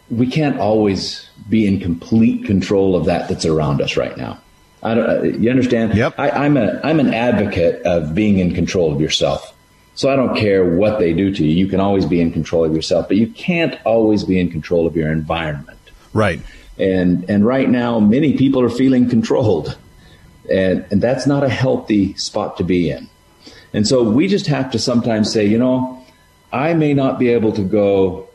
we 0.10 0.28
can't 0.28 0.60
always 0.60 1.30
be 1.48 1.66
in 1.66 1.80
complete 1.80 2.46
control 2.46 2.96
of 2.96 3.06
that 3.06 3.30
that's 3.30 3.46
around 3.46 3.82
us 3.82 3.96
right 3.96 4.18
now. 4.18 4.40
I 4.82 4.94
don't, 4.94 5.10
uh, 5.10 5.24
you 5.24 5.50
understand? 5.50 5.96
Yep. 5.96 6.16
I, 6.18 6.30
I'm 6.30 6.58
a 6.58 6.80
I'm 6.84 7.00
an 7.00 7.14
advocate 7.14 7.82
of 7.84 8.16
being 8.16 8.40
in 8.40 8.54
control 8.54 8.94
of 8.94 9.02
yourself. 9.02 9.56
So 9.96 10.10
I 10.10 10.16
don't 10.16 10.36
care 10.38 10.64
what 10.64 11.00
they 11.00 11.12
do 11.14 11.34
to 11.34 11.46
you. 11.46 11.52
You 11.52 11.68
can 11.68 11.82
always 11.82 12.06
be 12.06 12.22
in 12.22 12.32
control 12.32 12.64
of 12.64 12.74
yourself, 12.74 13.10
but 13.10 13.18
you 13.18 13.28
can't 13.28 13.78
always 13.86 14.24
be 14.24 14.40
in 14.40 14.50
control 14.50 14.88
of 14.88 14.96
your 14.96 15.12
environment. 15.12 15.80
Right. 16.14 16.42
And 16.78 17.30
and 17.30 17.46
right 17.46 17.70
now, 17.70 18.00
many 18.00 18.38
people 18.38 18.62
are 18.62 18.70
feeling 18.70 19.10
controlled, 19.10 19.78
and 20.50 20.86
and 20.92 21.02
that's 21.02 21.28
not 21.28 21.44
a 21.44 21.50
healthy 21.50 22.14
spot 22.16 22.58
to 22.58 22.64
be 22.64 22.90
in. 22.90 23.10
And 23.74 23.88
so 23.88 24.04
we 24.04 24.28
just 24.28 24.48
have 24.48 24.72
to 24.72 24.80
sometimes 24.80 25.32
say, 25.32 25.46
you 25.46 25.58
know, 25.58 26.04
I 26.52 26.74
may 26.74 26.94
not 26.94 27.20
be 27.20 27.30
able 27.30 27.52
to 27.54 27.62
go 27.62 28.28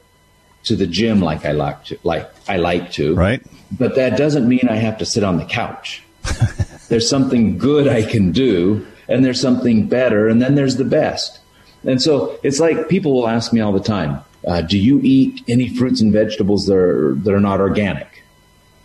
to 0.65 0.77
the 0.77 0.87
gym 0.87 1.21
like 1.21 1.45
I 1.45 1.53
like 1.53 1.85
to, 1.87 1.99
like 2.05 2.31
I 2.49 2.57
like 2.57 2.93
to. 2.93 3.15
Right. 3.15 3.43
But 3.73 3.97
that 3.97 4.17
doesn't 4.17 4.49
mean 4.49 4.69
I 4.69 4.77
have 4.77 4.99
to 4.99 5.07
sit 5.07 5.25
on 5.25 5.37
the 5.37 5.45
couch. 5.45 6.03
there's 6.89 7.09
something 7.09 7.59
good 7.59 7.89
I 7.89 8.03
can 8.03 8.33
do, 8.33 8.87
and 9.09 9.25
there's 9.25 9.41
something 9.41 9.89
better, 9.89 10.29
and 10.29 10.41
then 10.41 10.55
there's 10.55 10.77
the 10.77 10.85
best. 10.85 11.41
And 11.85 12.01
so 12.01 12.39
it's 12.43 12.61
like 12.61 12.89
people 12.89 13.13
will 13.13 13.29
ask 13.29 13.53
me 13.53 13.61
all 13.61 13.73
the 13.73 13.81
time, 13.81 14.21
uh, 14.47 14.63
"Do 14.63 14.79
you 14.79 15.01
eat 15.03 15.43
any 15.49 15.69
fruits 15.69 16.01
and 16.01 16.13
vegetables 16.13 16.67
that 16.67 16.77
are 16.77 17.15
that 17.15 17.35
are 17.35 17.41
not 17.41 17.61
organic?" 17.61 18.23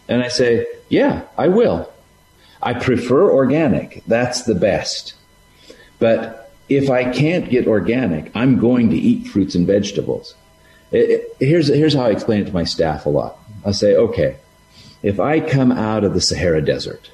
And 0.09 0.23
I 0.23 0.27
say, 0.27 0.65
"Yeah, 0.89 1.21
I 1.37 1.47
will. 1.47 1.89
I 2.61 2.73
prefer 2.73 3.31
organic. 3.31 4.03
That's 4.05 4.43
the 4.43 4.55
best. 4.55 5.13
But 5.99 6.51
if 6.69 6.89
I 6.89 7.11
can't 7.11 7.49
get 7.49 7.67
organic, 7.67 8.31
I'm 8.35 8.57
going 8.57 8.89
to 8.89 8.97
eat 8.97 9.27
fruits 9.27 9.55
and 9.55 9.67
vegetables." 9.67 10.35
It, 10.91 11.09
it, 11.09 11.35
here's, 11.39 11.67
here's 11.67 11.93
how 11.93 12.05
I 12.05 12.09
explain 12.09 12.41
it 12.41 12.45
to 12.45 12.53
my 12.53 12.63
staff 12.63 13.05
a 13.05 13.09
lot. 13.09 13.37
I 13.65 13.71
say, 13.71 13.95
okay, 13.95 14.37
if 15.03 15.19
I 15.19 15.39
come 15.39 15.71
out 15.71 16.03
of 16.03 16.13
the 16.13 16.21
Sahara 16.21 16.61
Desert 16.61 17.11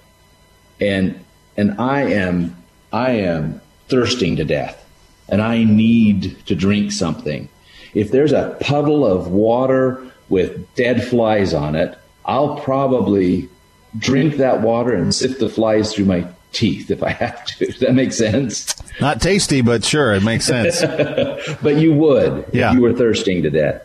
and, 0.79 1.23
and 1.57 1.79
I 1.79 2.03
am, 2.03 2.55
I 2.91 3.11
am 3.11 3.61
thirsting 3.89 4.37
to 4.37 4.45
death 4.45 4.81
and 5.27 5.41
I 5.41 5.63
need 5.63 6.37
to 6.45 6.55
drink 6.55 6.91
something, 6.91 7.49
if 7.93 8.11
there's 8.11 8.31
a 8.31 8.57
puddle 8.61 9.05
of 9.05 9.27
water 9.27 10.05
with 10.29 10.73
dead 10.75 11.03
flies 11.03 11.53
on 11.53 11.75
it, 11.75 11.97
I'll 12.25 12.59
probably 12.59 13.49
drink 13.97 14.37
that 14.37 14.61
water 14.61 14.93
and 14.93 15.13
sift 15.13 15.39
the 15.39 15.49
flies 15.49 15.93
through 15.93 16.05
my 16.05 16.27
teeth 16.55 16.89
if 16.89 17.03
I 17.03 17.11
have 17.11 17.45
to. 17.45 17.65
Does 17.71 17.79
that 17.79 17.93
make 17.93 18.13
sense? 18.13 18.75
Not 18.99 19.21
tasty, 19.21 19.61
but 19.61 19.83
sure, 19.83 20.13
it 20.13 20.23
makes 20.23 20.45
sense. 20.45 20.81
but 21.61 21.77
you 21.77 21.93
would 21.93 22.45
yeah. 22.51 22.69
if 22.69 22.75
you 22.75 22.81
were 22.81 22.93
thirsting 22.93 23.43
to 23.43 23.49
death. 23.49 23.83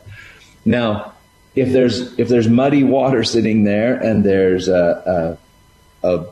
Now, 0.64 1.14
if 1.54 1.72
there's 1.72 2.18
if 2.18 2.28
there's 2.28 2.48
muddy 2.48 2.84
water 2.84 3.24
sitting 3.24 3.64
there 3.64 3.96
and 3.96 4.24
there's 4.24 4.68
a 4.68 5.38
a, 6.02 6.08
a, 6.08 6.26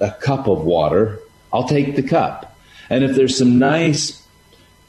a 0.00 0.10
cup 0.20 0.48
of 0.48 0.64
water, 0.64 1.20
I'll 1.52 1.68
take 1.68 1.96
the 1.96 2.02
cup. 2.02 2.58
And 2.90 3.04
if 3.04 3.14
there's 3.14 3.38
some 3.38 3.58
nice 3.58 4.26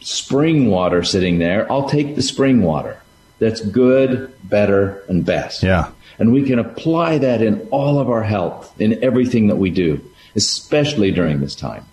spring 0.01 0.69
water 0.69 1.03
sitting 1.03 1.39
there, 1.39 1.71
I'll 1.71 1.87
take 1.87 2.15
the 2.15 2.21
spring 2.21 2.61
water. 2.61 2.99
That's 3.39 3.61
good, 3.61 4.33
better, 4.43 5.03
and 5.07 5.25
best. 5.25 5.63
Yeah. 5.63 5.91
And 6.19 6.31
we 6.31 6.43
can 6.43 6.59
apply 6.59 7.19
that 7.19 7.41
in 7.41 7.67
all 7.71 7.99
of 7.99 8.09
our 8.09 8.23
health, 8.23 8.79
in 8.79 9.03
everything 9.03 9.47
that 9.47 9.55
we 9.55 9.69
do, 9.69 10.01
especially 10.35 11.11
during 11.11 11.39
this 11.39 11.55
time. 11.55 11.85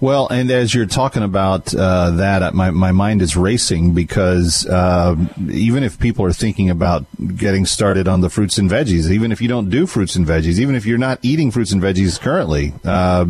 Well, 0.00 0.28
and 0.28 0.50
as 0.50 0.74
you're 0.74 0.86
talking 0.86 1.22
about 1.22 1.74
uh, 1.74 2.10
that, 2.10 2.42
uh, 2.42 2.50
my, 2.52 2.70
my 2.70 2.92
mind 2.92 3.22
is 3.22 3.36
racing 3.36 3.94
because 3.94 4.66
uh, 4.66 5.16
even 5.50 5.82
if 5.84 5.98
people 5.98 6.26
are 6.26 6.32
thinking 6.32 6.68
about 6.68 7.06
getting 7.36 7.64
started 7.64 8.08
on 8.08 8.20
the 8.20 8.28
fruits 8.28 8.58
and 8.58 8.68
veggies, 8.68 9.10
even 9.10 9.30
if 9.30 9.40
you 9.40 9.48
don't 9.48 9.70
do 9.70 9.86
fruits 9.86 10.16
and 10.16 10.26
veggies, 10.26 10.58
even 10.58 10.74
if 10.74 10.84
you're 10.84 10.98
not 10.98 11.20
eating 11.22 11.50
fruits 11.50 11.72
and 11.72 11.80
veggies 11.80 12.20
currently, 12.20 12.74
uh, 12.84 13.24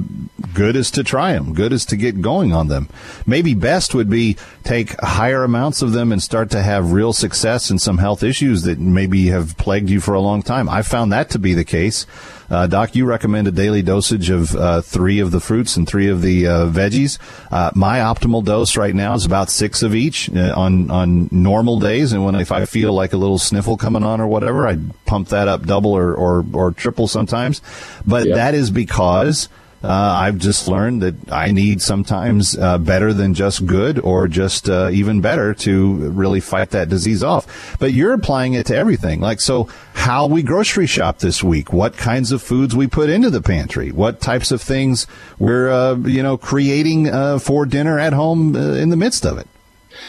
good 0.55 0.75
is 0.75 0.91
to 0.93 1.05
try 1.05 1.35
them. 1.35 1.53
Good 1.53 1.73
is 1.73 1.85
to 1.87 1.97
get 1.97 2.23
going 2.23 2.53
on 2.53 2.69
them. 2.69 2.89
Maybe 3.27 3.55
best 3.55 3.95
would 3.95 4.09
be 4.09 4.37
take 4.65 4.99
higher 5.01 5.45
amounts 5.45 5.83
of 5.83 5.93
them 5.93 6.13
and 6.13 6.23
start 6.23 6.51
to 6.51 6.63
have 6.63 6.93
real 6.93 7.13
success 7.13 7.71
in 7.71 7.79
some 7.79 7.99
health 7.99 8.23
issues 8.23 8.63
that 8.63 8.81
maybe 8.81 9.27
have 9.27 9.57
plagued 9.59 9.91
you 9.91 10.01
for 10.01 10.15
a 10.15 10.21
long 10.21 10.43
time. 10.43 10.69
I 10.69 10.83
found 10.83 11.13
that 11.13 11.31
to 11.31 11.39
be 11.39 11.53
the 11.53 11.65
case. 11.65 12.07
Uh, 12.51 12.67
Doc, 12.67 12.95
you 12.95 13.07
recommend 13.07 13.49
a 13.49 13.51
daily 13.51 13.83
dosage 13.83 14.31
of 14.31 14.55
uh, 14.55 14.81
three 14.81 15.21
of 15.21 15.31
the 15.31 15.41
fruits 15.41 15.77
and 15.77 15.89
three 15.89 16.09
of 16.09 16.23
the 16.23 16.47
uh, 16.47 16.67
veggies. 16.67 17.19
Uh, 17.51 17.71
my 17.75 17.99
optimal 17.99 18.45
dose 18.45 18.77
right 18.77 18.95
now 18.95 19.15
is 19.15 19.25
about 19.25 19.51
six 19.51 19.83
of 19.83 19.95
each 19.95 20.31
uh, 20.35 20.53
on 20.57 20.91
on 20.91 21.29
normal 21.31 21.81
days, 21.81 22.13
and 22.13 22.25
when 22.25 22.35
if 22.35 22.53
I 22.53 22.67
feel 22.67 22.93
like 22.93 23.13
a 23.13 23.17
little 23.17 23.39
sniffle 23.39 23.77
coming 23.77 24.05
on 24.05 24.21
or 24.21 24.27
whatever, 24.27 24.69
I 24.69 24.79
pump 25.07 25.29
that 25.29 25.49
up 25.49 25.65
double 25.67 25.93
or 25.93 26.15
or, 26.15 26.45
or 26.53 26.73
triple 26.73 27.09
sometimes. 27.09 27.63
But 28.07 28.27
yep. 28.27 28.37
that 28.37 28.55
is 28.55 28.71
because 28.71 29.49
uh, 29.85 30.17
I've 30.19 30.39
just 30.39 30.67
learned 30.67 31.03
that 31.03 31.31
I 31.31 31.53
need 31.53 31.83
sometimes 31.83 32.57
uh, 32.57 32.79
better 32.79 33.13
than 33.13 33.35
just 33.35 33.67
good 33.67 33.99
or 33.99 34.29
just 34.29 34.69
uh, 34.69 34.89
even 34.91 35.21
better 35.21 35.53
to 35.55 35.95
really 36.11 36.41
fight 36.41 36.71
that 36.71 36.89
disease 36.89 37.23
off. 37.23 37.77
But 37.79 37.93
you're 37.93 38.15
applying 38.15 38.55
it 38.55 38.67
to 38.67 38.77
everything. 38.77 39.21
Like, 39.21 39.41
so 39.41 39.69
how 39.93 40.27
we 40.27 40.43
grocery 40.43 40.87
shop 40.87 41.19
this 41.19 41.45
week, 41.45 41.73
what 41.73 41.97
kinds 41.97 42.33
of 42.33 42.41
foods 42.43 42.75
we 42.75 42.87
put 42.87 43.11
into 43.11 43.29
the 43.29 43.43
pantry, 43.43 43.93
what 43.93 44.21
types 44.21 44.51
of 44.51 44.63
things 44.63 45.07
we're, 45.39 45.71
uh, 45.71 45.97
you 45.97 46.23
know, 46.23 46.39
creating 46.39 47.09
uh, 47.09 47.39
for 47.39 47.67
dinner 47.67 47.99
at 47.99 48.13
home 48.13 48.57
uh, 48.57 48.73
in 48.73 48.89
the 48.89 48.97
midst 48.97 49.27
of 49.27 49.39
it. 49.39 49.47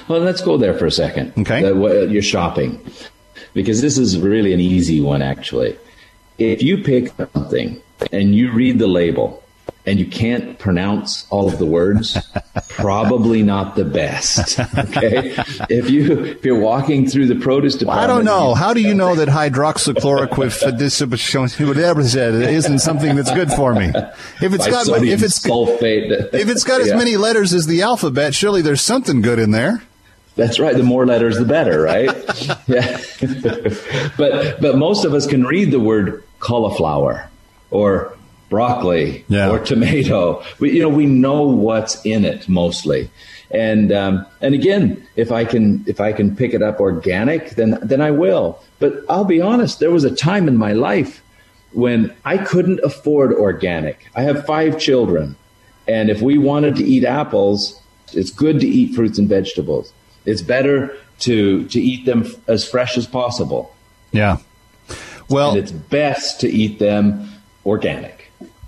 Well, 0.08 0.22
let's 0.22 0.42
go 0.42 0.58
there 0.58 0.78
for 0.78 0.86
a 0.86 0.92
second. 0.92 1.34
Okay. 1.38 1.62
you're 2.10 2.22
shopping. 2.22 2.80
Because 3.54 3.82
this 3.82 3.98
is 3.98 4.20
really 4.20 4.54
an 4.54 4.60
easy 4.60 5.02
one, 5.02 5.22
actually. 5.22 5.78
If 6.38 6.62
you 6.62 6.84
pick 6.84 7.14
something 7.34 7.82
and 8.12 8.36
you 8.36 8.52
read 8.52 8.80
the 8.80 8.88
label, 8.88 9.42
and 9.86 10.00
you 10.00 10.06
can't 10.06 10.58
pronounce 10.58 11.28
all 11.30 11.48
of 11.48 11.60
the 11.60 11.66
words, 11.66 12.18
probably 12.70 13.44
not 13.44 13.76
the 13.76 13.86
best. 13.86 14.60
Okay, 14.60 15.36
if 15.70 15.90
you 15.90 16.24
if 16.24 16.44
you're 16.44 16.60
walking 16.60 17.08
through 17.08 17.28
the 17.28 17.36
produce 17.36 17.76
department, 17.76 18.08
well, 18.08 18.16
I 18.16 18.16
don't 18.18 18.26
know. 18.26 18.56
How 18.56 18.74
do 18.74 18.82
you 18.82 18.94
know 18.94 19.16
that 19.16 19.30
hydroxychloroquine 19.30 20.52
whatever 21.68 22.02
isn't 22.50 22.80
something 22.80 23.16
that's 23.16 23.32
good 23.32 23.52
for 23.52 23.74
me? 23.74 23.92
If 24.42 24.54
it's 24.54 24.68
got 24.68 24.88
if 25.04 25.22
it's 25.22 25.40
sulfate, 25.40 26.12
if 26.34 26.50
it's 26.50 26.64
got 26.64 26.82
as 26.82 26.88
yeah. 26.88 26.96
many 26.98 27.18
letters 27.18 27.54
as 27.54 27.68
the 27.68 27.82
alphabet, 27.84 28.34
surely 28.34 28.62
there's 28.62 28.82
something 28.82 29.22
good 29.22 29.40
in 29.40 29.52
there. 29.52 29.84
That's 30.36 30.60
right. 30.60 30.76
The 30.76 30.84
more 30.84 31.06
letters, 31.06 31.38
the 31.38 31.46
better, 31.46 31.82
right? 31.82 32.08
yeah. 32.68 33.00
but 34.18 34.60
but 34.60 34.78
most 34.78 35.06
of 35.06 35.14
us 35.14 35.28
can 35.28 35.46
read 35.46 35.72
the 35.72 35.80
word 35.80 36.24
cauliflower 36.40 37.30
or 37.72 38.16
broccoli 38.56 39.26
yeah. 39.28 39.50
or 39.50 39.60
tomato. 39.60 40.42
We, 40.60 40.72
you 40.72 40.82
know, 40.82 40.88
we 40.88 41.06
know 41.06 41.42
what's 41.42 42.04
in 42.06 42.24
it 42.24 42.48
mostly. 42.48 43.10
And 43.52 43.92
um, 43.92 44.26
and 44.40 44.56
again, 44.56 45.06
if 45.18 45.30
I 45.32 45.44
can 45.44 45.84
if 45.88 46.00
I 46.00 46.14
can 46.14 46.36
pick 46.36 46.54
it 46.54 46.62
up 46.62 46.80
organic, 46.80 47.52
then 47.52 47.78
then 47.82 48.00
I 48.00 48.12
will. 48.12 48.64
But 48.80 49.04
I'll 49.10 49.26
be 49.26 49.42
honest, 49.42 49.80
there 49.80 49.92
was 49.92 50.06
a 50.06 50.16
time 50.16 50.48
in 50.48 50.58
my 50.58 50.72
life 50.72 51.22
when 51.74 52.16
I 52.24 52.38
couldn't 52.38 52.80
afford 52.80 53.34
organic. 53.34 54.10
I 54.16 54.22
have 54.22 54.46
five 54.46 54.80
children, 54.80 55.36
and 55.86 56.10
if 56.10 56.22
we 56.22 56.38
wanted 56.38 56.78
to 56.78 56.84
eat 56.84 57.04
apples, 57.04 57.80
it's 58.14 58.32
good 58.32 58.60
to 58.62 58.68
eat 58.68 58.96
fruits 58.96 59.20
and 59.20 59.28
vegetables. 59.28 59.92
It's 60.26 60.42
better 60.42 60.96
to 61.20 61.68
to 61.68 61.80
eat 61.80 62.06
them 62.06 62.26
as 62.48 62.68
fresh 62.68 62.98
as 62.98 63.06
possible. 63.06 63.76
Yeah. 64.12 64.38
Well, 65.30 65.52
and 65.52 65.60
it's 65.60 65.72
best 65.72 66.40
to 66.42 66.48
eat 66.48 66.80
them 66.80 67.30
organic. 67.66 68.15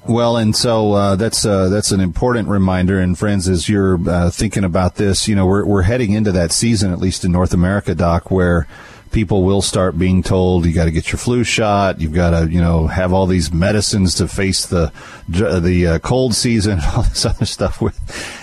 Well, 0.08 0.38
and 0.38 0.55
so 0.55 0.93
uh, 0.93 1.16
that's 1.18 1.45
uh, 1.45 1.68
that's 1.68 1.91
an 1.91 1.99
important 1.99 2.47
reminder. 2.47 2.97
And 2.97 3.18
friends, 3.18 3.49
as 3.49 3.68
you're 3.68 3.99
uh, 4.10 4.30
thinking 4.30 4.64
about 4.64 4.95
this, 4.95 5.28
you 5.28 5.36
know, 5.36 5.45
we're 5.45 5.66
we're 5.66 5.82
heading 5.82 6.14
into 6.14 6.32
that 6.32 6.53
season, 6.53 6.93
at 6.93 6.99
least 6.99 7.26
in 7.26 7.32
North 7.34 7.53
America, 7.53 7.93
Doc, 7.93 8.32
where 8.32 8.68
people 9.12 9.43
will 9.43 9.62
start 9.62 9.97
being 9.97 10.22
told 10.22 10.66
you 10.66 10.74
got 10.74 10.86
to 10.86 10.91
get 10.91 11.12
your 11.12 11.18
flu 11.18 11.43
shot, 11.43 11.99
you've 11.99 12.14
got 12.14 12.32
to 12.32 12.51
you 12.51 12.62
know 12.62 12.88
have 12.88 13.12
all 13.12 13.26
these 13.26 13.51
medicines 13.51 14.16
to 14.16 14.28
face 14.28 14.66
the 14.66 14.93
the 15.28 15.88
uh, 15.88 15.99
cold 15.99 16.34
season, 16.34 16.74
and 16.74 16.82
all 16.95 17.03
this 17.03 17.26
other 17.26 17.45
stuff 17.45 17.82
with. 17.82 17.97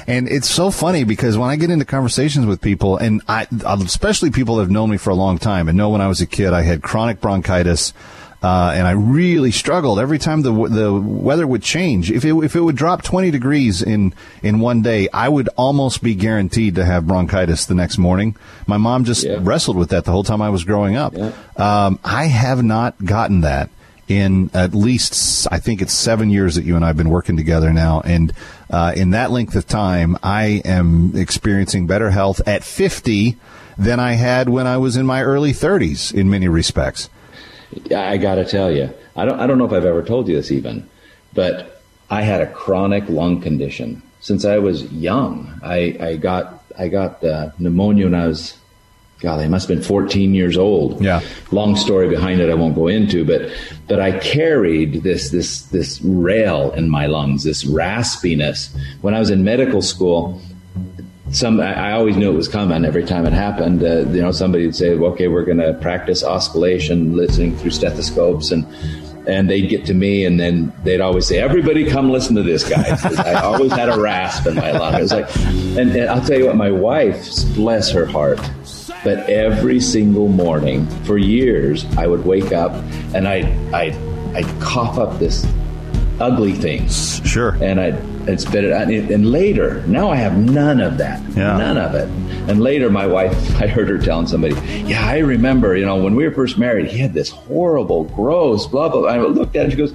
And 0.07 0.29
it's 0.29 0.51
so 0.51 0.71
funny 0.71 1.05
because 1.05 1.39
when 1.39 1.49
I 1.49 1.57
get 1.57 1.71
into 1.71 1.87
conversations 1.87 2.45
with 2.45 2.61
people, 2.61 2.99
and 2.99 3.23
I 3.27 3.47
especially 3.63 4.31
people 4.31 4.57
that 4.57 4.65
have 4.65 4.71
known 4.71 4.91
me 4.91 4.99
for 4.99 5.11
a 5.11 5.15
long 5.15 5.39
time 5.39 5.69
and 5.69 5.79
know 5.79 5.89
when 5.89 6.03
I 6.03 6.09
was 6.09 6.21
a 6.21 6.27
kid 6.27 6.53
I 6.53 6.63
had 6.63 6.83
chronic 6.83 7.23
bronchitis. 7.23 7.95
Uh, 8.45 8.75
and 8.77 8.87
I 8.87 8.91
really 8.91 9.51
struggled 9.51 9.99
every 9.99 10.19
time 10.19 10.43
the 10.43 10.53
the 10.53 10.93
weather 10.93 11.47
would 11.47 11.63
change. 11.63 12.11
If 12.11 12.27
it 12.27 12.35
if 12.45 12.55
it 12.55 12.61
would 12.61 12.77
drop 12.77 13.01
20 13.01 13.31
degrees 13.31 13.81
in 13.81 14.13
in 14.43 14.61
one 14.61 14.83
day, 14.83 15.09
I 15.15 15.31
would 15.31 15.49
almost 15.57 16.03
be 16.03 16.15
guaranteed 16.15 16.75
to 16.75 16.85
have 16.85 17.07
bronchitis 17.07 17.65
the 17.65 17.75
next 17.75 17.97
morning. 17.97 18.37
My 18.67 18.77
mom 18.77 19.07
just 19.07 19.25
yeah. 19.25 19.39
wrestled 19.41 19.79
with 19.79 19.89
that 19.89 20.05
the 20.05 20.11
whole 20.11 20.25
time 20.25 20.43
I 20.43 20.51
was 20.51 20.63
growing 20.63 20.95
up. 20.95 21.15
Yeah. 21.17 21.33
Um, 21.57 21.99
I 22.05 22.27
have 22.27 22.63
not 22.63 23.03
gotten 23.03 23.41
that 23.41 23.71
in 24.09 24.51
at 24.53 24.75
least 24.75 25.49
I 25.51 25.59
think 25.59 25.81
it's 25.81 25.95
seven 25.95 26.29
years 26.29 26.57
that 26.57 26.67
you 26.67 26.77
and 26.77 26.85
I 26.85 26.89
have 26.89 26.99
been 26.99 27.09
working 27.09 27.39
together 27.39 27.73
now, 27.73 28.03
and 28.05 28.31
uh, 28.69 28.93
in 28.95 29.13
that 29.13 29.31
length 29.31 29.57
of 29.57 29.67
time, 29.67 30.19
I 30.23 30.61
am 30.67 31.17
experiencing 31.17 31.87
better 31.87 32.11
health 32.11 32.47
at 32.47 32.63
50 32.63 33.39
than 33.79 33.99
I 33.99 34.13
had 34.13 34.51
when 34.51 34.67
I 34.67 34.77
was 34.77 34.99
in 34.99 35.07
my 35.07 35.23
early 35.23 35.53
30s 35.53 36.13
in 36.13 36.29
many 36.29 36.47
respects. 36.47 37.09
I 37.95 38.17
got 38.17 38.37
to 38.37 38.45
tell 38.45 38.71
you, 38.71 38.91
I 39.17 39.25
don't, 39.25 39.39
I 39.41 39.47
don't 39.47 39.59
know 39.59 39.65
if 39.65 39.73
I've 39.73 39.85
ever 39.85 40.03
told 40.03 40.29
you 40.29 40.37
this 40.37 40.51
even, 40.51 40.89
but 41.33 41.83
I 42.11 42.23
had 42.23 42.41
a 42.41 42.47
chronic 42.47 43.09
lung 43.09 43.41
condition 43.41 44.03
since 44.21 44.45
I 44.45 44.59
was 44.59 44.85
young. 44.93 45.61
I, 45.63 45.97
I 46.01 46.17
got, 46.17 46.65
I 46.79 46.89
got 46.89 47.23
uh, 47.25 47.51
pneumonia 47.59 48.07
when 48.07 48.15
I 48.15 48.27
was, 48.27 48.57
God, 49.21 49.41
I 49.41 49.49
must 49.49 49.69
have 49.69 49.77
been 49.77 49.85
14 49.85 50.35
years 50.35 50.57
old. 50.57 51.03
Yeah. 51.03 51.21
Long 51.51 51.77
story 51.77 52.09
behind 52.09 52.41
it 52.41 52.51
I 52.51 52.55
won't 52.55 52.75
go 52.75 52.89
into, 52.89 53.25
but, 53.25 53.51
but 53.89 54.01
I 54.01 54.19
carried 54.19 55.03
this, 55.03 55.31
this, 55.31 55.63
this 55.67 56.01
rale 56.03 56.73
in 56.73 56.89
my 56.89 57.07
lungs, 57.07 57.45
this 57.45 57.65
raspiness. 57.65 58.75
When 59.01 59.15
I 59.15 59.19
was 59.19 59.31
in 59.31 59.45
medical 59.45 59.83
school, 59.83 60.41
some 61.35 61.61
I, 61.61 61.93
always 61.93 62.17
knew 62.17 62.31
it 62.31 62.37
was 62.37 62.49
coming 62.49 62.85
every 62.85 63.05
time 63.05 63.27
it 63.27 63.33
happened. 63.33 63.83
Uh, 63.83 64.09
you 64.11 64.23
know, 64.23 64.31
somebody 64.31 64.67
would 64.67 64.77
say, 64.77 64.91
"Okay, 64.91 65.29
we're 65.29 65.45
going 65.45 65.59
to 65.59 65.75
practice 65.75 66.23
auscultation, 66.23 67.17
listening 67.17 67.57
through 67.57 67.73
stethoscopes," 67.73 68.53
and 68.53 68.65
and 69.27 69.51
they'd 69.51 69.69
get 69.69 69.85
to 69.87 69.95
me, 69.95 70.25
and 70.25 70.39
then 70.39 70.73
they'd 70.85 71.01
always 71.01 71.27
say, 71.27 71.39
"Everybody, 71.39 71.91
come 71.91 72.11
listen 72.11 72.37
to 72.37 72.43
this 72.43 72.69
guy." 72.69 72.85
I 73.25 73.35
always 73.43 73.73
had 73.73 73.89
a 73.89 74.01
rasp 74.01 74.47
in 74.47 74.55
my 74.55 74.71
lung. 74.73 74.95
It 74.95 75.03
was 75.03 75.13
like, 75.13 75.35
and, 75.37 75.91
and 75.91 76.09
I'll 76.09 76.25
tell 76.25 76.39
you 76.39 76.47
what, 76.47 76.57
my 76.57 76.71
wife, 76.71 77.27
bless 77.55 77.91
her 77.91 78.07
heart, 78.07 78.39
but 79.03 79.29
every 79.29 79.81
single 79.81 80.29
morning 80.29 80.87
for 81.05 81.19
years, 81.19 81.85
I 81.97 82.07
would 82.07 82.25
wake 82.25 82.53
up 82.53 82.73
and 83.13 83.27
I 83.27 83.41
I 83.73 83.97
I'd 84.35 84.61
cough 84.61 84.99
up 84.99 85.19
this 85.19 85.45
ugly 86.21 86.53
things. 86.53 87.21
Sure. 87.27 87.57
And 87.63 87.81
I'd 87.81 87.95
and 88.29 88.41
spit 88.41 88.65
it 88.65 88.73
out. 88.73 88.89
And 88.89 89.31
later, 89.31 89.87
now 89.87 90.11
I 90.11 90.17
have 90.17 90.37
none 90.39 90.81
of 90.81 90.99
that. 90.99 91.21
Yeah. 91.31 91.57
None 91.59 91.77
of 91.77 91.95
it. 91.95 92.09
And 92.49 92.61
later, 92.61 92.91
my 92.91 93.07
wife, 93.07 93.33
I 93.61 93.67
heard 93.67 93.89
her 93.89 93.99
telling 93.99 94.27
somebody, 94.27 94.55
Yeah, 94.87 95.05
I 95.07 95.19
remember, 95.19 95.77
you 95.77 95.85
know, 95.85 95.97
when 95.97 96.15
we 96.15 96.25
were 96.25 96.35
first 96.35 96.59
married, 96.59 96.87
he 96.87 96.99
had 96.99 97.13
this 97.13 97.31
horrible, 97.31 98.05
gross, 98.05 98.67
blah, 98.67 98.89
blah. 98.89 99.09
I 99.09 99.19
looked 99.19 99.57
at 99.57 99.61
her 99.61 99.63
and 99.65 99.73
she 99.73 99.79
goes, 99.79 99.95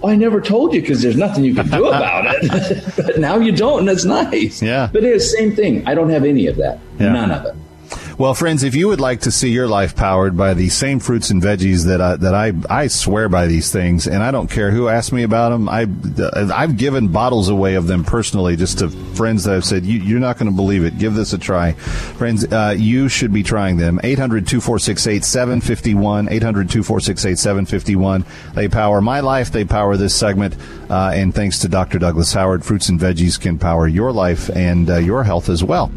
well, 0.00 0.12
I 0.12 0.16
never 0.16 0.40
told 0.40 0.74
you 0.74 0.82
because 0.82 1.00
there's 1.00 1.16
nothing 1.16 1.44
you 1.44 1.54
can 1.54 1.68
do 1.68 1.86
about 1.88 2.26
it. 2.26 2.96
but 2.96 3.18
now 3.18 3.38
you 3.38 3.52
don't, 3.52 3.80
and 3.80 3.88
it's 3.88 4.04
nice. 4.04 4.60
Yeah. 4.60 4.90
But 4.92 5.02
it's 5.02 5.30
the 5.30 5.36
same 5.38 5.56
thing. 5.56 5.86
I 5.86 5.94
don't 5.94 6.10
have 6.10 6.24
any 6.24 6.46
of 6.46 6.56
that. 6.56 6.78
Yeah. 6.98 7.12
None 7.12 7.30
of 7.30 7.46
it. 7.46 7.54
Well, 8.16 8.34
friends, 8.34 8.62
if 8.62 8.76
you 8.76 8.86
would 8.86 9.00
like 9.00 9.22
to 9.22 9.32
see 9.32 9.50
your 9.50 9.66
life 9.66 9.96
powered 9.96 10.36
by 10.36 10.54
the 10.54 10.68
same 10.68 11.00
fruits 11.00 11.30
and 11.30 11.42
veggies 11.42 11.86
that 11.86 12.00
I, 12.00 12.14
that 12.14 12.32
I, 12.32 12.52
I 12.70 12.86
swear 12.86 13.28
by 13.28 13.48
these 13.48 13.72
things, 13.72 14.06
and 14.06 14.22
I 14.22 14.30
don't 14.30 14.48
care 14.48 14.70
who 14.70 14.88
asks 14.88 15.10
me 15.10 15.24
about 15.24 15.48
them. 15.48 15.68
I, 15.68 15.88
I've 16.54 16.76
given 16.76 17.08
bottles 17.08 17.48
away 17.48 17.74
of 17.74 17.88
them 17.88 18.04
personally 18.04 18.54
just 18.54 18.78
to 18.78 18.88
friends 18.88 19.42
that 19.44 19.56
I've 19.56 19.64
said, 19.64 19.84
you, 19.84 20.16
are 20.16 20.20
not 20.20 20.38
going 20.38 20.48
to 20.48 20.54
believe 20.54 20.84
it. 20.84 20.96
Give 20.96 21.12
this 21.12 21.32
a 21.32 21.38
try. 21.38 21.72
Friends, 21.72 22.44
uh, 22.44 22.76
you 22.78 23.08
should 23.08 23.32
be 23.32 23.42
trying 23.42 23.78
them. 23.78 23.98
800 24.04 24.46
246 24.46 25.08
8751. 25.08 26.28
800 26.28 26.68
246 26.70 27.24
8751. 27.24 28.24
They 28.54 28.68
power 28.68 29.00
my 29.00 29.18
life. 29.20 29.50
They 29.50 29.64
power 29.64 29.96
this 29.96 30.14
segment. 30.14 30.56
Uh, 30.88 31.10
and 31.12 31.34
thanks 31.34 31.58
to 31.60 31.68
Dr. 31.68 31.98
Douglas 31.98 32.32
Howard, 32.32 32.64
fruits 32.64 32.88
and 32.88 33.00
veggies 33.00 33.40
can 33.40 33.58
power 33.58 33.88
your 33.88 34.12
life 34.12 34.50
and 34.50 34.88
uh, 34.88 34.98
your 34.98 35.24
health 35.24 35.48
as 35.48 35.64
well. 35.64 35.90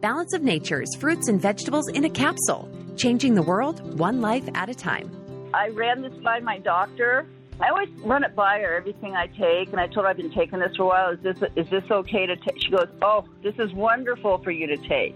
Balance 0.00 0.32
of 0.32 0.42
Nature's 0.42 0.88
fruits 0.96 1.28
and 1.28 1.40
vegetables 1.40 1.88
in 1.88 2.04
a 2.04 2.10
capsule, 2.10 2.68
changing 2.96 3.34
the 3.34 3.42
world 3.42 3.98
one 3.98 4.20
life 4.20 4.48
at 4.54 4.68
a 4.70 4.74
time. 4.74 5.10
I 5.52 5.68
ran 5.68 6.00
this 6.00 6.14
by 6.24 6.40
my 6.40 6.58
doctor, 6.58 7.26
I 7.60 7.68
always 7.68 7.90
run 8.00 8.24
it 8.24 8.34
by 8.34 8.60
her 8.60 8.74
everything 8.74 9.14
I 9.14 9.26
take, 9.26 9.70
and 9.70 9.78
I 9.78 9.86
told 9.86 10.04
her 10.04 10.06
I've 10.06 10.16
been 10.16 10.32
taking 10.32 10.60
this 10.60 10.74
for 10.76 10.84
a 10.84 10.86
while. 10.86 11.10
Is 11.10 11.20
this 11.20 11.36
is 11.56 11.68
this 11.68 11.84
okay 11.90 12.24
to 12.24 12.36
take? 12.36 12.58
She 12.62 12.70
goes, 12.70 12.88
"Oh, 13.02 13.26
this 13.42 13.54
is 13.58 13.72
wonderful 13.74 14.38
for 14.38 14.50
you 14.50 14.66
to 14.68 14.78
take. 14.88 15.14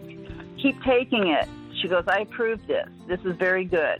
Keep 0.61 0.83
taking 0.83 1.29
it." 1.29 1.49
She 1.81 1.89
goes, 1.89 2.05
"I 2.07 2.21
approve 2.21 2.61
this. 2.67 2.89
This 3.07 3.21
is 3.25 3.35
very 3.37 3.65
good." 3.65 3.99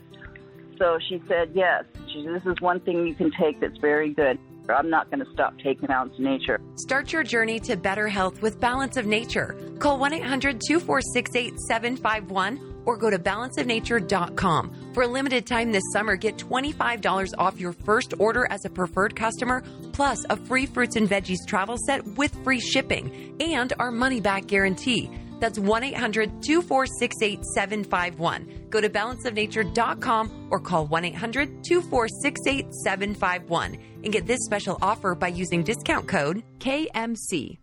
So 0.79 0.99
she 1.09 1.23
said, 1.27 1.53
"Yes, 1.55 1.85
she, 2.13 2.27
this 2.27 2.45
is 2.45 2.61
one 2.61 2.81
thing 2.81 3.07
you 3.07 3.15
can 3.15 3.31
take 3.31 3.61
that's 3.61 3.79
very 3.79 4.11
good." 4.11 4.39
I'm 4.69 4.91
not 4.91 5.11
going 5.11 5.25
to 5.25 5.31
stop 5.33 5.59
taking 5.59 5.91
of 5.91 6.19
Nature. 6.19 6.61
Start 6.77 7.13
your 7.13 7.23
journey 7.23 7.61
to 7.61 7.77
better 7.77 8.09
health 8.09 8.41
with 8.41 8.61
Balance 8.61 8.97
of 8.97 9.07
Nature. 9.07 9.57
Call 9.79 9.99
1 9.99 10.15
800 10.15 10.61
246 10.67 11.37
8751 11.37 12.75
or 12.87 12.97
go 12.97 13.11
to 13.11 13.19
balanceofnature.com. 13.19 14.93
For 14.93 15.03
a 15.03 15.07
limited 15.07 15.47
time 15.47 15.73
this 15.73 15.83
summer, 15.93 16.17
get 16.17 16.37
$25 16.37 17.33
off 17.39 17.59
your 17.61 17.73
first 17.73 18.15
order 18.19 18.47
as 18.51 18.65
a 18.65 18.71
preferred 18.71 19.17
customer, 19.17 19.63
plus 19.93 20.25
a 20.31 20.37
free 20.37 20.67
fruits 20.67 20.97
and 20.97 21.09
veggies 21.09 21.47
travel 21.47 21.77
set 21.87 22.07
with 22.07 22.35
free 22.45 22.61
shipping 22.61 23.37
and 23.41 23.73
our 23.79 23.91
money 23.91 24.21
back 24.21 24.47
guarantee. 24.47 25.11
That's 25.45 25.59
1 25.59 25.85
800 25.85 26.43
246 26.43 27.17
8751. 27.21 28.69
Go 28.71 28.81
to 28.81 28.89
balanceofnature.com 28.89 30.49
or 30.51 30.59
call 30.59 30.87
1 30.87 31.05
800 31.05 31.63
246 31.63 32.41
8751 32.47 33.79
and 34.05 34.11
get 34.11 34.27
this 34.27 34.41
special 34.47 34.79
offer 34.81 35.15
by 35.15 35.29
using 35.29 35.63
discount 35.63 36.09
code 36.09 36.43
KMC. 36.61 37.59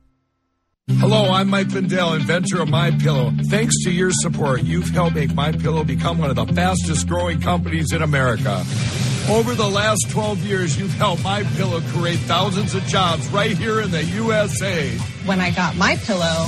Hello, 1.00 1.32
I'm 1.32 1.50
Mike 1.50 1.72
Lindell, 1.72 2.14
inventor 2.14 2.62
of 2.62 2.70
My 2.70 2.92
Pillow. 2.92 3.32
Thanks 3.50 3.84
to 3.86 3.92
your 3.92 4.12
support, 4.12 4.62
you've 4.62 4.90
helped 4.90 5.16
make 5.16 5.34
My 5.34 5.52
Pillow 5.52 5.84
become 5.84 6.20
one 6.20 6.30
of 6.30 6.36
the 6.36 6.46
fastest 6.54 7.08
growing 7.08 7.42
companies 7.42 7.94
in 7.94 8.04
America. 8.04 8.64
Over 9.28 9.56
the 9.56 9.68
last 9.68 10.06
12 10.12 10.46
years, 10.46 10.80
you've 10.80 10.94
helped 10.94 11.24
My 11.24 11.42
Pillow 11.56 11.82
create 11.94 12.20
thousands 12.20 12.76
of 12.76 12.84
jobs 12.84 13.28
right 13.30 13.58
here 13.58 13.82
in 13.82 13.90
the 13.90 14.04
USA. 14.04 14.88
When 15.26 15.42
I 15.42 15.50
got 15.50 15.76
My 15.78 15.96
Pillow, 15.96 16.48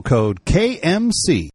code 0.01 0.43
KMC. 0.45 1.49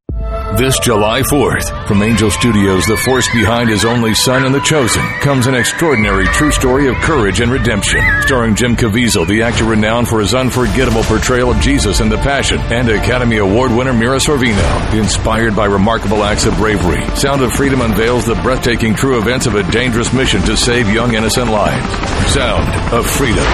This 0.56 0.78
July 0.78 1.20
4th, 1.20 1.86
from 1.86 2.02
Angel 2.02 2.30
Studios, 2.30 2.86
the 2.86 2.96
force 2.96 3.28
behind 3.34 3.68
his 3.68 3.84
only 3.84 4.14
son 4.14 4.46
and 4.46 4.54
the 4.54 4.60
chosen, 4.60 5.02
comes 5.20 5.46
an 5.46 5.54
extraordinary 5.54 6.24
true 6.28 6.50
story 6.50 6.88
of 6.88 6.94
courage 6.96 7.40
and 7.40 7.52
redemption. 7.52 8.00
Starring 8.22 8.54
Jim 8.54 8.74
Caviezel, 8.74 9.26
the 9.26 9.42
actor 9.42 9.64
renowned 9.64 10.08
for 10.08 10.20
his 10.20 10.34
unforgettable 10.34 11.02
portrayal 11.02 11.50
of 11.50 11.60
Jesus 11.60 12.00
in 12.00 12.08
The 12.08 12.16
Passion, 12.16 12.58
and 12.72 12.88
Academy 12.88 13.36
Award 13.36 13.70
winner 13.70 13.92
Mira 13.92 14.16
Sorvino. 14.16 14.94
Inspired 14.94 15.54
by 15.54 15.66
remarkable 15.66 16.24
acts 16.24 16.46
of 16.46 16.56
bravery, 16.56 17.04
Sound 17.16 17.42
of 17.42 17.52
Freedom 17.52 17.82
unveils 17.82 18.24
the 18.24 18.36
breathtaking 18.36 18.94
true 18.94 19.18
events 19.18 19.44
of 19.46 19.56
a 19.56 19.70
dangerous 19.70 20.14
mission 20.14 20.40
to 20.42 20.56
save 20.56 20.88
young 20.88 21.12
innocent 21.12 21.50
lives. 21.50 22.32
Sound 22.32 22.94
of 22.94 23.06
Freedom. 23.06 23.44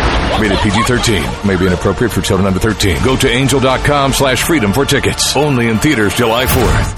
Rated 0.40 0.58
PG-13. 0.58 1.46
May 1.46 1.56
be 1.56 1.66
inappropriate 1.66 2.12
for 2.12 2.20
children 2.20 2.46
under 2.46 2.60
13. 2.60 3.02
Go 3.04 3.16
to 3.16 3.28
angel.com 3.28 4.12
slash 4.12 4.44
freedom 4.44 4.72
for 4.72 4.84
tickets. 4.84 5.36
Only 5.36 5.66
in 5.68 5.78
theaters 5.78 6.14
July 6.14 6.46
4th. 6.46 6.91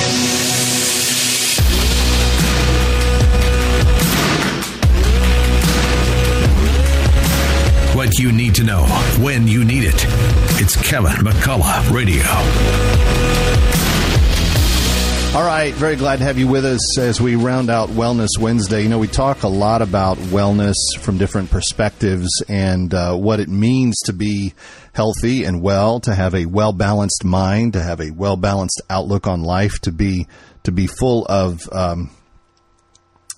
What 7.94 8.18
you 8.18 8.32
need 8.32 8.56
to 8.56 8.64
know 8.64 8.84
when 9.20 9.46
you 9.46 9.64
need 9.64 9.84
it. 9.84 10.04
It's 10.60 10.76
Kevin 10.88 11.12
McCullough 11.12 11.92
Radio. 11.92 12.24
All 15.34 15.44
right, 15.44 15.74
very 15.74 15.96
glad 15.96 16.20
to 16.20 16.24
have 16.24 16.38
you 16.38 16.46
with 16.46 16.64
us 16.64 16.96
as 16.96 17.20
we 17.20 17.34
round 17.34 17.68
out 17.68 17.88
Wellness 17.88 18.38
Wednesday. 18.38 18.82
You 18.82 18.88
know, 18.88 19.00
we 19.00 19.08
talk 19.08 19.42
a 19.42 19.48
lot 19.48 19.82
about 19.82 20.16
wellness 20.16 20.74
from 21.00 21.18
different 21.18 21.50
perspectives 21.50 22.28
and 22.48 22.94
uh, 22.94 23.16
what 23.16 23.40
it 23.40 23.48
means 23.48 23.98
to 24.04 24.12
be 24.12 24.54
healthy 24.94 25.44
and 25.44 25.60
well, 25.60 26.00
to 26.00 26.14
have 26.14 26.34
a 26.34 26.46
well 26.46 26.72
balanced 26.72 27.24
mind, 27.24 27.74
to 27.74 27.82
have 27.82 28.00
a 28.00 28.10
well 28.10 28.36
balanced 28.36 28.80
outlook 28.88 29.26
on 29.26 29.42
life, 29.42 29.80
to 29.82 29.92
be 29.92 30.26
to 30.62 30.72
be 30.72 30.86
full 30.86 31.26
of 31.26 31.68
um, 31.72 32.10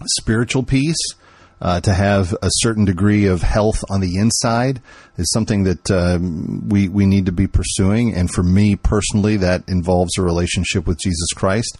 spiritual 0.04 0.62
peace 0.62 1.14
uh, 1.60 1.80
to 1.80 1.92
have 1.92 2.32
a 2.42 2.48
certain 2.50 2.84
degree 2.84 3.26
of 3.26 3.42
health 3.42 3.82
on 3.88 4.00
the 4.00 4.18
inside 4.18 4.80
is 5.16 5.30
something 5.32 5.64
that 5.64 5.90
um, 5.90 6.68
we 6.68 6.88
we 6.88 7.06
need 7.06 7.26
to 7.26 7.32
be 7.32 7.46
pursuing. 7.46 8.14
And 8.14 8.30
for 8.30 8.42
me 8.42 8.76
personally, 8.76 9.38
that 9.38 9.64
involves 9.68 10.18
a 10.18 10.22
relationship 10.22 10.86
with 10.86 10.98
Jesus 10.98 11.32
Christ. 11.34 11.78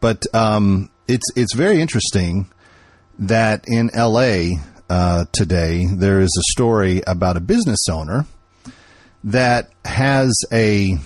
But 0.00 0.24
um, 0.34 0.90
it's 1.06 1.26
it's 1.36 1.54
very 1.54 1.80
interesting 1.80 2.50
that 3.18 3.64
in 3.66 3.90
L.A. 3.94 4.58
Uh, 4.88 5.26
today 5.32 5.84
there 5.84 6.20
is 6.20 6.34
a 6.38 6.52
story 6.52 7.02
about 7.06 7.36
a 7.36 7.40
business 7.40 7.88
owner 7.90 8.24
that 9.24 9.70
has 9.84 10.32
a 10.52 10.98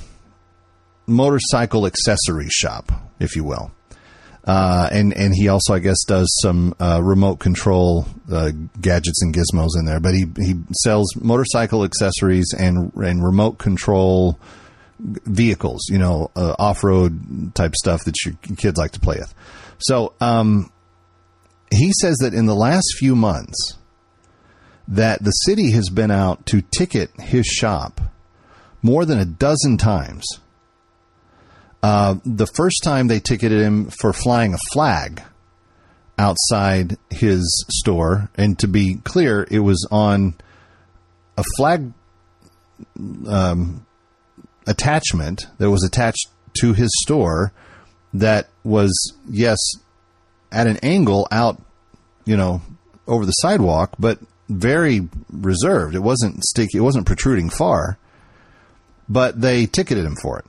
motorcycle 1.06 1.86
accessory 1.86 2.48
shop, 2.48 2.92
if 3.18 3.36
you 3.36 3.44
will. 3.44 3.72
Uh, 4.44 4.88
and 4.90 5.16
and 5.16 5.32
he 5.34 5.48
also, 5.48 5.72
I 5.74 5.78
guess, 5.78 6.02
does 6.04 6.26
some 6.42 6.74
uh, 6.80 7.00
remote 7.02 7.36
control 7.36 8.06
uh, 8.30 8.50
gadgets 8.80 9.22
and 9.22 9.32
gizmos 9.32 9.70
in 9.78 9.84
there. 9.84 10.00
But 10.00 10.14
he 10.14 10.26
he 10.36 10.54
sells 10.82 11.14
motorcycle 11.14 11.84
accessories 11.84 12.52
and 12.58 12.92
and 12.94 13.24
remote 13.24 13.58
control 13.58 14.38
vehicles. 14.98 15.86
You 15.88 15.98
know, 15.98 16.32
uh, 16.34 16.56
off 16.58 16.82
road 16.82 17.54
type 17.54 17.76
stuff 17.76 18.04
that 18.04 18.14
your 18.24 18.34
kids 18.56 18.78
like 18.78 18.90
to 18.92 19.00
play 19.00 19.18
with. 19.20 19.32
So 19.78 20.14
um, 20.20 20.72
he 21.70 21.92
says 22.00 22.16
that 22.18 22.34
in 22.34 22.46
the 22.46 22.54
last 22.54 22.96
few 22.98 23.14
months, 23.14 23.78
that 24.89 25.22
the 25.22 25.30
city 25.30 25.70
has 25.72 25.89
been 25.89 26.11
out 26.11 26.45
to 26.47 26.62
ticket 26.76 27.11
his 27.20 27.47
shop 27.47 28.01
more 28.83 29.05
than 29.05 29.18
a 29.18 29.24
dozen 29.24 29.76
times. 29.76 30.24
Uh, 31.83 32.16
the 32.24 32.47
first 32.47 32.83
time 32.83 33.09
they 33.09 33.20
ticketed 33.20 33.61
him 33.61 33.91
for 33.91 34.12
flying 34.12 34.55
a 34.55 34.59
flag 34.72 35.22
outside 36.18 36.97
his 37.11 37.64
store, 37.68 38.30
and 38.37 38.59
to 38.59 38.68
be 38.68 38.97
clear, 39.05 39.47
it 39.51 39.61
was 39.61 39.87
on 39.91 40.35
a 41.37 41.45
flag 41.57 41.93
um, 43.26 43.87
attachment 44.66 45.47
that 45.59 45.70
was 45.70 45.85
attached 45.85 46.28
to 46.61 46.72
his 46.72 46.91
store 47.03 47.53
that 48.14 48.49
was, 48.62 48.93
yes, 49.28 49.59
at 50.51 50.66
an 50.66 50.78
angle 50.83 51.26
out, 51.33 51.61
you 52.24 52.37
know, 52.37 52.61
over 53.07 53.24
the 53.24 53.33
sidewalk, 53.33 53.95
but 53.99 54.18
very 54.53 55.09
reserved. 55.30 55.94
It 55.94 56.03
wasn't 56.03 56.42
sticky. 56.44 56.78
It 56.78 56.82
wasn't 56.82 57.07
protruding 57.07 57.50
far, 57.50 57.98
but 59.09 59.40
they 59.40 59.66
ticketed 59.66 60.05
him 60.05 60.16
for 60.16 60.38
it. 60.38 60.44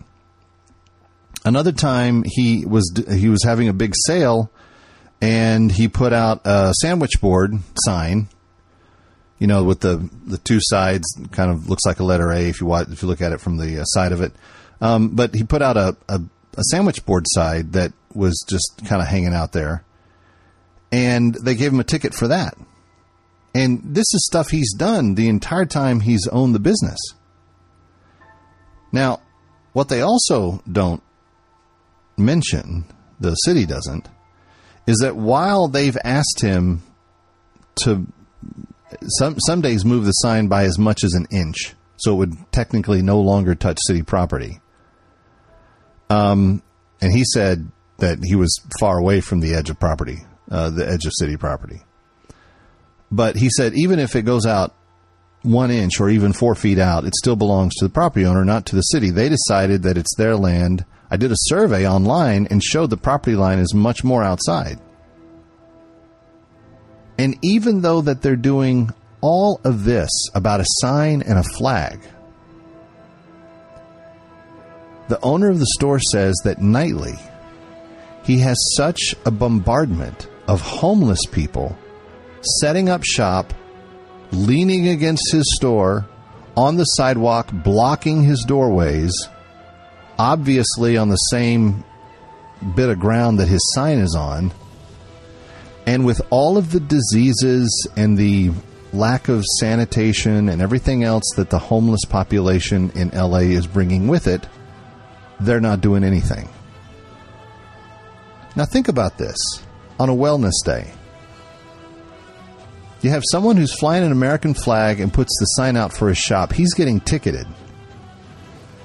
Another 1.45 1.71
time 1.71 2.23
he 2.25 2.65
was 2.65 2.91
he 3.11 3.27
was 3.27 3.43
having 3.43 3.67
a 3.67 3.73
big 3.73 3.93
sale, 4.07 4.49
and 5.21 5.71
he 5.71 5.87
put 5.87 6.13
out 6.13 6.41
a 6.45 6.73
sandwich 6.81 7.19
board 7.19 7.53
sign. 7.83 8.29
You 9.39 9.47
know, 9.47 9.63
with 9.65 9.81
the 9.81 10.09
the 10.25 10.37
two 10.37 10.59
sides, 10.61 11.05
kind 11.31 11.51
of 11.51 11.69
looks 11.69 11.85
like 11.85 11.99
a 11.99 12.05
letter 12.05 12.31
A 12.31 12.47
if 12.47 12.61
you 12.61 12.67
watch, 12.67 12.87
if 12.89 13.01
you 13.01 13.09
look 13.09 13.21
at 13.21 13.33
it 13.33 13.41
from 13.41 13.57
the 13.57 13.79
uh, 13.79 13.83
side 13.83 14.13
of 14.13 14.21
it. 14.21 14.31
Um, 14.79 15.09
but 15.09 15.35
he 15.35 15.43
put 15.43 15.61
out 15.61 15.75
a, 15.75 15.97
a, 16.07 16.21
a 16.57 16.63
sandwich 16.71 17.05
board 17.05 17.25
side 17.27 17.73
that 17.73 17.91
was 18.13 18.45
just 18.47 18.81
kind 18.85 19.01
of 19.01 19.07
hanging 19.07 19.33
out 19.33 19.51
there, 19.51 19.83
and 20.91 21.35
they 21.35 21.55
gave 21.55 21.73
him 21.73 21.79
a 21.81 21.85
ticket 21.85 22.13
for 22.13 22.29
that. 22.29 22.57
And 23.55 23.81
this 23.83 24.05
is 24.13 24.25
stuff 24.25 24.49
he's 24.49 24.73
done 24.73 25.15
the 25.15 25.29
entire 25.29 25.65
time 25.65 25.99
he's 25.99 26.27
owned 26.27 26.55
the 26.55 26.59
business. 26.59 26.99
Now, 28.91 29.21
what 29.73 29.89
they 29.89 30.01
also 30.01 30.61
don't 30.71 31.03
mention, 32.17 32.85
the 33.19 33.35
city 33.35 33.65
doesn't, 33.65 34.07
is 34.87 34.97
that 34.97 35.15
while 35.15 35.67
they've 35.67 35.97
asked 36.03 36.41
him 36.41 36.81
to 37.83 38.05
some 39.19 39.39
some 39.39 39.61
days 39.61 39.83
move 39.83 40.05
the 40.05 40.11
sign 40.11 40.47
by 40.47 40.65
as 40.65 40.77
much 40.77 41.03
as 41.03 41.13
an 41.13 41.25
inch, 41.31 41.73
so 41.97 42.13
it 42.13 42.17
would 42.17 42.51
technically 42.51 43.01
no 43.01 43.19
longer 43.19 43.55
touch 43.55 43.79
city 43.87 44.03
property. 44.03 44.59
Um, 46.09 46.61
and 47.01 47.11
he 47.11 47.23
said 47.33 47.71
that 47.97 48.19
he 48.23 48.35
was 48.35 48.55
far 48.79 48.97
away 48.97 49.21
from 49.21 49.39
the 49.39 49.55
edge 49.55 49.69
of 49.69 49.79
property, 49.79 50.19
uh, 50.51 50.69
the 50.69 50.87
edge 50.87 51.05
of 51.05 51.13
city 51.17 51.37
property. 51.37 51.81
But 53.13 53.35
he 53.35 53.49
said 53.49 53.75
even 53.75 53.99
if 53.99 54.15
it 54.15 54.23
goes 54.23 54.47
out 54.47 54.73
one 55.43 55.69
inch 55.69 55.99
or 56.01 56.09
even 56.09 56.33
four 56.33 56.55
feet 56.55 56.79
out, 56.79 57.05
it 57.05 57.13
still 57.15 57.35
belongs 57.35 57.75
to 57.75 57.85
the 57.85 57.93
property 57.93 58.25
owner, 58.25 58.43
not 58.43 58.65
to 58.65 58.75
the 58.75 58.81
city. 58.81 59.11
They 59.11 59.29
decided 59.29 59.83
that 59.83 59.99
it's 59.99 60.15
their 60.17 60.35
land. 60.35 60.83
I 61.11 61.17
did 61.17 61.31
a 61.31 61.37
survey 61.37 61.87
online 61.87 62.47
and 62.49 62.63
showed 62.63 62.89
the 62.89 62.97
property 62.97 63.35
line 63.35 63.59
is 63.59 63.71
much 63.71 64.03
more 64.03 64.23
outside. 64.23 64.79
And 67.19 67.37
even 67.43 67.81
though 67.81 68.01
that 68.01 68.23
they're 68.23 68.35
doing 68.35 68.89
all 69.21 69.61
of 69.63 69.83
this 69.83 70.09
about 70.33 70.61
a 70.61 70.65
sign 70.81 71.21
and 71.21 71.37
a 71.37 71.43
flag, 71.43 72.01
the 75.07 75.21
owner 75.21 75.51
of 75.51 75.59
the 75.59 75.67
store 75.77 75.99
says 75.99 76.33
that 76.45 76.63
nightly 76.63 77.13
he 78.23 78.39
has 78.39 78.57
such 78.75 79.13
a 79.27 79.29
bombardment 79.29 80.27
of 80.47 80.61
homeless 80.61 81.19
people 81.31 81.77
setting 82.45 82.89
up 82.89 83.03
shop, 83.03 83.53
leaning 84.31 84.87
against 84.87 85.31
his 85.31 85.43
store, 85.55 86.07
on 86.55 86.75
the 86.75 86.83
sidewalk, 86.83 87.49
blocking 87.51 88.23
his 88.23 88.43
doorways, 88.47 89.11
obviously 90.19 90.97
on 90.97 91.09
the 91.09 91.15
same 91.15 91.83
bit 92.75 92.89
of 92.89 92.99
ground 92.99 93.39
that 93.39 93.47
his 93.47 93.73
sign 93.73 93.97
is 93.97 94.15
on. 94.15 94.51
And 95.85 96.05
with 96.05 96.21
all 96.29 96.57
of 96.57 96.71
the 96.71 96.79
diseases 96.79 97.87
and 97.97 98.17
the 98.17 98.51
lack 98.93 99.27
of 99.27 99.43
sanitation 99.59 100.47
and 100.49 100.61
everything 100.61 101.03
else 101.03 101.23
that 101.35 101.49
the 101.49 101.59
homeless 101.59 102.05
population 102.05 102.91
in 102.91 103.09
LA 103.09 103.39
is 103.39 103.67
bringing 103.67 104.07
with 104.07 104.27
it, 104.27 104.47
they're 105.39 105.59
not 105.59 105.81
doing 105.81 106.03
anything. 106.03 106.47
Now, 108.55 108.65
think 108.65 108.87
about 108.87 109.17
this 109.17 109.37
on 109.99 110.09
a 110.09 110.13
wellness 110.13 110.53
day. 110.63 110.93
You 113.03 113.09
have 113.09 113.23
someone 113.31 113.57
who's 113.57 113.77
flying 113.77 114.05
an 114.05 114.13
American 114.13 114.53
flag 114.53 115.01
and 115.01 115.13
puts 115.13 115.37
the 115.37 115.45
sign 115.45 115.75
out 115.75 115.93
for 115.93 116.07
his 116.07 116.17
shop. 116.17 116.53
He's 116.53 116.73
getting 116.73 117.01
ticketed. 117.01 117.45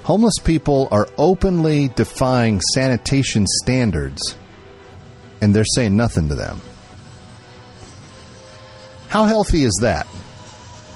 Homeless 0.02 0.38
people 0.40 0.88
are 0.90 1.06
openly 1.16 1.88
defying 1.94 2.60
sanitation 2.74 3.46
standards, 3.46 4.34
and 5.40 5.54
they're 5.54 5.64
saying 5.64 5.96
nothing 5.96 6.28
to 6.30 6.34
them. 6.34 6.60
How 9.06 9.24
healthy 9.24 9.62
is 9.62 9.78
that? 9.82 10.08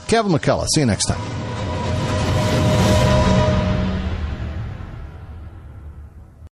Kevin 0.09 0.33
McCullough. 0.33 0.67
See 0.75 0.81
you 0.81 0.87
next 0.87 1.07
time. 1.07 1.72